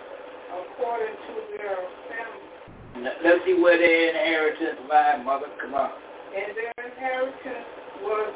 [0.51, 2.53] according to their families.
[2.95, 5.47] N- Let's see where their inheritance lie, mother.
[5.61, 5.91] Come on.
[6.35, 7.67] And their inheritance
[8.01, 8.33] was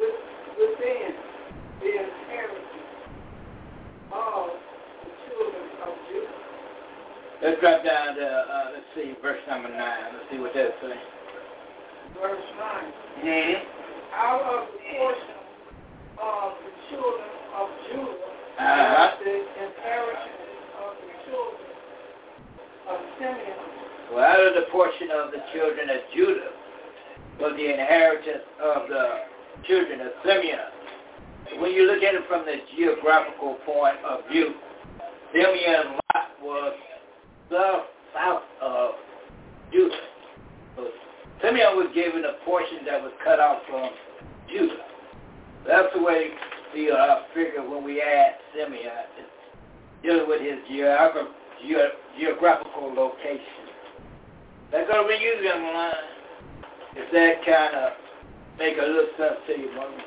[0.00, 0.18] with,
[0.58, 1.12] within
[1.80, 2.84] the inheritance
[4.12, 4.46] of
[5.02, 6.38] the children of Judah.
[7.42, 9.78] Let's drop down to, uh, let's see, verse number 9.
[9.78, 11.02] Let's see what that says.
[12.20, 13.24] Verse 9.
[13.24, 13.54] Mm-hmm.
[14.14, 15.38] Out of the portion
[16.22, 19.10] of the children of Judah, Uh-huh.
[19.18, 20.43] the inheritance
[24.12, 26.50] Well, out of the portion of the children of Judah
[27.40, 29.08] was the inheritance of the
[29.66, 30.58] children of Simeon.
[31.60, 34.54] When you look at it from the geographical point of view,
[35.32, 36.74] Simeon lot was
[37.50, 37.84] the
[38.14, 38.92] south of
[39.72, 39.94] Judah.
[40.76, 40.88] So
[41.42, 43.90] Simeon was given a portion that was cut off from
[44.50, 44.84] Judah.
[45.66, 46.30] That's the way
[46.74, 49.33] we uh, figure when we add Simeon, it's
[50.04, 51.32] dealing with his geogra-
[51.64, 53.64] ge- geographical location.
[54.70, 55.94] That's going to be used in line.
[56.96, 57.92] If that kind of
[58.58, 60.04] make a little sense to you, mother.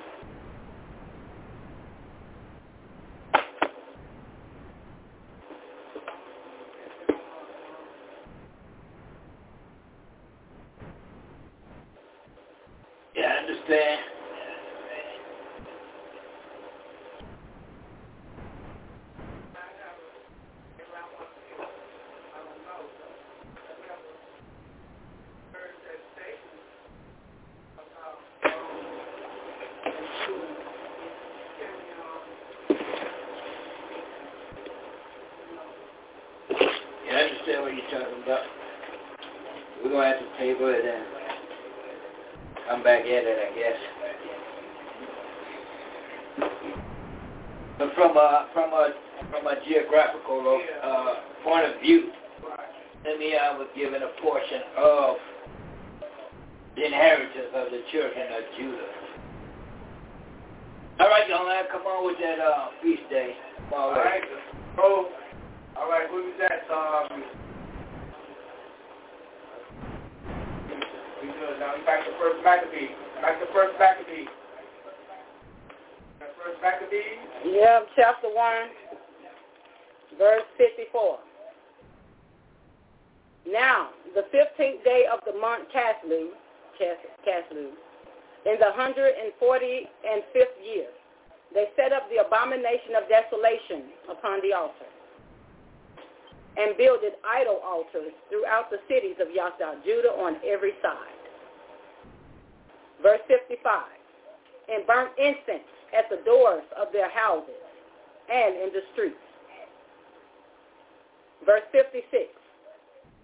[13.67, 13.99] saying?
[37.05, 38.39] Yeah, I understand what you're talking about.
[39.83, 41.17] We're gonna have to table it and
[42.67, 43.79] come back at it, I guess.
[47.79, 48.91] But from a from a
[49.31, 51.13] from a geographical uh,
[51.43, 52.11] point of view,
[53.03, 55.15] Simeon was given a portion of
[56.75, 58.91] the inheritance of the children of Judah.
[60.99, 63.33] All right, young man, come on with that uh, feast day.
[63.69, 64.21] Come on All with right,
[64.75, 65.09] bro.
[65.77, 66.65] All right, who was that?
[66.69, 67.23] Um,
[71.21, 71.59] we good.
[71.59, 72.93] Now we back to first Maccabee.
[73.21, 74.25] Back to first Maccabee.
[76.19, 77.17] First Maccabee.
[77.45, 78.53] Yeah, chapter 1,
[80.17, 81.19] verse 54.
[83.49, 86.29] Now, the 15th day of the month Casleu,
[86.77, 87.71] Cas- Casleu,
[88.45, 90.87] in the 140 and fifth year,
[91.57, 94.85] they set up the abomination of desolation upon the altar
[96.53, 101.17] and builded idol altars throughout the cities of Yasha, Judah on every side.
[103.01, 103.57] Verse 55,
[104.69, 105.65] and burnt incense
[105.97, 107.65] at the doors of their houses
[108.29, 109.17] and in the streets.
[111.43, 112.05] Verse 56,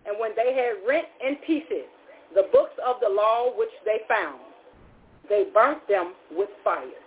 [0.09, 1.85] and when they had rent in pieces
[2.33, 4.41] the books of the law which they found,
[5.29, 7.02] they burnt them with fire.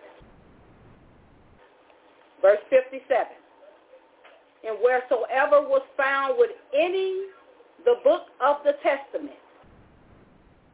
[2.46, 3.26] Verse 57,
[4.68, 7.26] and wheresoever was found with any
[7.84, 9.34] the book of the testament,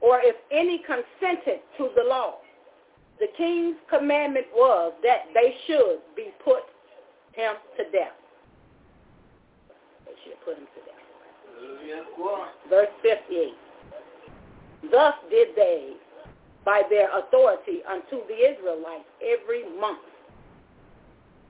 [0.03, 2.35] or if any consented to the law,
[3.20, 6.65] the king's commandment was that they should be put
[7.32, 8.12] him to death.
[10.05, 11.01] They should put him to death.
[12.69, 13.55] Verse 58.
[14.90, 15.94] Thus did they,
[16.66, 20.12] by their authority unto the Israelites every month,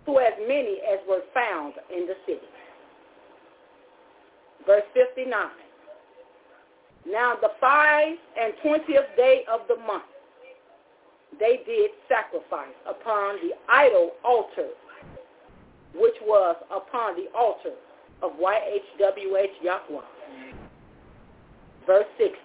[0.07, 2.41] to as many as were found in the city.
[4.66, 5.33] Verse 59.
[7.09, 10.05] Now the five and twentieth day of the month,
[11.41, 14.69] they did sacrifice upon the idol altar,
[15.95, 17.74] which was upon the altar
[18.23, 20.03] of YHWH Yahweh.
[21.87, 22.37] Verse 60.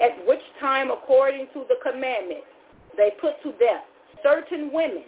[0.00, 2.44] At which time, according to the commandment,
[2.96, 3.82] they put to death
[4.22, 5.04] certain women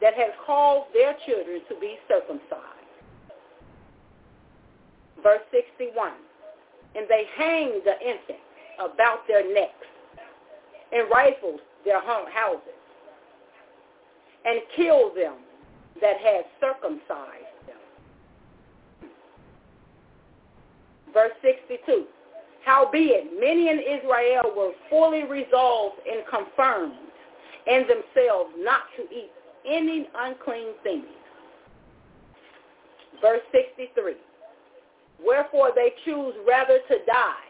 [0.00, 2.62] that had caused their children to be circumcised.
[5.22, 6.12] Verse 61.
[6.94, 8.42] And they hanged the infants
[8.78, 9.72] about their necks
[10.92, 12.60] and rifled their houses
[14.44, 15.34] and killed them
[16.00, 19.10] that had circumcised them.
[21.12, 22.04] Verse 62.
[22.64, 26.94] Howbeit, many in Israel were fully resolved and confirmed
[27.66, 29.30] in themselves not to eat
[29.66, 31.04] any unclean thing.
[33.20, 34.14] Verse 63.
[35.24, 37.48] Wherefore they choose rather to die,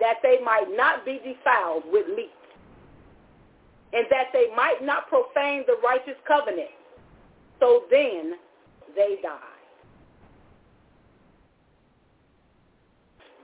[0.00, 2.30] that they might not be defiled with meat,
[3.92, 6.70] and that they might not profane the righteous covenant.
[7.60, 8.34] So then
[8.96, 9.38] they die.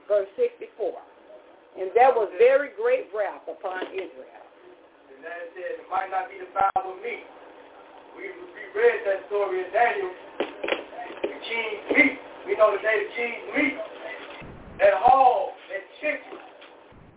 [0.07, 0.91] Verse 64.
[1.79, 4.43] And there was very great wrath upon Israel.
[5.15, 7.23] And then it it might not be defiled with meat.
[8.19, 8.27] We,
[8.75, 10.11] read that story in Daniel.
[11.23, 12.19] The cheese meat.
[12.45, 13.77] We know that they cheese meat.
[14.79, 16.35] That hog, that chicken,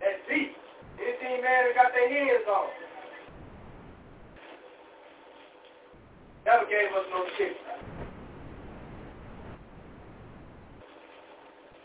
[0.01, 0.55] that beef.
[1.03, 2.66] Anything man that got their hands on.
[6.47, 7.57] Never gave us no chicken.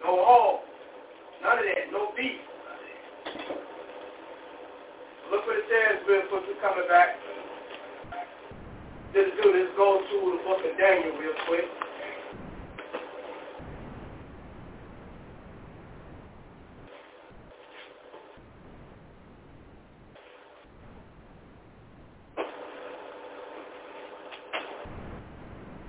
[0.03, 0.59] No hog.
[1.41, 1.91] None of that.
[1.91, 2.37] No beef.
[5.31, 6.43] Look what it says real quick.
[6.47, 7.17] We're coming back.
[9.17, 9.65] Just do this.
[9.75, 11.65] Go to the book of Daniel real quick.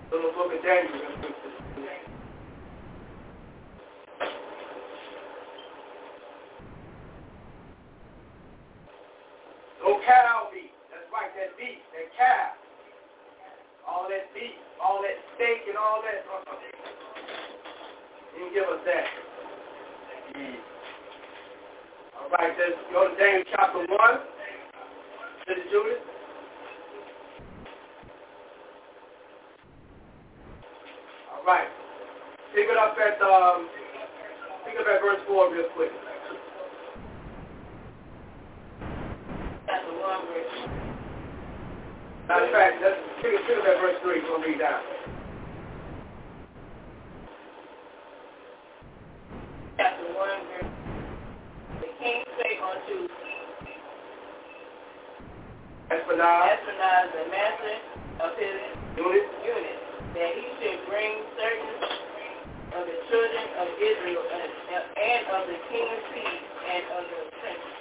[0.09, 1.35] From the book of Daniel real quick.
[9.85, 10.71] No cow beef.
[10.91, 12.53] That's right, that beef, that cow.
[13.89, 14.53] All that beef,
[14.85, 16.21] all that steak and all that.
[16.29, 16.57] Uh-uh.
[18.35, 19.07] He didn't give us that.
[22.21, 23.89] All right, let's go to Daniel chapter 1.
[25.49, 26.03] Sister Judith?
[31.33, 31.69] All right.
[32.55, 33.69] Pick it up at um,
[34.67, 35.93] pick it up at verse four real quick.
[39.67, 40.69] Chapter 1, verse
[42.29, 43.41] Matter of fact, let's pick it
[43.81, 44.21] verse three.
[44.21, 44.83] We'll read down.
[49.79, 50.19] chapter 1,
[50.51, 50.73] verse
[51.81, 53.07] The king spake unto
[55.87, 57.77] Esplanade, Esplanade, the master
[58.27, 58.59] of his
[58.99, 59.79] unit, unit,
[60.19, 61.79] that he should bring certain
[62.75, 64.51] of the children of Israel and,
[64.99, 66.43] and of the king's seed
[66.75, 67.79] and of the princes.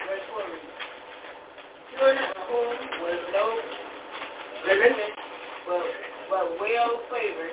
[0.00, 0.80] Verse 4 reads,
[1.92, 3.46] Children of whom was no
[4.64, 4.96] women,
[5.68, 5.84] but,
[6.32, 7.52] but well favored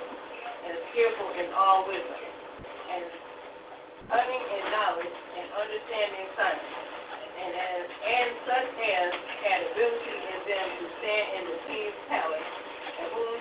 [0.90, 2.22] and skillful in all wisdom,
[2.94, 3.06] and
[4.10, 6.66] cunning in knowledge and understanding science,
[7.40, 9.10] and as and such as
[9.46, 12.50] had ability in them to stand in the king's palace,
[13.02, 13.38] and whom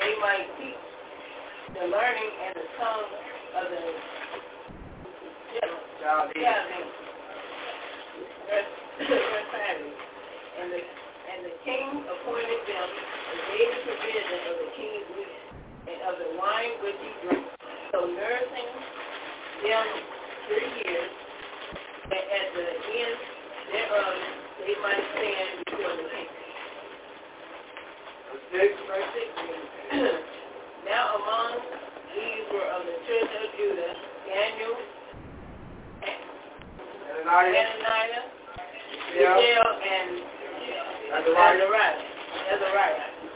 [0.00, 0.84] they might teach
[1.72, 3.10] the learning and the tongue
[3.56, 3.84] of the
[6.04, 6.92] Chaldeans.
[8.44, 9.80] Verse verse five.
[10.60, 15.43] And the and the king appointed them the daily provision of the king's meat
[15.86, 17.44] and of the wine which he drank.
[17.92, 18.70] So nursing
[19.64, 19.86] them
[20.48, 21.10] three years,
[22.10, 23.16] that at the end
[23.72, 24.14] thereof
[24.64, 26.30] they might stand before the king.
[28.52, 29.10] verse six, Verse
[29.92, 31.50] 6 Now among
[32.14, 33.92] these were of the children of Judah,
[34.28, 34.74] Daniel,
[37.24, 38.24] Ananias, Hananiah,
[39.16, 40.10] yeah, Mishael, and
[41.14, 41.96] Azariah,
[42.52, 43.33] Azariah.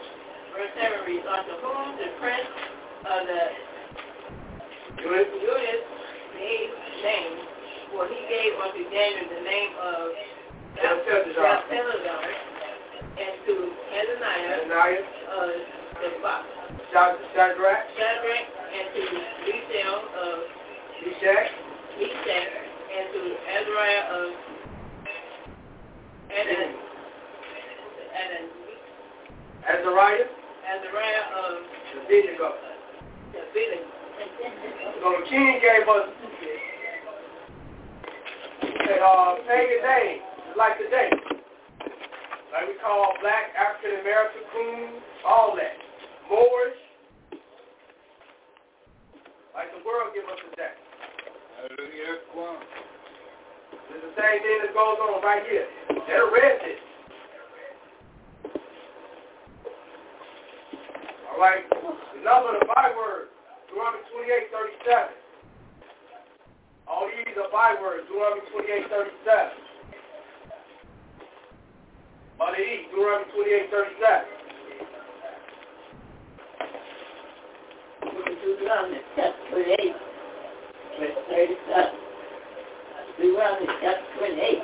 [0.59, 2.51] Verse 7 reads, Unto whom the prince
[3.07, 3.43] of the
[5.07, 5.83] Judas
[6.35, 7.39] gave uh, name,
[7.95, 10.19] for he gave unto Daniel the name of
[10.83, 13.55] Belshazzar, and to
[13.95, 14.99] Hananiah,
[15.31, 15.47] uh,
[16.03, 16.11] the
[16.91, 19.03] Shad- Shadrach, Shadrach, and to
[19.47, 20.43] Mishael of
[21.07, 21.55] Meshach,
[22.03, 22.51] Meshach,
[22.99, 24.27] and to Azariah of
[26.35, 26.71] Anan,
[28.11, 28.47] Anan,
[29.71, 30.38] Azariah,
[30.69, 31.65] Azariah of
[32.05, 32.53] Abednego.
[33.33, 33.89] the village.
[35.01, 36.09] So the king gave us
[38.63, 40.21] a uh, pagan name,
[40.57, 41.11] like today.
[42.53, 45.77] Like we call black, African American, coon, all that.
[46.29, 46.81] Moorish.
[49.55, 50.73] Like the world give us today.
[51.57, 52.23] Hallelujah,
[53.89, 55.67] It's the same thing that goes on right here.
[56.07, 56.79] They're read this.
[61.28, 61.63] All right.
[61.71, 63.31] The number of bywords,
[63.71, 65.15] Deuteronomy 28, 37.
[66.91, 69.23] All these are bywords, Deuteronomy 28, 37.
[72.43, 74.39] On the east, Deuteronomy 28, 37.
[78.39, 79.95] Deuteronomy chapter 28,
[80.99, 81.95] verse 37.
[83.19, 84.59] Deuteronomy chapter 28,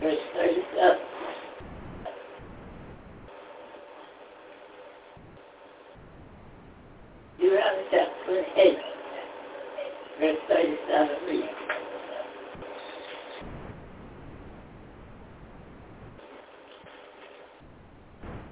[0.00, 1.23] verse 37.
[8.26, 8.78] Deuteronomy chapter 28,
[10.18, 11.48] verse 37 reads,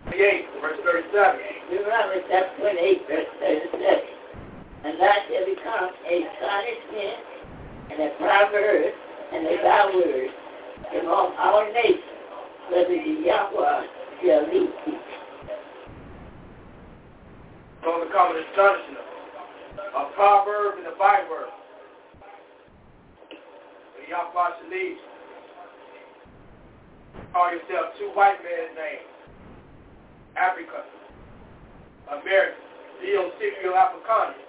[0.04, 1.40] Twenty-eight, verse 37.
[1.70, 4.00] Deuteronomy chapter 28, verse 37.
[4.84, 4.98] And
[5.46, 6.28] become a
[7.90, 8.94] and a proverb
[9.32, 10.30] and a byword
[11.00, 12.02] among all nations,
[12.70, 13.86] the Yahweh
[14.22, 14.42] shall.
[19.94, 21.52] A proverb and a byword.
[23.30, 25.12] The Yahweh should lead you.
[27.32, 29.08] Call yourself two white men's names.
[30.36, 30.84] Africa.
[32.08, 32.56] America.
[33.02, 34.40] Leo Scipio Africanus.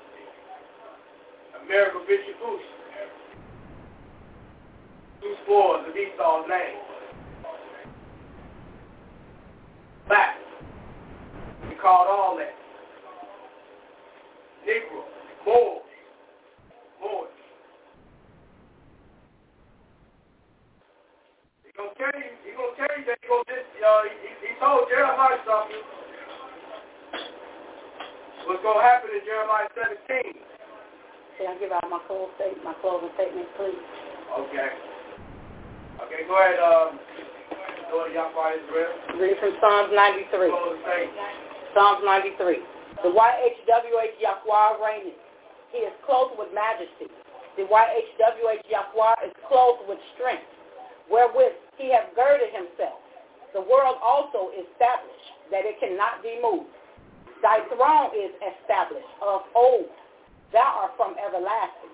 [1.65, 2.61] America Bishop Bush.
[5.21, 6.79] Two spoils of Esau's name.
[10.07, 10.35] Black.
[11.69, 12.55] We called all that.
[14.67, 15.03] Negro,
[15.45, 15.83] Moors,
[17.01, 17.35] Moors.
[21.65, 23.43] He gonna tell you, he gonna tell you that he gonna
[24.07, 25.83] he, told Jeremiah something.
[28.47, 30.39] What's gonna happen in Jeremiah 17?
[31.37, 33.83] Can I give out my closing statement, please?
[34.39, 34.69] Okay.
[36.03, 36.99] Okay, go ahead, um.
[39.19, 40.49] Read from Psalms 93.
[40.49, 41.05] The.
[41.75, 42.57] Psalms 93.
[43.03, 45.22] The YHWH Yahweh reigneth.
[45.73, 47.09] He is clothed with majesty.
[47.57, 50.45] The YHWH Yahweh is clothed with strength,
[51.09, 53.01] wherewith he hath girded himself.
[53.53, 56.73] the world also is established, that it cannot be moved.
[57.45, 59.89] Thy throne is established of old.
[60.53, 61.93] Thou art from everlasting.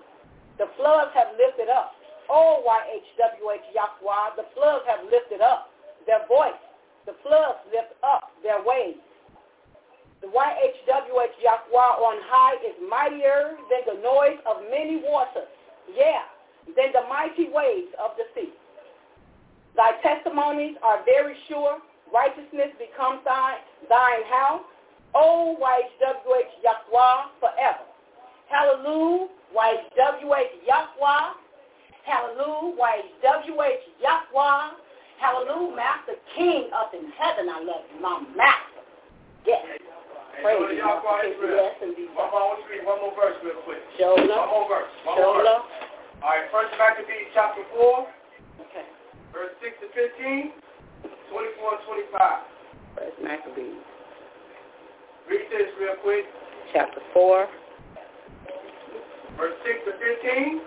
[0.56, 1.92] The floods have lifted up.
[2.30, 5.68] O YHWH Yahweh, the floods have lifted up
[6.06, 6.56] their voice.
[7.04, 9.00] The floods lift up their waves.
[10.20, 15.48] The YHWH Yahweh on high is mightier than the noise of many waters.
[15.96, 16.28] Yeah,
[16.76, 18.52] than the mighty waves of the sea.
[19.76, 21.78] Thy testimonies are very sure.
[22.12, 24.62] Righteousness becomes thine, thine house.
[25.14, 27.84] O YHWH Yahweh forever.
[28.48, 31.32] Hallelujah, YHWH Yahweh.
[32.04, 34.70] Hallelujah, YHWH Yahweh.
[35.18, 37.48] Hallelujah, Master King up in heaven.
[37.48, 38.84] I love you, my master.
[39.46, 39.80] Yes.
[40.38, 41.50] Praise you, y'all quiet Master.
[41.50, 41.74] real.
[41.82, 42.08] Yes.
[42.14, 43.82] One more, to read one more verse real quick.
[43.98, 44.24] Shola.
[44.24, 44.92] One more verse.
[45.04, 45.66] One more verse.
[46.22, 48.06] All right, First Maccabees chapter 4,
[48.68, 48.84] Okay.
[49.32, 50.52] verse 6 to 15,
[51.32, 51.82] 24 and
[52.12, 52.44] 25.
[52.96, 53.80] First Maccabees,
[55.28, 56.24] Read this real quick.
[56.72, 57.48] chapter 4.
[59.36, 60.60] Verse 6 to 15,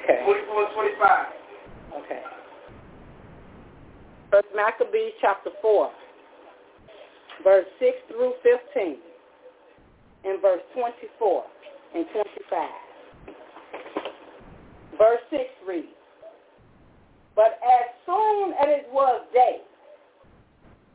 [0.00, 0.18] Okay.
[0.24, 1.26] 24 and 25.
[2.04, 2.22] Okay.
[4.30, 5.90] First Maccabees chapter 4,
[7.42, 8.96] verse 6 through 15,
[10.24, 11.44] and verse 24
[11.94, 12.68] and 25.
[14.98, 15.88] Verse 6 reads,
[17.34, 19.58] But as soon as it was day,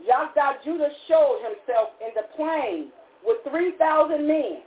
[0.07, 2.91] Yahdah Judah showed himself in the plain
[3.25, 4.61] with 3,000 men,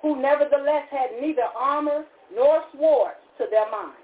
[0.00, 3.94] who nevertheless had neither armor nor swords to their mind.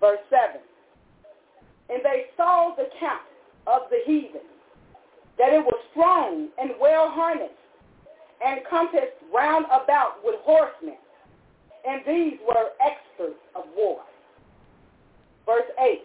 [0.00, 0.60] Verse 7.
[1.90, 3.22] And they saw the camp
[3.66, 4.42] of the heathen,
[5.38, 7.52] that it was strong and well harnessed,
[8.44, 10.96] and compassed round about with horsemen,
[11.88, 14.00] and these were experts of war.
[15.46, 16.02] Verse 8.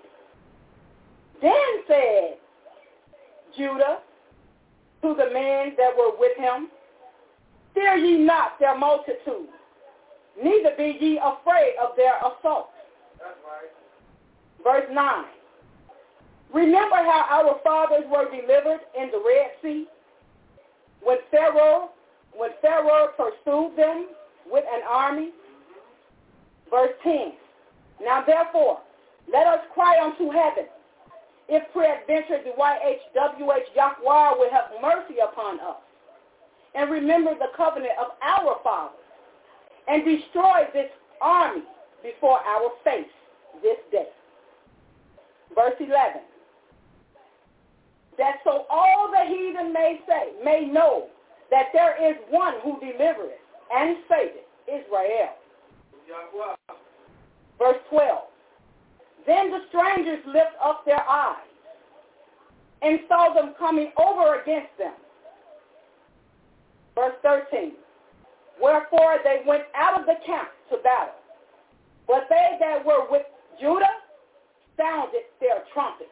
[1.41, 1.51] Then
[1.87, 2.37] said
[3.55, 3.99] Judah
[5.01, 6.69] to the men that were with him,
[7.73, 9.47] Fear ye not their multitude,
[10.41, 12.69] neither be ye afraid of their assault.
[13.21, 13.71] Right.
[14.63, 15.25] Verse 9.
[16.53, 19.87] Remember how our fathers were delivered in the Red Sea
[21.03, 21.89] when Pharaoh,
[22.33, 24.07] when Pharaoh pursued them
[24.49, 25.29] with an army?
[26.69, 27.33] Verse 10.
[28.03, 28.79] Now therefore,
[29.31, 30.65] let us cry unto heaven,
[31.49, 35.77] if peradventure the YHWH Yahweh will have mercy upon us,
[36.73, 38.95] and remember the covenant of our fathers,
[39.87, 40.89] and destroy this
[41.21, 41.63] army
[42.01, 43.11] before our face
[43.61, 44.07] this day.
[45.55, 46.21] Verse 11.
[48.19, 51.07] That so all the heathen may say, may know
[51.51, 53.39] that there is one who delivereth
[53.73, 55.33] and saveth Israel.
[57.57, 58.19] Verse 12.
[59.25, 61.37] Then the strangers lift up their eyes
[62.81, 64.93] and saw them coming over against them.
[66.95, 67.71] Verse 13.
[68.61, 71.15] Wherefore they went out of the camp to battle.
[72.05, 73.23] But they that were with
[73.61, 73.95] Judah
[74.75, 76.09] sounded their trumpets.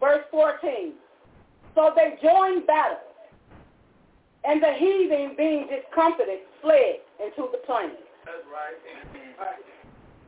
[0.00, 0.92] Verse 14.
[1.74, 2.98] So they joined battle,
[4.44, 7.90] and the heathen, being discomfited, fled into the plain.
[8.24, 8.76] That's right.
[9.38, 9.62] Right.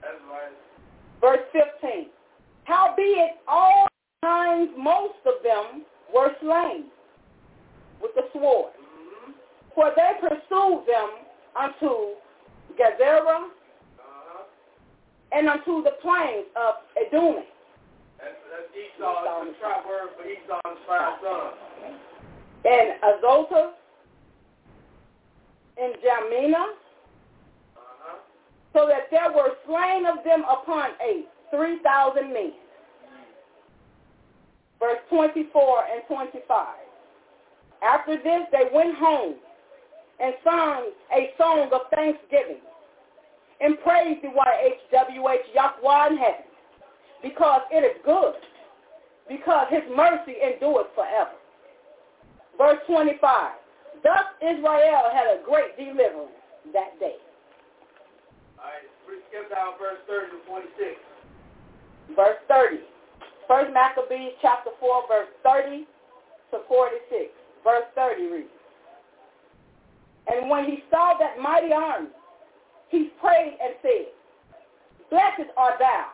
[0.00, 0.52] That's right.
[1.20, 1.46] Verse
[1.82, 2.06] 15.
[2.64, 3.86] Howbeit all
[4.22, 5.84] times most of them
[6.14, 6.84] were slain
[8.00, 8.72] with the sword.
[8.80, 9.32] Mm-hmm.
[9.74, 11.10] For they pursued them
[11.58, 12.14] unto
[12.78, 13.46] Gezerah
[13.98, 14.44] Uh-huh.
[15.32, 17.42] and unto the plains of Edom.
[18.20, 19.24] That's, that's Esau.
[19.24, 21.56] That's the trap word for Esau's five sons.
[22.64, 23.72] and Azotah
[25.80, 26.64] and Jamina,
[27.76, 28.16] Uh-huh.
[28.74, 32.52] so that there were slain of them upon eight, 3,000 men.
[34.78, 36.66] Verse 24 and 25.
[37.82, 39.34] After this they went home
[40.20, 42.60] and sung a song of thanksgiving
[43.62, 46.44] and praised the YHWH Yahweh in heaven
[47.22, 48.34] because it is good,
[49.28, 51.36] because his mercy endures forever.
[52.58, 53.20] Verse 25.
[54.02, 56.32] Thus Israel had a great deliverance
[56.72, 57.16] that day.
[58.58, 58.84] All right.
[59.08, 62.16] We skip down verse 30 to 26.
[62.16, 62.84] Verse 30.
[63.48, 65.86] First Maccabees chapter 4, verse 30
[66.52, 67.32] to 46.
[67.64, 68.48] Verse 30 reads,
[70.28, 72.08] And when he saw that mighty army,
[72.90, 74.06] he prayed and said,
[75.10, 76.06] Blessed art thou,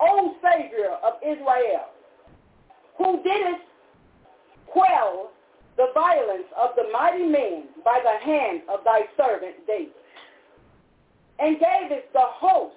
[0.00, 1.86] O Savior of Israel,
[2.98, 3.62] who didst
[4.66, 5.30] quell
[5.76, 9.92] the violence of the mighty men by the hand of thy servant David,
[11.38, 12.76] and gavest the host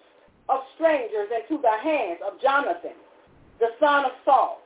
[0.49, 2.95] of strangers into the hands of Jonathan,
[3.59, 4.61] the son of Saul,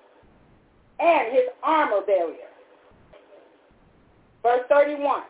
[1.00, 2.34] and his armor bearer.
[4.44, 5.24] Verse 31.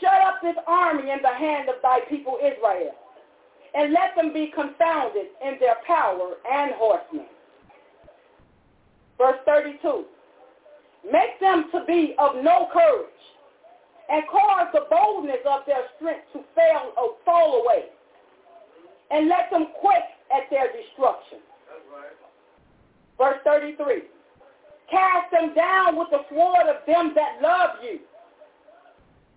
[0.00, 2.94] Shut up this army in the hand of thy people Israel,
[3.74, 7.26] and let them be confounded in their power and horsemen.
[9.18, 10.04] Verse 32.
[11.10, 13.08] Make them to be of no courage,
[14.08, 17.86] and cause the boldness of their strength to fail or fall away,
[19.10, 21.38] and let them quake at their destruction.
[23.18, 24.02] Verse 33.
[24.90, 27.98] Cast them down with the sword of them that love you,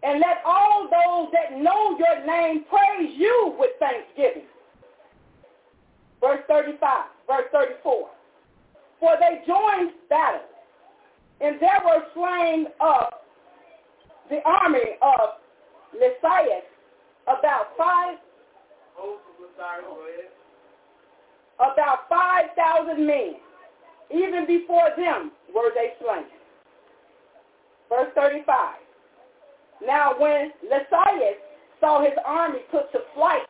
[0.05, 4.47] and let all those that know your name praise you with thanksgiving.
[6.21, 6.79] Verse 35,
[7.27, 8.09] verse 34.
[8.99, 10.41] For they joined battle,
[11.41, 13.13] and there were slain of
[14.29, 15.41] the army of
[15.93, 16.63] Lysias
[17.23, 18.17] about five
[21.59, 23.35] about five thousand men.
[24.13, 26.25] Even before them were they slain.
[27.89, 28.84] Verse 35.
[29.85, 31.37] Now when Lysias
[31.79, 33.41] saw his army put to flight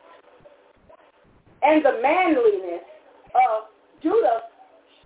[1.62, 2.84] and the manliness
[3.34, 3.64] of
[4.02, 4.42] Judah's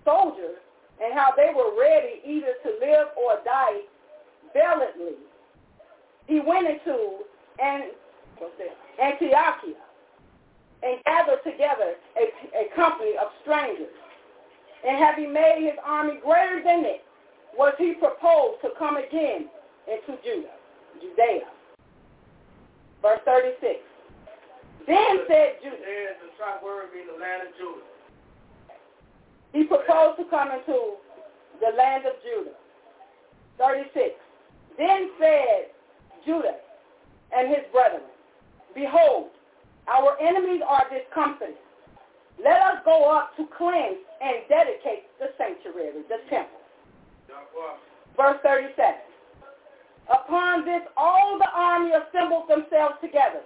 [0.05, 0.59] soldiers
[1.03, 3.81] and how they were ready either to live or die
[4.53, 5.17] valiantly,
[6.27, 7.21] he went into
[9.03, 9.75] Antiochia
[10.83, 13.93] and gathered together a, a company of strangers.
[14.87, 17.05] And having made his army greater than it,
[17.57, 19.49] was he proposed to come again
[19.87, 20.57] into Judah,
[21.01, 21.49] Judea.
[23.03, 23.81] Verse 36.
[24.87, 25.77] Then said Judah.
[25.77, 27.87] the trap word be the land of Judah.
[29.53, 30.97] He proposed to come into
[31.61, 32.57] the land of Judah.
[33.59, 34.15] 36.
[34.79, 35.73] Then said
[36.25, 36.57] Judah
[37.37, 38.03] and his brethren,
[38.75, 39.29] Behold,
[39.89, 41.57] our enemies are discomfited.
[42.43, 46.61] Let us go up to cleanse and dedicate the sanctuary, the temple.
[48.17, 49.10] Verse 37.
[50.11, 53.43] Upon this all the army assembled themselves together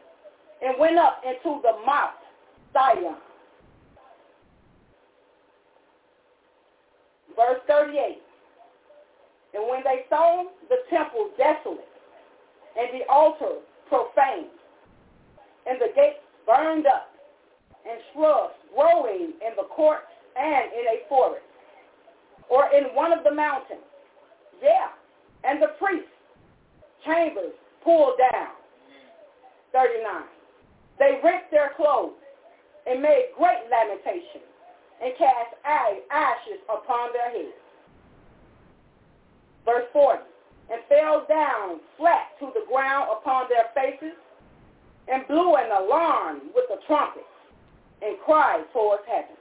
[0.64, 2.16] and went up into the Mount
[2.72, 3.16] Zion.
[7.36, 8.18] Verse 38.
[9.54, 11.86] And when they saw the temple desolate
[12.78, 14.46] and the altar profaned
[15.66, 17.10] and the gates burned up
[17.88, 21.44] and shrubs growing in the courts and in a forest
[22.48, 23.80] or in one of the mountains.
[24.62, 24.88] Yeah.
[25.44, 26.08] And the priests'
[27.04, 27.52] chambers
[27.82, 28.54] pulled down.
[29.72, 30.22] 39.
[30.98, 32.14] They rent their clothes
[32.86, 34.42] and made great lamentation
[35.02, 37.58] and cast ashes upon their heads.
[39.64, 40.22] Verse 40.
[40.70, 44.16] And fell down flat to the ground upon their faces
[45.08, 47.26] and blew an alarm with a trumpet
[48.00, 49.36] and cried towards heaven.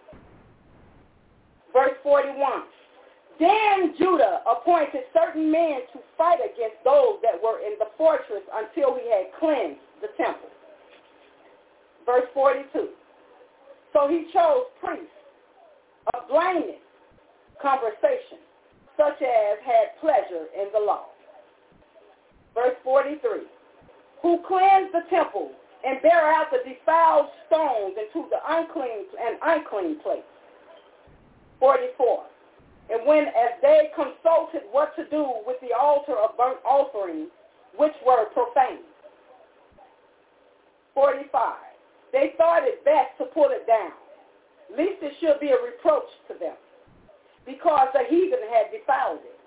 [1.71, 2.63] Verse 41.
[3.39, 8.95] Then Judah appointed certain men to fight against those that were in the fortress until
[8.95, 10.49] he had cleansed the temple.
[12.05, 12.89] Verse 42.
[13.93, 15.07] So he chose priests
[16.13, 16.81] of blameless
[17.61, 18.37] conversation,
[18.97, 21.05] such as had pleasure in the law.
[22.53, 23.41] Verse 43.
[24.21, 25.51] Who cleansed the temple
[25.85, 30.23] and bear out the defiled stones into the unclean and unclean place.
[31.59, 32.23] 44.
[32.89, 37.29] And when as they consulted what to do with the altar of burnt offerings,
[37.77, 38.83] which were profane.
[40.93, 41.55] 45.
[42.11, 43.93] They thought it best to pull it down,
[44.69, 46.55] lest it should be a reproach to them,
[47.45, 49.39] because the heathen had defiled it.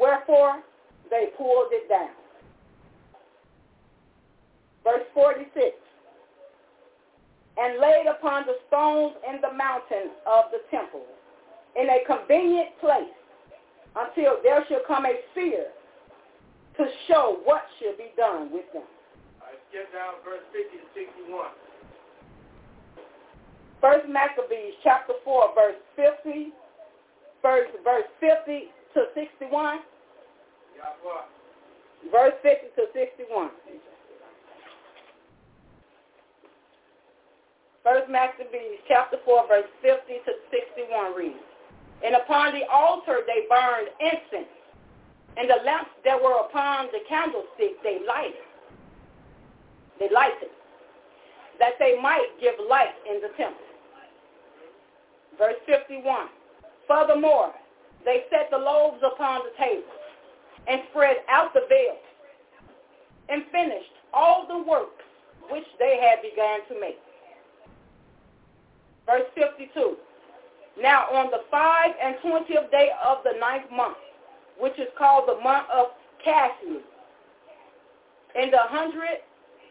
[0.00, 0.62] Wherefore,
[1.10, 2.16] they pulled it down.
[4.82, 5.76] Verse 46.
[7.56, 11.04] And laid upon the stones in the mountain of the temple
[11.76, 13.14] in a convenient place
[13.96, 15.66] until there shall come a fear
[16.76, 18.82] to show what should be done with them.
[19.40, 21.50] All right, skip down verse 50 to 61.
[23.80, 26.50] First Maccabees chapter 4 verse 50,
[27.42, 29.78] verse, verse 50 to 61.
[32.10, 33.50] Verse 50 to 61.
[37.82, 41.53] First Maccabees chapter 4 verse 50 to 61 reads.
[42.04, 44.50] And upon the altar they burned incense,
[45.36, 48.44] and the lamps that were upon the candlestick they lighted.
[49.98, 50.50] They lighted,
[51.58, 53.64] that they might give light in the temple.
[55.38, 56.28] Verse 51.
[56.86, 57.52] Furthermore,
[58.04, 59.88] they set the loaves upon the table
[60.68, 61.96] and spread out the veil
[63.28, 65.02] and finished all the works
[65.50, 66.98] which they had begun to make.
[69.06, 69.96] Verse 52.
[70.80, 73.96] Now on the five and twentieth day of the ninth month,
[74.58, 75.88] which is called the month of
[76.26, 76.80] Casleu,
[78.34, 79.22] in the hundred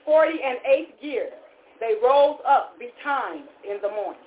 [0.06, 1.30] forty and eighth year,
[1.80, 4.22] they rose up betimes in the morning.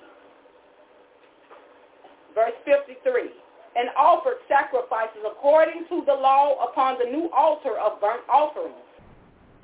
[2.35, 3.31] Verse 53.
[3.75, 8.75] And offered sacrifices according to the law upon the new altar of burnt offerings,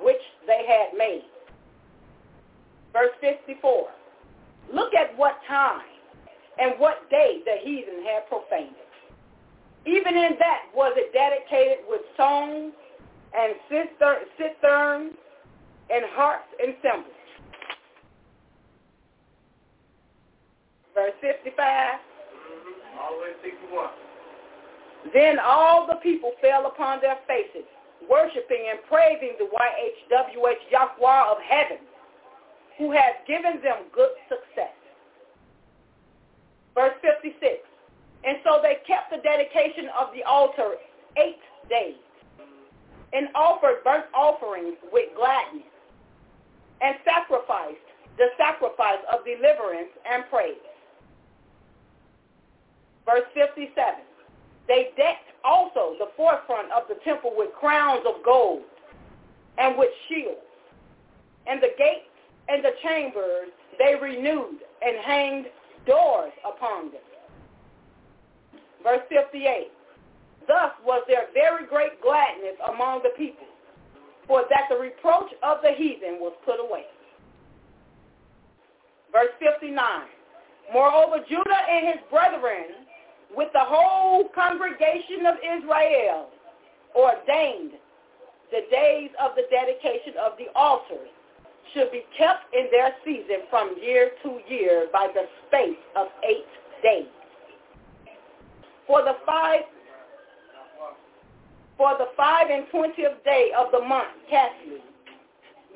[0.00, 1.24] which they had made.
[2.92, 3.88] Verse 54.
[4.72, 5.93] Look at what time
[6.60, 8.88] and what day the heathen had profaned it.
[9.86, 12.72] Even in that was it dedicated with songs
[13.36, 15.12] and citherns
[15.90, 17.10] and harps and cymbals.
[20.94, 21.54] Verse 55.
[21.58, 22.98] Mm-hmm.
[22.98, 23.88] All the way to 61.
[25.12, 27.66] Then all the people fell upon their faces,
[28.08, 31.84] worshiping and praising the YHWH Yahweh of heaven,
[32.78, 34.72] who has given them good success.
[36.74, 37.62] Verse 56.
[38.24, 40.74] And so they kept the dedication of the altar
[41.16, 42.00] eight days
[43.12, 45.68] and offered burnt offerings with gladness
[46.82, 47.78] and sacrificed
[48.18, 50.56] the sacrifice of deliverance and praise.
[53.06, 53.74] Verse 57.
[54.66, 58.62] They decked also the forefront of the temple with crowns of gold
[59.58, 60.40] and with shields.
[61.46, 62.08] And the gates
[62.48, 65.46] and the chambers they renewed and hanged
[65.86, 67.02] doors upon them.
[68.82, 69.70] Verse 58.
[70.46, 73.46] Thus was there very great gladness among the people,
[74.26, 76.84] for that the reproach of the heathen was put away.
[79.10, 79.78] Verse 59.
[80.72, 82.84] Moreover, Judah and his brethren
[83.34, 86.28] with the whole congregation of Israel
[86.94, 87.72] ordained
[88.50, 91.13] the days of the dedication of the altars
[91.72, 96.46] should be kept in their season from year to year by the space of eight
[96.82, 97.06] days.
[98.86, 99.62] For the five
[101.76, 104.78] for the five and twentieth day of the month, Casleu,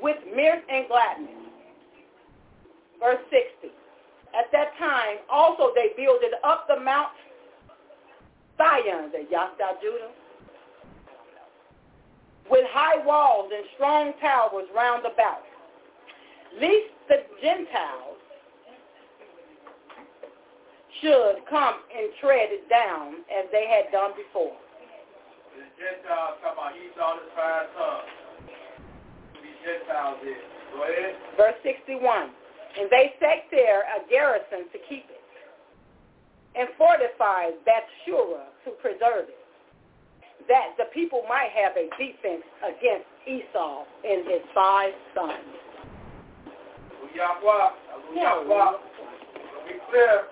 [0.01, 1.31] with mirth and gladness.
[3.01, 3.75] Verse 60.
[4.39, 7.09] At that time also they builded up the mount
[8.59, 10.11] Zion, the Yashtah Judah,
[12.51, 15.43] with high walls and strong towers round about,
[16.57, 18.17] lest the Gentiles
[21.01, 24.57] should come and tread it down as they had done before.
[25.55, 28.11] The Gentiles talking about Esau and his five sons.
[29.43, 30.43] These Gentiles is.
[30.75, 31.15] Go ahead.
[31.37, 32.31] Verse 61.
[32.79, 35.19] And they set there a garrison to keep it
[36.55, 39.39] and fortified Bethshura to preserve it,
[40.49, 45.68] that the people might have a defense against Esau and his five sons.
[47.15, 47.69] Yahweh,
[48.15, 50.23] Yahweh, to be clear,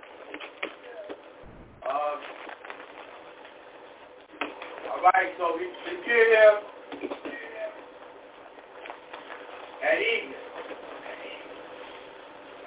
[1.84, 2.16] uh,
[4.92, 5.66] all right, so we,
[6.04, 6.54] kill him
[9.82, 10.34] at evening.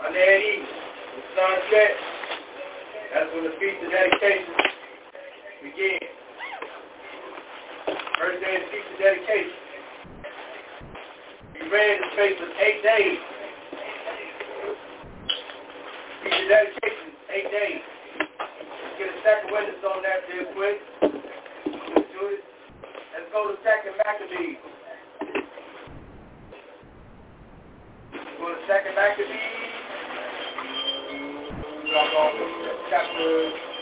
[0.05, 0.67] On that evening,
[1.15, 1.99] the sun sets.
[3.13, 4.53] That's when the feast of dedication
[5.63, 6.11] begins.
[8.19, 9.59] First day of feast of dedication.
[11.53, 13.38] We ran the space of eight days.
[16.49, 17.85] Dedication, eight days.
[18.97, 20.81] Get a second witness on that real quick.
[20.97, 22.41] Let's do it.
[23.13, 24.57] Let's go to second Maccabees.
[28.41, 29.45] Go to second Maccabees.
[32.89, 33.29] Chapter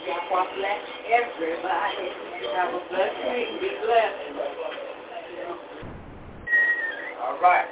[0.03, 2.07] Yahweh bless everybody.
[2.51, 3.47] Have a blessed day.
[3.63, 4.27] Be blessed.
[7.23, 7.67] All right.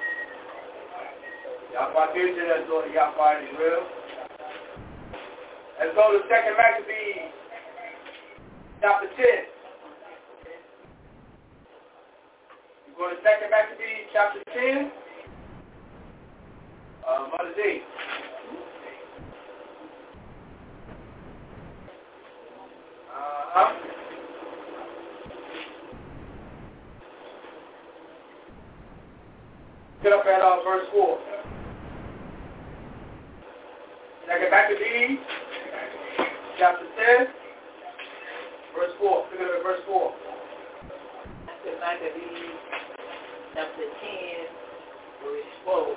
[1.74, 3.95] Yahweh gives you that Lord Yahweh is real.
[5.78, 7.32] Let's go to second Maccabees,
[8.80, 9.26] chapter 10.
[12.88, 14.92] You go to second Maccabees, chapter 10.
[17.06, 17.82] Uh, Mother D.
[23.12, 23.74] Uh-huh.
[30.02, 31.20] Get up at uh, verse 4.
[34.26, 35.20] Second Maccabees,
[36.58, 37.28] chapter 10,
[38.76, 39.26] verse 4.
[39.32, 40.14] Look at verse 4.
[41.46, 42.56] Second Maccabees,
[43.54, 44.46] chapter 10,
[45.24, 45.96] verse 4.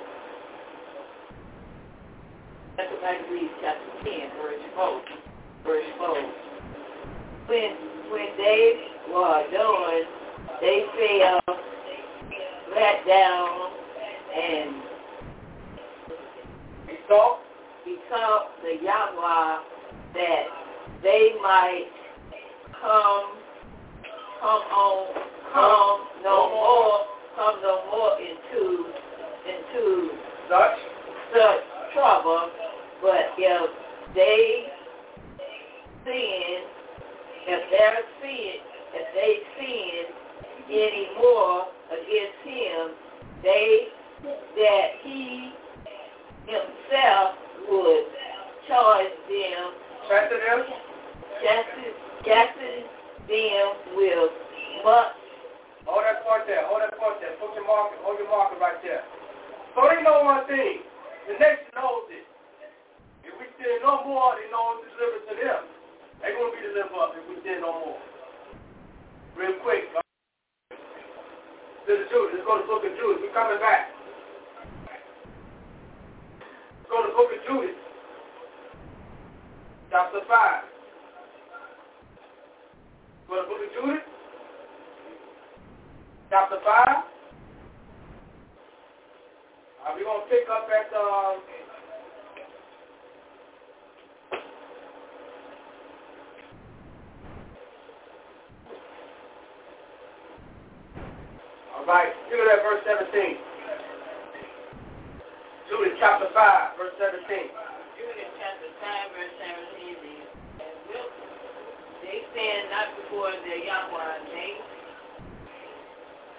[2.75, 5.01] Second Maccabees, chapter 10, verse 4.
[5.65, 6.15] Verse 4.
[7.47, 7.71] When,
[8.11, 10.03] when they were done,
[10.61, 11.55] they fell
[12.73, 13.71] flat down
[14.35, 14.75] and
[16.89, 17.37] Esau?
[17.85, 19.78] become the Yahweh
[20.13, 20.43] that
[21.03, 21.89] they might
[22.81, 23.37] come
[24.41, 25.07] come on
[25.53, 27.05] come no more
[27.35, 28.85] come no more into
[29.47, 30.11] into
[30.49, 30.77] Such.
[31.33, 32.49] such trouble,
[33.01, 33.69] but if
[34.15, 34.65] they
[36.05, 36.59] sin,
[37.47, 38.59] if they're sin,
[38.93, 40.05] if they sin
[40.69, 42.91] any more against him,
[43.43, 43.87] they
[44.55, 45.51] that he
[46.45, 47.35] himself
[47.69, 48.05] would
[48.67, 49.71] charge them,
[50.07, 50.63] Them.
[51.43, 52.87] chastise, chastise
[53.27, 54.31] them with
[54.83, 55.19] much
[55.89, 56.69] Hold that point there.
[56.69, 57.33] Hold that point there.
[57.41, 57.97] Put your marker.
[58.05, 59.01] Hold your marker right there.
[59.73, 60.85] So they know one thing.
[61.25, 62.29] The nation knows it.
[63.25, 65.61] If we sin no more, they know it's delivered to them.
[66.21, 68.01] They're going to be delivered up if we sin no more.
[69.33, 69.89] Real quick.
[69.97, 70.05] Uh,
[71.89, 72.37] to the Judith.
[72.37, 73.25] Let's go to the book of Judith.
[73.25, 73.89] We're coming back.
[76.85, 77.88] Let's go to the book of Judith.
[79.91, 80.63] Chapter 5.
[83.27, 84.05] Go to the book of Judith.
[86.29, 86.87] Chapter 5.
[89.81, 91.41] Uh, we're going to pick up at um,
[101.73, 103.37] All right, look at that verse 17.
[105.67, 107.25] Judith chapter 5, verse 17.
[107.25, 109.68] Judith chapter 5, verse 17 reads, And will
[112.09, 114.57] they stand not before their Yahweh, they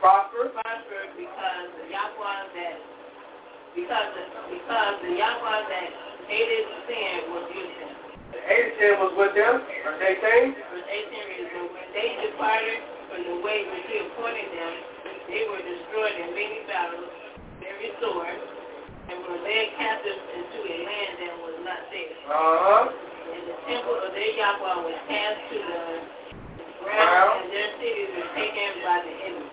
[0.03, 0.51] Prosper.
[0.51, 2.77] prosper because the Yahweh that
[3.79, 5.91] because the, because the Yahweh that
[6.27, 7.95] hated sin was with them.
[8.35, 9.63] The hated sin was with them.
[9.87, 10.59] Verse 18.
[10.75, 14.75] Verse 18 reads, when they departed from the way which he appointed them,
[15.31, 17.15] they were destroyed in many battles,
[17.63, 22.19] very sore, and were led captive into a land that was not theirs.
[22.27, 23.10] Uh-huh.
[23.31, 25.83] And the temple of their Yahweh was cast to the
[26.81, 26.87] Wow.
[26.87, 29.51] ground, and their cities were taken by the enemy.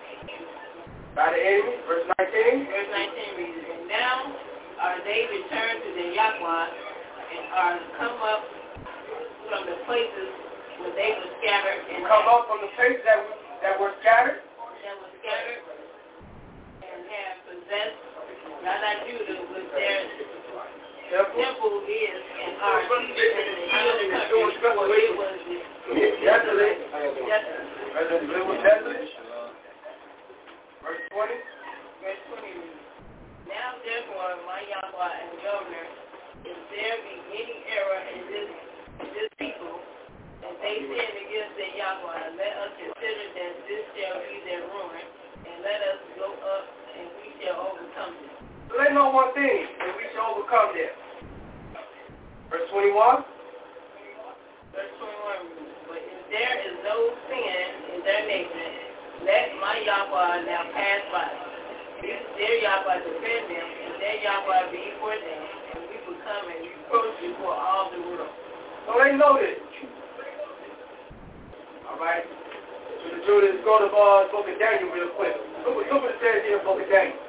[1.14, 1.76] By the enemy.
[1.86, 2.66] Verse 19.
[2.66, 4.32] Verse 19 reads, And now
[4.80, 6.66] are they returned to their Yahweh,
[7.36, 8.42] and are come up
[9.50, 10.28] from the places
[10.80, 13.20] where they were scattered, and Come up from the places that,
[13.62, 14.40] that were scattered.
[14.40, 15.62] that were scattered,
[16.86, 17.98] and have possessed
[18.64, 20.00] Yada Judah with their
[21.08, 21.40] Temple.
[21.40, 22.68] temple is in the
[25.16, 25.40] was
[26.20, 26.84] Desolate.
[28.60, 29.08] desolate.
[30.84, 31.32] Verse 20.
[32.04, 35.86] Verse 20 Now therefore, my Yahweh and governor,
[36.44, 38.50] if there be any error in this,
[39.16, 39.80] this people,
[40.44, 45.06] and they sin against their Yahweh, let us consider that this shall be their ruin,
[45.48, 46.64] and let us go up,
[47.00, 48.47] and we shall overcome them.
[48.68, 50.92] They know one thing, that we shall overcome them.
[52.52, 53.24] Verse 21.
[54.76, 56.96] Verse 21 But if there is no
[57.32, 57.64] sin
[57.96, 61.32] in their nation, let my Yahweh now pass by.
[62.04, 66.56] If their Yahweh defend them, and their Yahweh be for them, and we become a
[66.60, 68.32] reproach before all the world.
[68.84, 69.58] So they know this.
[71.88, 72.24] All right.
[72.24, 75.34] So the Judith, go to uh, book of Daniel real quick.
[75.64, 77.27] Look look what it says here in book of Daniel.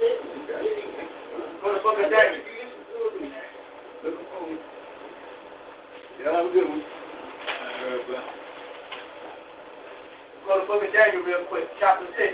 [0.00, 2.40] Go to book of Daniel.
[6.18, 6.82] Yeah, have a good one.
[10.46, 12.32] Go to book of Daniel real quick, chapter 6.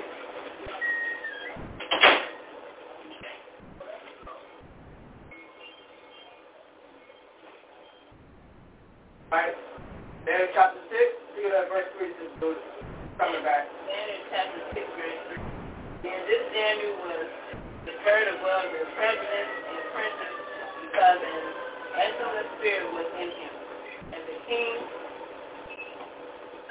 [9.32, 9.54] Right?
[10.24, 10.94] Daniel chapter 6,
[11.34, 12.54] look at that verse 3, just do.
[13.18, 13.66] Coming back.
[13.90, 16.10] Daniel chapter 6, verse 3.
[16.14, 17.15] And this Daniel was
[18.06, 20.36] third of well the president and princes
[20.78, 21.42] because an
[21.98, 23.54] excellent spirit was in him.
[24.14, 24.74] And the king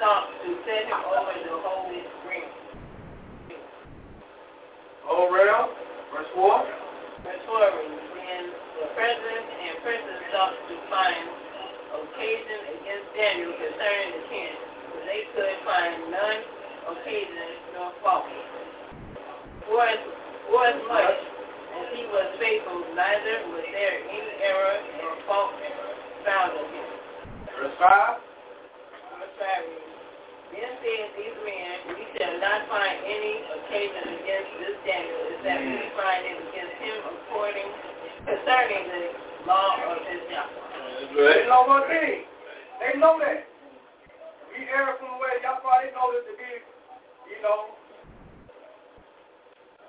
[0.00, 2.52] sought to set him over the whole realm.
[5.04, 5.68] Whole realm,
[6.08, 6.56] verse 4.
[7.20, 8.42] Verse 4 reads, When
[8.80, 11.20] the president and princes sought to find
[12.00, 14.56] occasion against Daniel concerning the king,
[14.88, 16.40] but they could find none
[16.96, 18.24] occasion nor fault.
[19.68, 19.84] For
[20.46, 21.20] as, for as much
[21.76, 25.52] as he was faithful, neither was there any error nor fault
[26.26, 26.90] found in him.
[27.54, 28.18] Verse 5.
[29.16, 29.94] Verse 5 reads,
[30.54, 35.86] Then said these men, We shall not find any occasion against this Daniel, except we
[35.94, 37.68] find it against him according
[38.26, 39.02] concerning the
[39.46, 40.66] law of his Yahweh.
[41.14, 42.26] They know one thing.
[42.82, 43.46] They know that.
[44.50, 46.52] We err from the way y'all probably know this to be,
[47.28, 47.76] you know,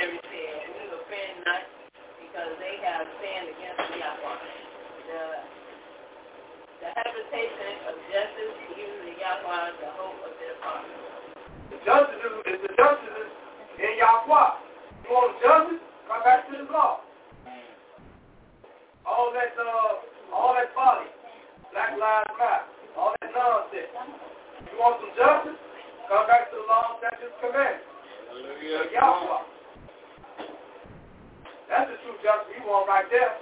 [0.00, 0.84] everything, and we
[1.46, 1.62] not
[2.18, 4.38] because they have sinned against Yahweh.
[5.06, 5.22] The,
[6.82, 10.98] the habitation of justice is usually Yahweh, the hope of their father.
[11.70, 13.30] The justice is the justice is
[13.78, 14.50] in Yahweh.
[15.06, 15.82] You want justice?
[16.10, 17.00] Come back to the law.
[19.06, 19.52] All that
[20.32, 21.06] all that folly,
[21.70, 22.66] Black Lives Matter,
[22.96, 23.92] all that nonsense.
[24.72, 25.60] You want some justice?
[26.08, 27.84] Come back to the law and statutes commandments.
[28.32, 29.53] Hallelujah.
[31.68, 33.32] That's the true justice we want right there.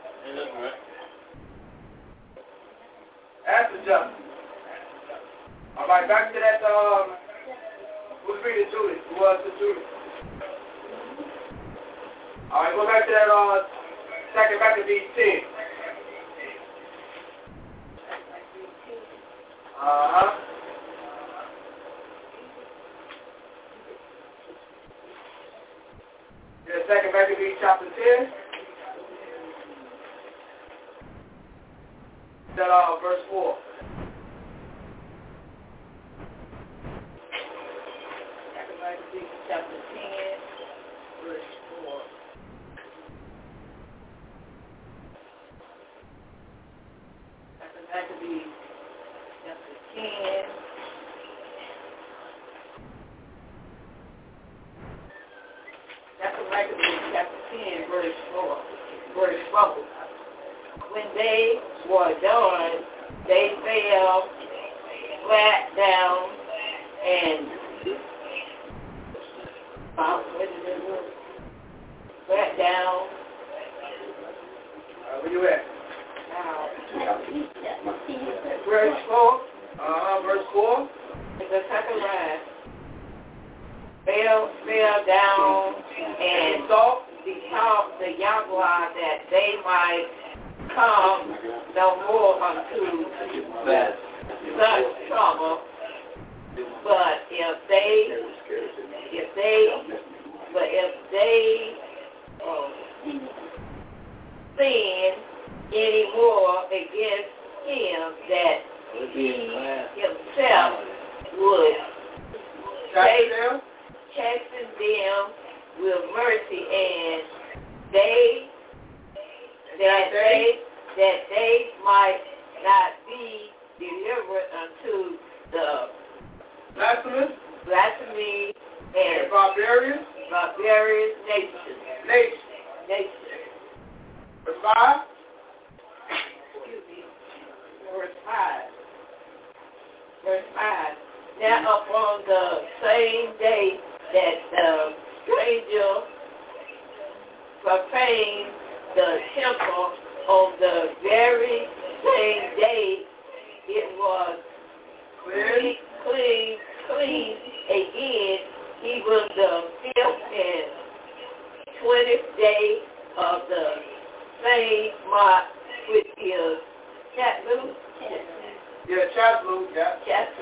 [3.47, 4.23] That's the justice.
[5.79, 6.63] All right, back to that.
[6.63, 7.17] Um,
[8.27, 9.03] who's reading Judas?
[9.11, 9.83] Who was the Judas?
[12.53, 13.29] All right, go back to that.
[13.33, 13.67] Uh,
[14.35, 15.41] second back to these ten.
[19.81, 20.52] Uh huh.
[26.73, 28.33] That's Second Maccabees chapter 10.
[32.57, 33.59] That uh, verse 4.
[38.57, 40.02] Second Maccabees chapter 10.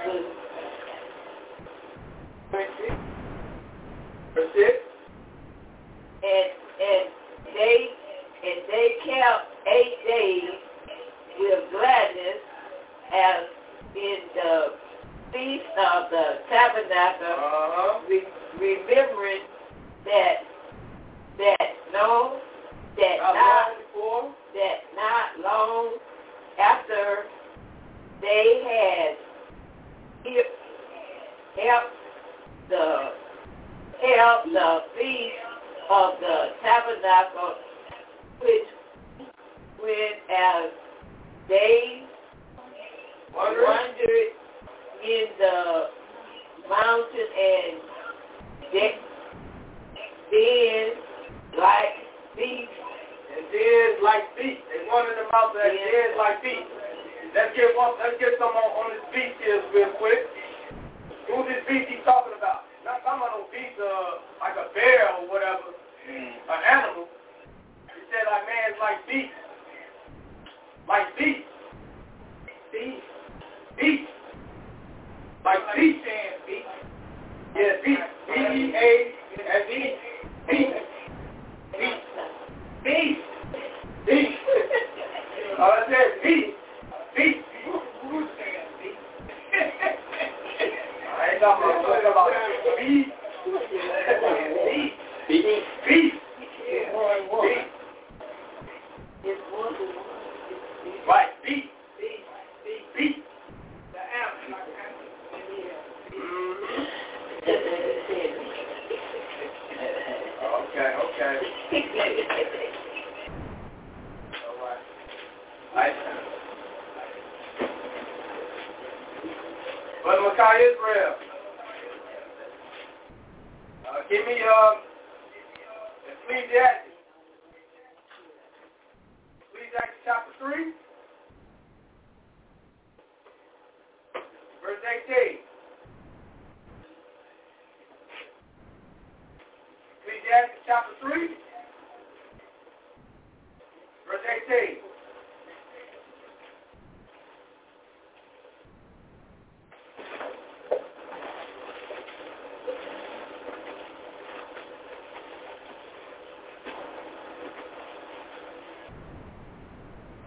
[0.07, 0.40] will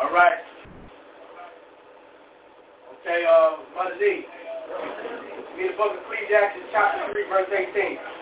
[0.04, 0.36] All right.
[3.00, 4.04] Okay, uh, Mother Z.
[5.56, 8.13] Read the book of Ecclesiastes, chapter 3, verse 18.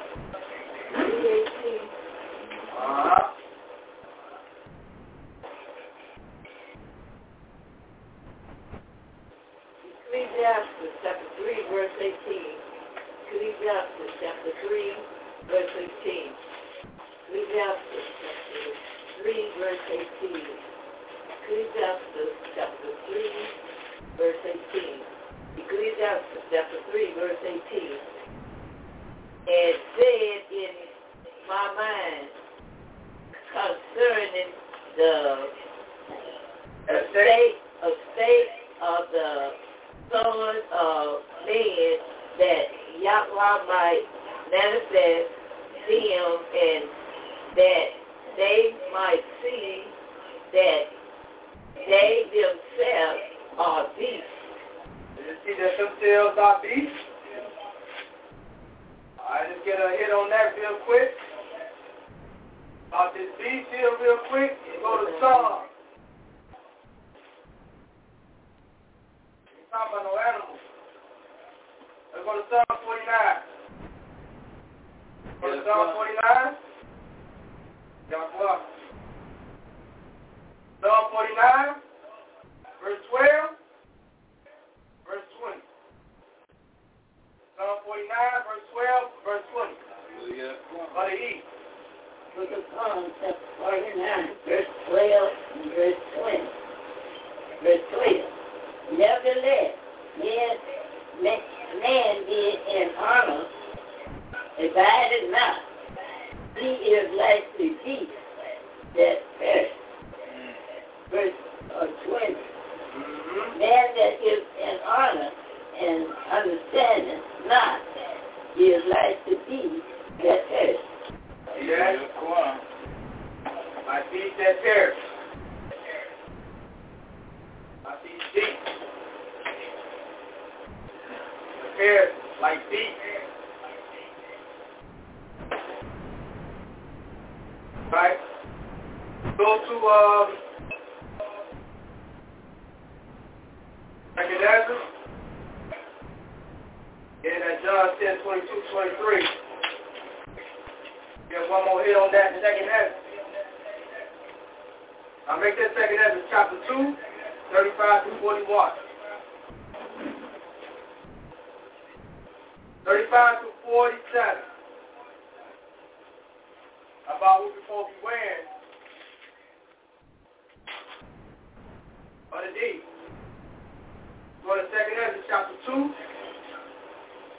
[175.65, 175.93] 2,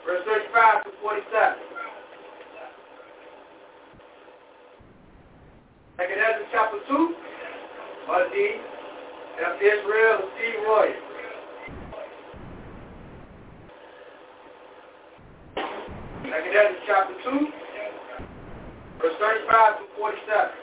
[0.05, 1.57] verse 35 to 47.
[5.97, 7.15] Second Ezra chapter 2,
[8.07, 8.59] verse D,
[9.43, 10.93] of Israel, Steve Royal.
[16.23, 17.47] Second Ezra chapter 2,
[19.01, 20.62] verse 35 to 47.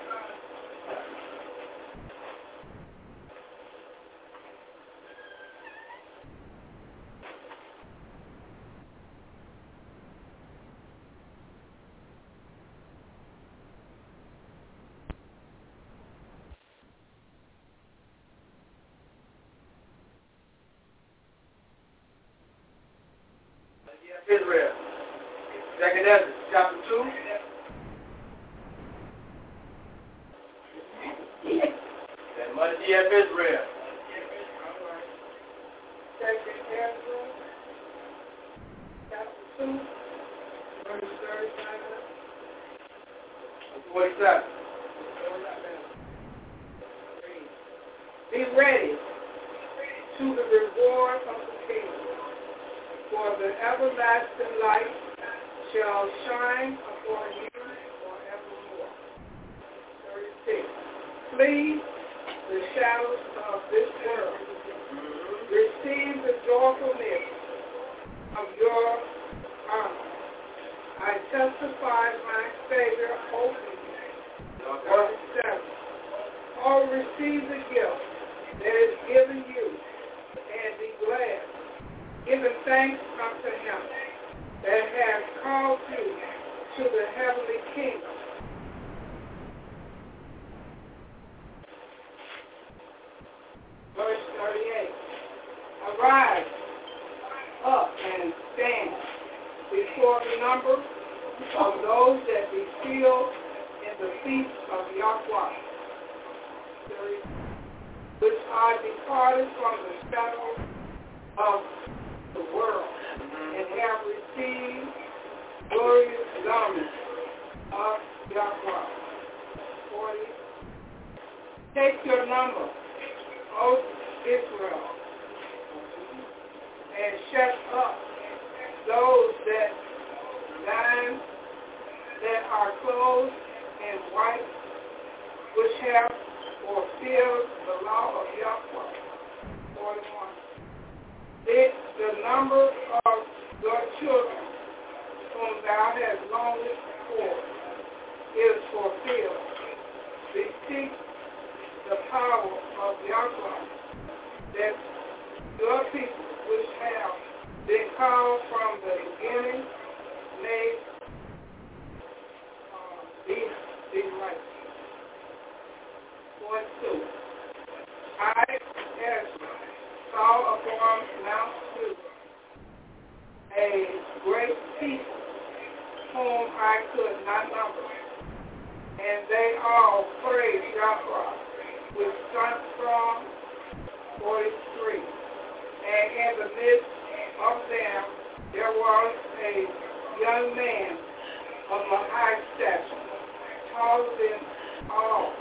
[194.00, 194.38] Taller than
[194.84, 195.32] um, all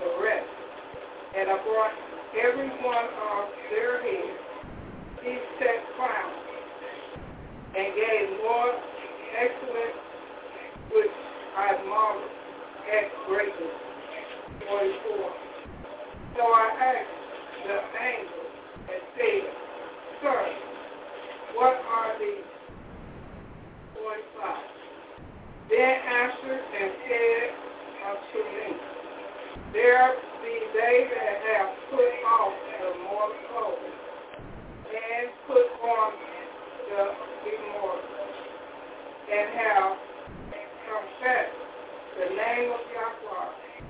[0.00, 0.46] the rest,
[1.36, 1.90] and upon
[2.42, 4.38] every one of their heads
[5.22, 6.36] he set crowns,
[7.76, 8.74] and gave more
[9.38, 9.94] excellent,
[10.92, 11.10] which
[11.56, 12.30] I marveled
[12.92, 13.70] at greatly.
[14.68, 15.32] 44.
[16.36, 18.44] So I asked the angel
[18.88, 19.42] and said,
[20.22, 20.46] Sir,
[21.54, 22.44] what are these?
[23.94, 24.73] 45.
[25.70, 27.50] Then answered and said
[28.04, 28.76] unto me,
[29.72, 30.12] There
[30.42, 33.96] be they that have put off the mortal clothes
[34.92, 36.12] and put on
[36.90, 37.04] the
[37.48, 38.28] immortal,
[39.32, 39.96] and have
[40.84, 41.58] confessed
[42.18, 43.88] the name of Yahweh.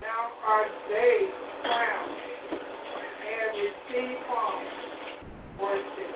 [0.00, 1.28] Now are they
[1.62, 2.16] crowned
[3.20, 4.18] and receive
[5.60, 6.14] worship.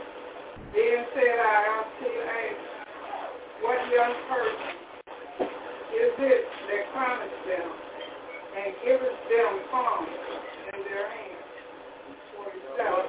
[0.73, 2.70] Then said I unto the angel,
[3.63, 4.73] What young person
[5.93, 7.69] is it that crowneth them
[8.57, 10.09] and giveth them palms
[10.73, 11.45] in their hands?
[12.41, 13.05] 47.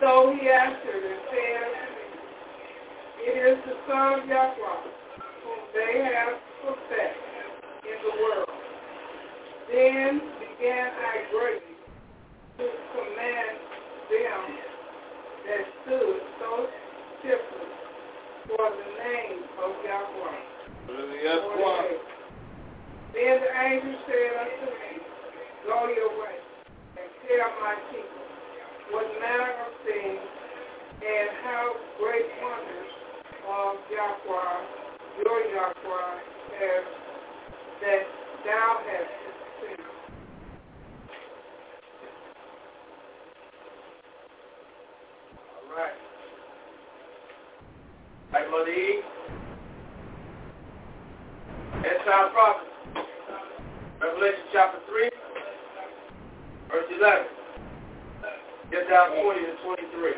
[0.00, 1.68] So he answered and said
[3.22, 4.82] It is the Son of Yahweh,
[5.46, 6.34] whom they have
[6.66, 7.18] perfect
[7.86, 8.50] in the world.
[9.70, 11.78] Then began I greatly
[12.58, 13.58] to command
[14.10, 14.58] them
[15.46, 16.66] that stood so
[17.20, 17.77] stiffly
[18.48, 20.40] for the name of Yahweh.
[20.88, 21.88] Yahweh.
[23.12, 24.92] Then the angel said unto me,
[25.66, 26.36] Go your way,
[26.96, 28.24] and tell my people
[28.90, 30.24] what manner of things
[31.04, 32.92] and how great wonders
[33.44, 34.56] of Yahweh,
[35.20, 36.14] your Yahweh,
[36.56, 36.84] has
[37.82, 38.02] that
[38.44, 39.12] thou hast
[39.60, 39.84] seen.
[45.52, 46.07] All right.
[48.32, 49.00] Right, Mother E.
[51.76, 52.68] End time prophecy.
[54.02, 55.10] Revelation chapter 3,
[56.70, 57.26] verse 11.
[58.70, 60.12] Get down 20 to 23.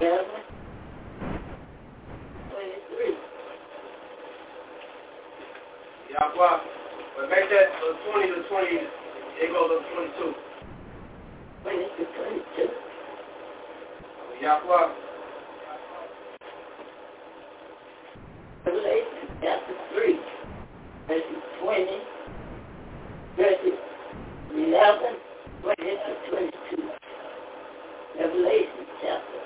[0.00, 0.26] Eleven.
[2.50, 3.14] Twenty-three.
[6.10, 6.60] Yeah, well,
[7.16, 8.66] but make that uh, 20 to 20,
[9.38, 10.34] it goes up to 22.
[11.62, 12.68] Twenty to twenty-two.
[14.42, 14.58] Yeah,
[18.68, 20.20] Revelation chapter three,
[21.08, 21.98] verses twenty,
[23.34, 23.78] verses
[24.52, 25.16] eleven,
[25.62, 26.88] twenty to twenty-two.
[28.20, 29.40] Revelation chapter.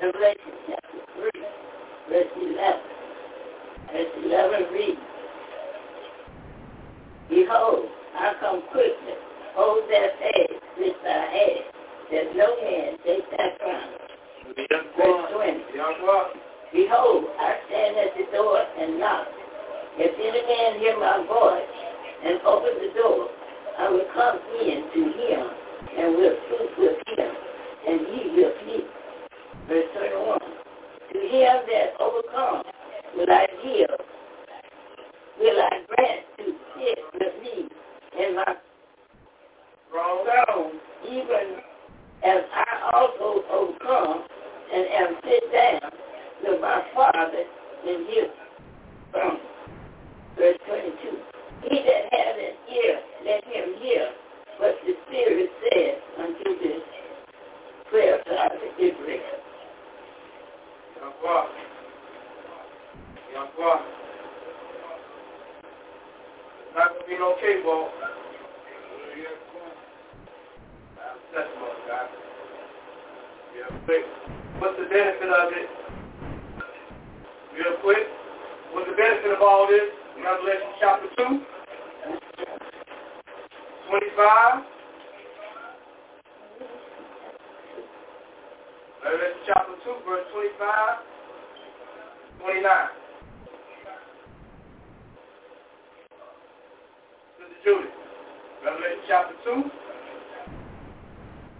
[0.00, 1.42] Revelation chapter three,
[2.08, 2.80] verse eleven.
[3.92, 5.00] Verse eleven reads,
[7.28, 9.14] Behold, I come quickly.
[9.56, 11.75] Hold that fast which thou hast,
[12.10, 13.90] that no man take thy crown.
[14.56, 15.66] Verse 20.
[16.72, 19.26] Behold, I stand at the door and knock.
[19.98, 21.72] If any man hear my voice
[22.24, 23.28] and open the door,
[23.78, 25.50] I will come in to him
[25.98, 27.32] and will speak with him,
[27.88, 28.84] and he with me.
[29.68, 30.38] Verse 21.
[31.12, 32.66] To him that overcomes
[33.16, 33.96] will I give,
[35.40, 36.44] will I grant to
[36.76, 37.68] sit with me
[38.20, 38.54] in my
[39.90, 40.72] throne,
[41.08, 41.62] even
[42.26, 44.24] as I also overcome
[44.74, 45.90] and am sit down
[46.42, 47.44] with my Father
[47.86, 48.30] in his
[49.12, 49.38] throne.
[50.36, 51.18] Verse 22.
[51.70, 54.10] He that hath an ear, let him hear
[54.58, 56.82] what the Spirit says unto this
[57.90, 58.98] prayer God of Israel.
[60.96, 61.48] yeah, well,
[63.32, 63.82] yeah, well.
[66.66, 67.90] It's not going to be no cable.
[71.34, 71.42] Yeah,
[73.84, 74.04] quick.
[74.58, 75.68] What's the benefit of it?
[77.54, 78.06] Real quick.
[78.72, 79.90] What's the benefit of all this?
[80.22, 81.40] Revelation chapter 2,
[83.90, 84.62] 25.
[89.04, 90.98] Revelation chapter 2, verse 25,
[92.40, 92.88] 29.
[97.38, 97.76] Sister.
[98.64, 99.70] Revelation chapter 2,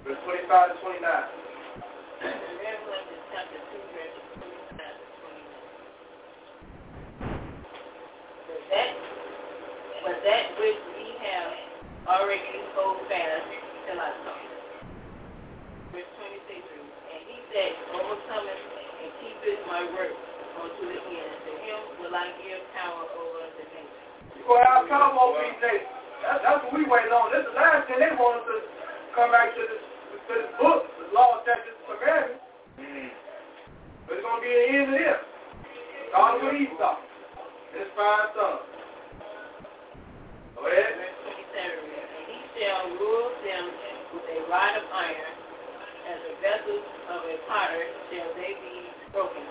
[0.07, 1.03] verse 25 to 29.
[2.23, 5.67] Revelation chapter 2, verse 25 to 29.
[8.47, 8.91] But that,
[10.07, 11.51] but that which we have
[12.07, 13.51] already hold fast
[13.91, 14.47] till I come.
[15.91, 18.63] Verse 26 reads, And he that overcometh
[19.03, 20.15] and keepeth my work
[20.63, 24.47] unto the end, to him will I give power over the nations.
[24.47, 25.83] Well, I'll come on these days.
[26.23, 27.35] That's, that's what we waiting on.
[27.35, 28.57] This is the last thing they want us to
[29.19, 29.83] come back to this,
[30.27, 32.43] to this book, the law, statutes, and commandments.
[34.07, 35.23] But it's going to be the end of this.
[36.11, 36.99] God with Esau.
[37.75, 38.67] His five sons.
[40.59, 40.99] Go ahead.
[40.99, 41.15] Verse
[41.55, 43.65] 27 And he shall rule them
[44.19, 45.35] with a rod of iron,
[46.11, 48.77] as the vessels of a potter shall they be
[49.15, 49.47] broken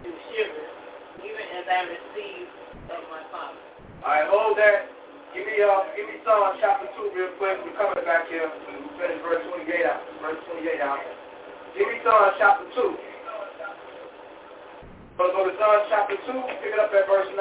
[0.00, 0.72] to shivers,
[1.20, 2.52] even as I received
[2.88, 3.60] of my Father.
[4.00, 4.95] Right, hold that.
[5.36, 7.60] Give me, uh, give me Psalm uh, chapter 2 real quick.
[7.60, 8.48] We're coming back here.
[8.96, 10.00] Finish verse 28 out.
[10.24, 11.04] Verse 28 out.
[11.76, 13.06] Give me Psalm uh, chapter 2.
[15.16, 17.40] So go to Psalm chapter 2, pick it up at verse 9.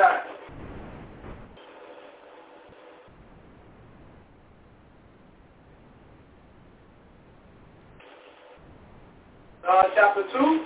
[9.62, 10.66] Psalm chapter 2,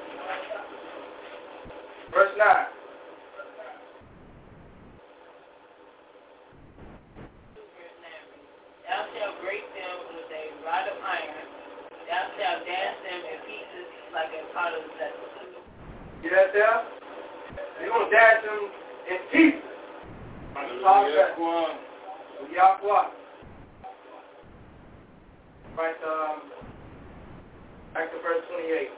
[2.14, 2.46] verse 9.
[8.86, 11.48] Thou shalt break them with a rod of iron.
[12.06, 15.30] Thou shalt dash them in pieces like a potter's vessel.
[16.30, 16.86] You that there?
[17.82, 18.70] You're going to dash them
[19.10, 19.66] in pieces.
[22.54, 23.10] Yahweh.
[25.76, 26.42] Right, um,
[27.96, 28.90] back to verse 28.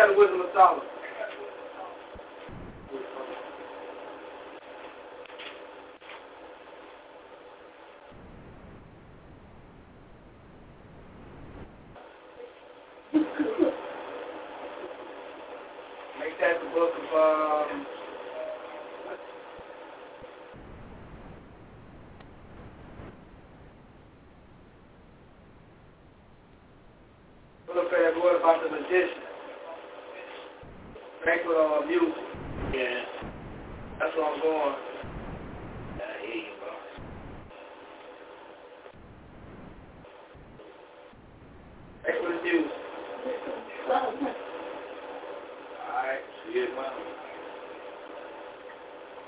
[0.00, 0.84] Down the wisdom of Solomon.
[16.18, 17.86] Make that the book of um,
[27.74, 29.24] Look at that word about the magician.
[31.24, 32.16] Banquet on music.
[32.72, 33.04] Yeah.
[34.00, 34.74] That's where I'm going.
[36.00, 36.72] I hear you, bro.
[42.06, 42.72] Banquet of music.
[45.92, 46.24] Alright.
[46.54, 46.92] Yeah, man.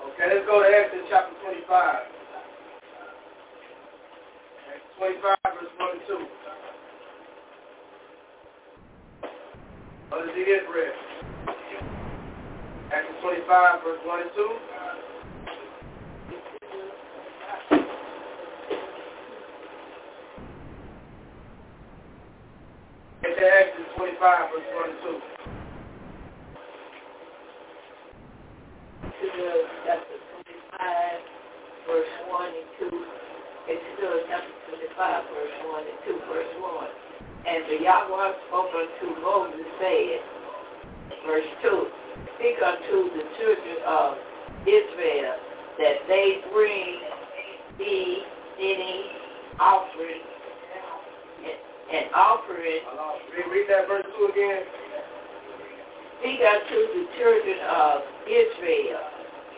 [0.08, 2.08] Okay, let's go to Exodus chapter 25.
[4.72, 6.26] Exodus 25, verse 1 and 2.
[10.08, 10.96] What does he get read?
[12.92, 13.24] Exodus
[14.02, 14.78] 25, verse 1 and 2.
[23.22, 25.30] Get to Exodus 25, verse 1 and 2.
[29.22, 31.22] Exodus chapter 25,
[31.86, 33.06] verse 1 and 2.
[33.70, 36.86] Exodus chapter 25, verse 1 and 2, verse 1.
[37.46, 40.22] And the Yahweh spoke unto Moses, saying,
[41.26, 42.01] verse 2,
[42.42, 44.18] Speak unto the children of
[44.66, 45.34] Israel
[45.78, 46.98] that they bring
[47.78, 48.18] thee
[48.58, 49.04] any
[49.60, 50.22] offering,
[51.94, 52.82] an offering
[53.48, 54.62] read, that verse 2 again.
[56.18, 59.06] speak unto the children of Israel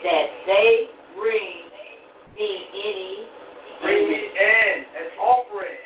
[0.04, 1.64] that they bring
[2.36, 3.26] me any
[3.80, 5.80] Bring me in an offering.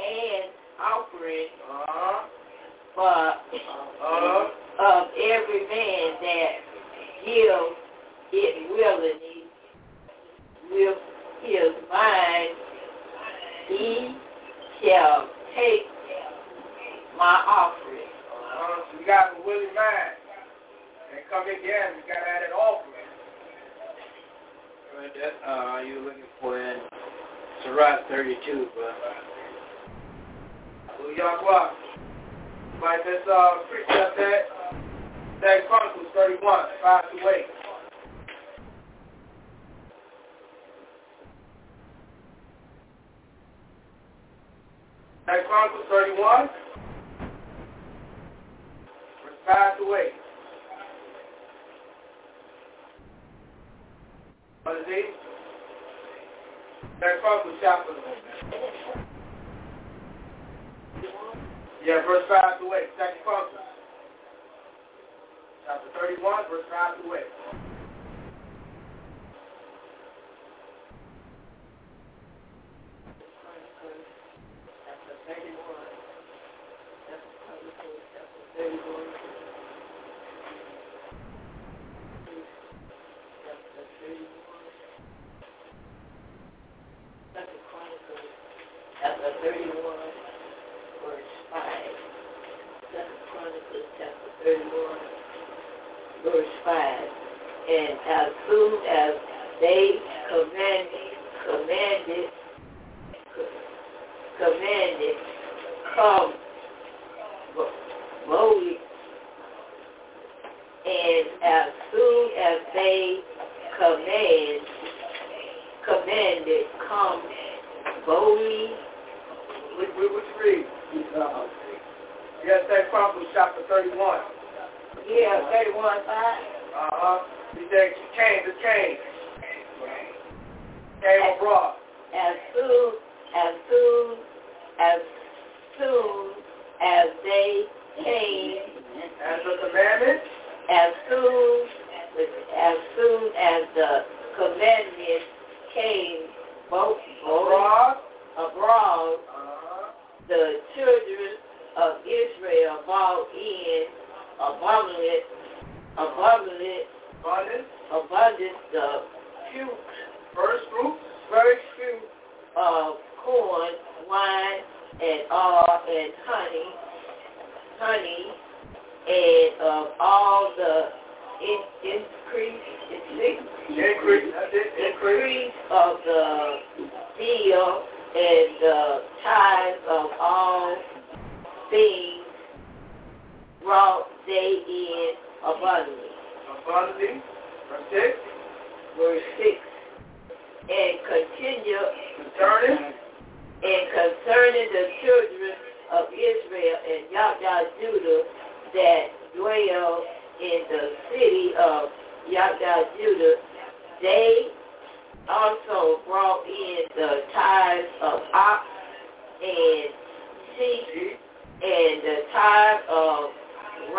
[0.00, 2.28] and offering Uh-huh.
[2.94, 4.59] for Uh-huh.
[4.78, 6.52] Of every man that
[7.24, 7.76] give
[8.32, 9.44] it willingly
[10.70, 10.98] with
[11.42, 12.50] his mind,
[13.68, 14.16] he
[14.82, 15.86] shall take
[17.18, 18.08] my offering.
[18.30, 20.16] Uh, so you got a willing mind.
[21.12, 22.90] And come again, you got to add an offering.
[24.96, 26.80] Right, that, uh, you looking for in
[27.64, 28.90] Sirach 32, bro.
[30.98, 31.70] So Yahweh.
[32.80, 34.42] Like this uh, precept that,
[35.40, 37.46] that Chronicles 31, 5 to 8.
[45.26, 46.48] That Chronicles 31,
[49.24, 50.12] verse 5 to 8.
[54.64, 55.14] What is it?
[57.00, 57.92] That Chronicles chapter
[61.82, 62.82] Yeah, verse 5 to 8.
[62.98, 63.69] Second Chronicles.
[65.66, 67.69] Chapter 31, verse 5 to 8.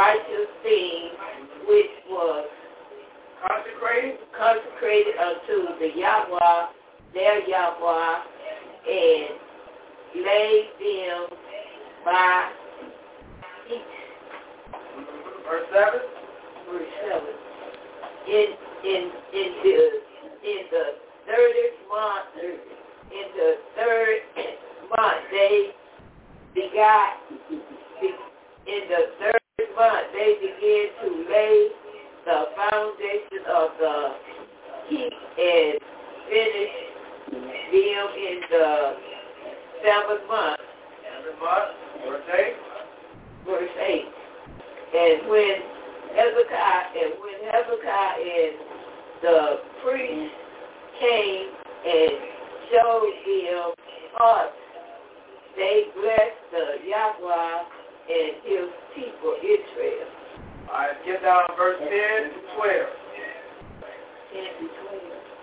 [0.02, 1.14] Righteous things
[1.68, 2.48] which was
[3.48, 6.66] consecrated, consecrated unto the Yahweh,
[7.14, 8.18] their Yahweh,
[8.90, 9.30] and
[10.26, 11.38] laid them
[12.04, 12.50] by
[13.70, 13.82] each.
[15.46, 16.00] verse 7,
[16.72, 17.22] Verse 7.
[18.28, 18.48] In,
[18.84, 19.78] in, in the,
[20.50, 20.84] in the
[21.28, 24.18] thirtieth month, in the third
[24.98, 25.70] month, they
[26.56, 27.18] begot,
[28.66, 29.41] in the third
[29.76, 31.68] month, they begin to lay
[32.26, 34.16] the foundation of the
[34.88, 35.80] heap and
[36.30, 36.74] finish
[37.72, 38.96] them in the
[39.84, 40.60] seventh month,
[41.02, 41.74] seven months,
[42.06, 42.56] verse 8,
[43.46, 44.06] verse 8.
[44.94, 45.56] And when
[46.16, 48.56] Hezekiah, and when Hezekiah and
[49.22, 50.34] the priest
[51.00, 51.48] came
[51.88, 52.12] and
[52.72, 53.74] showed them
[54.16, 54.54] hearts,
[55.56, 60.08] they blessed the Yahweh and his people Israel.
[60.70, 63.02] all right, get down to verse 10 to 12.
[64.34, 65.02] 10 to 12.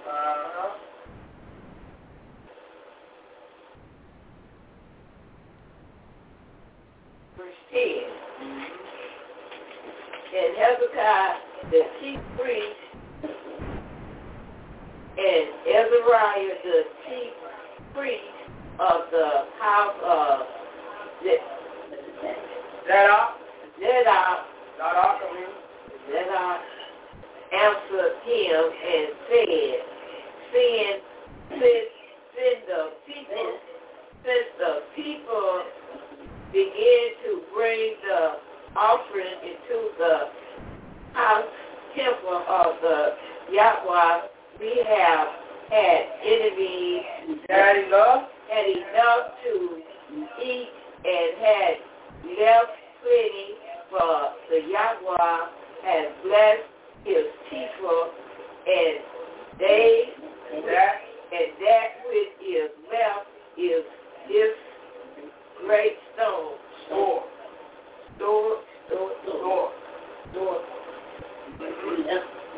[0.09, 0.71] Uh-huh.
[7.37, 7.79] Verse 10.
[10.29, 11.35] And Hezekiah,
[11.71, 12.89] the chief priest,
[15.19, 17.33] and Azariah, the chief
[17.95, 18.23] priest
[18.79, 20.47] of the house of
[22.87, 23.29] Zadok,
[23.81, 24.39] Zedek,
[24.79, 25.53] Zadok, I mean,
[26.09, 26.61] Zedek
[27.53, 29.79] answered him and said,
[30.53, 31.01] Send,
[31.51, 31.87] send,
[32.35, 33.51] send the people,
[34.25, 35.63] since the people
[36.53, 38.37] begin to bring the
[38.77, 40.29] offering into the
[41.15, 41.45] house
[41.97, 43.15] temple of the
[43.53, 44.21] Yahweh,
[44.61, 45.29] we have
[45.71, 47.03] had enemies,
[47.49, 49.83] had enough, had enough to
[50.43, 50.69] eat
[51.05, 51.75] and had
[52.25, 53.49] left plenty
[53.91, 55.39] for the Yahweh
[55.85, 56.69] has blessed
[57.05, 58.11] his people
[58.67, 58.99] and
[59.59, 60.05] they
[60.67, 60.95] that,
[61.33, 63.27] and that which is left
[63.59, 63.85] is
[64.29, 64.55] this
[65.65, 66.55] great stone.
[66.87, 67.25] store,
[68.17, 68.57] Store,
[68.87, 69.73] store, store,
[70.33, 70.61] store.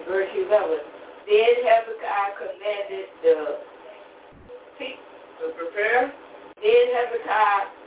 [0.08, 0.78] Verse 11.
[1.26, 3.58] Then Hezekiah commanded the
[4.78, 5.02] people,
[5.40, 6.12] To prepare,
[6.62, 7.79] then Hezekiah,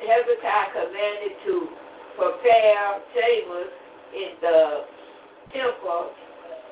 [0.00, 1.68] Hezekiah commanded to
[2.16, 3.72] prepare chambers
[4.14, 4.84] in the
[5.52, 6.10] temple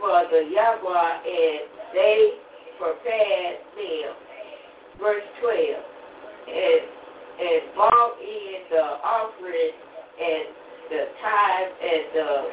[0.00, 1.60] for the Yahweh, and
[1.94, 2.30] they
[2.78, 4.14] prepared them.
[5.00, 5.56] Verse 12.
[6.48, 6.80] And,
[7.40, 9.72] and brought in the offering
[10.20, 10.46] and
[10.90, 12.44] the tithe and the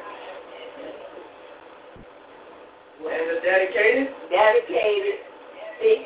[3.01, 5.19] and the dedicated, dedicated
[5.80, 6.06] things,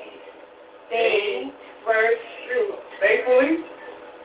[0.89, 1.51] things
[1.85, 3.74] first fruit faithfully,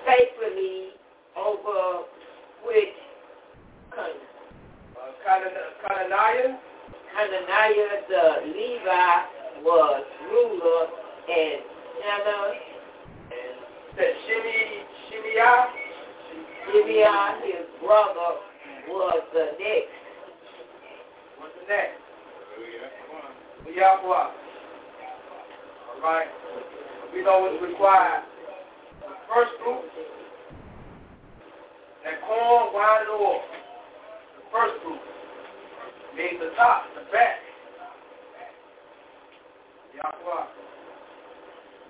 [0.06, 0.90] faithfully
[1.36, 2.04] over
[2.64, 2.96] which
[3.90, 4.20] country.
[4.96, 5.12] uh,
[7.14, 9.14] Hananiah the Levi
[9.62, 10.86] was ruler
[11.28, 11.60] and
[12.04, 12.52] Hannah
[13.30, 13.56] and
[14.26, 15.80] Shimei, Shimei,
[16.72, 18.38] Gibeah, his brother,
[18.88, 19.90] was the next.
[21.38, 22.00] what's the next?
[23.76, 24.08] Yahweh.
[24.08, 26.28] All right.
[27.14, 28.30] We know what's required
[29.34, 29.84] first group
[32.05, 33.42] that corn wide off,
[34.36, 35.00] the first group,
[36.17, 37.39] made the top, the back.
[39.94, 40.47] Yahweh.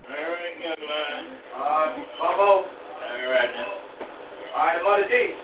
[0.08, 1.24] Very good, man.
[1.56, 2.64] Uh, Bubbo.
[2.64, 3.72] All right, now.
[4.56, 5.34] All right, Mother D.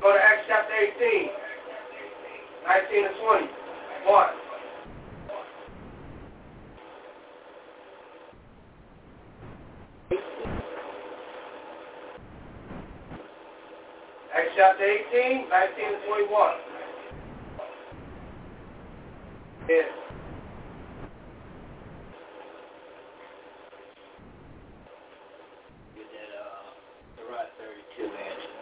[0.00, 1.28] Go to Acts chapter 18,
[2.66, 3.46] 19 to 20.
[4.06, 4.43] 1.
[14.56, 16.54] Chapter 18, 19 to 21.
[19.66, 19.90] Yes.
[25.96, 26.70] Get that, uh,
[27.18, 28.54] Sirach 32 answer.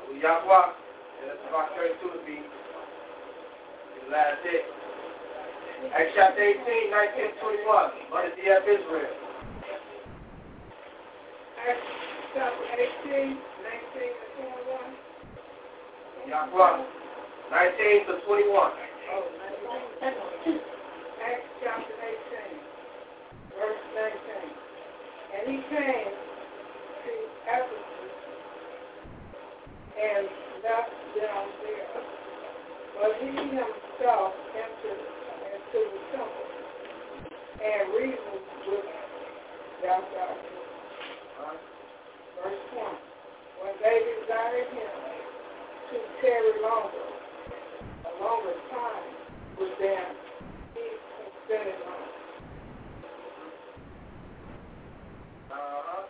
[0.00, 0.48] Abu Yahweh.
[0.48, 4.64] Yeah, that's about 32 to be the last day.
[5.92, 7.90] Acts chapter 18, 19 to 21.
[8.08, 8.48] Mother D.
[8.48, 8.64] F.
[8.64, 9.12] Israel.
[11.68, 11.88] Acts
[12.32, 12.64] chapter
[13.04, 13.49] 18, 19 and 21.
[16.28, 16.84] Yahweh.
[17.50, 18.72] 19 to 21.
[19.10, 19.24] Oh,
[20.00, 20.60] 19.
[21.20, 22.60] Acts chapter 18,
[23.58, 24.54] verse 19.
[25.34, 27.12] And he came to
[27.48, 28.14] Ephesus
[29.98, 30.26] and
[30.62, 31.90] left them there.
[33.00, 35.02] But he himself entered
[35.50, 36.48] into the temple
[37.60, 38.84] and reasoned with
[39.84, 40.34] Yahweh.
[42.40, 42.94] Verse 1.
[43.60, 45.19] When they desired him
[45.90, 47.06] to tarry longer,
[48.06, 49.10] a longer time
[49.58, 50.06] with them,
[50.74, 50.86] he
[51.18, 52.06] consented not.
[55.50, 56.06] Uh-huh.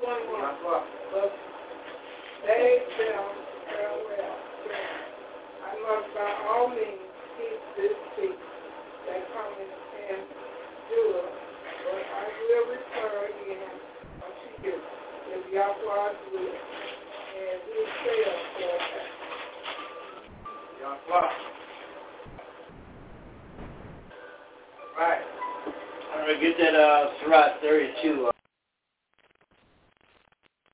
[0.00, 0.40] 21.
[0.40, 0.84] Yahweh.
[1.12, 1.32] But
[2.46, 3.24] they them
[3.68, 4.36] farewell,
[5.64, 8.40] I must by all means keep this feast
[9.04, 9.74] that cometh
[10.08, 10.18] in
[10.88, 11.28] Judah,
[11.84, 13.74] but I will return again
[14.24, 14.80] unto you,
[15.36, 16.87] if Yahweh will.
[24.98, 25.20] Right.
[26.14, 28.30] All right, get that, uh, Sirach 32.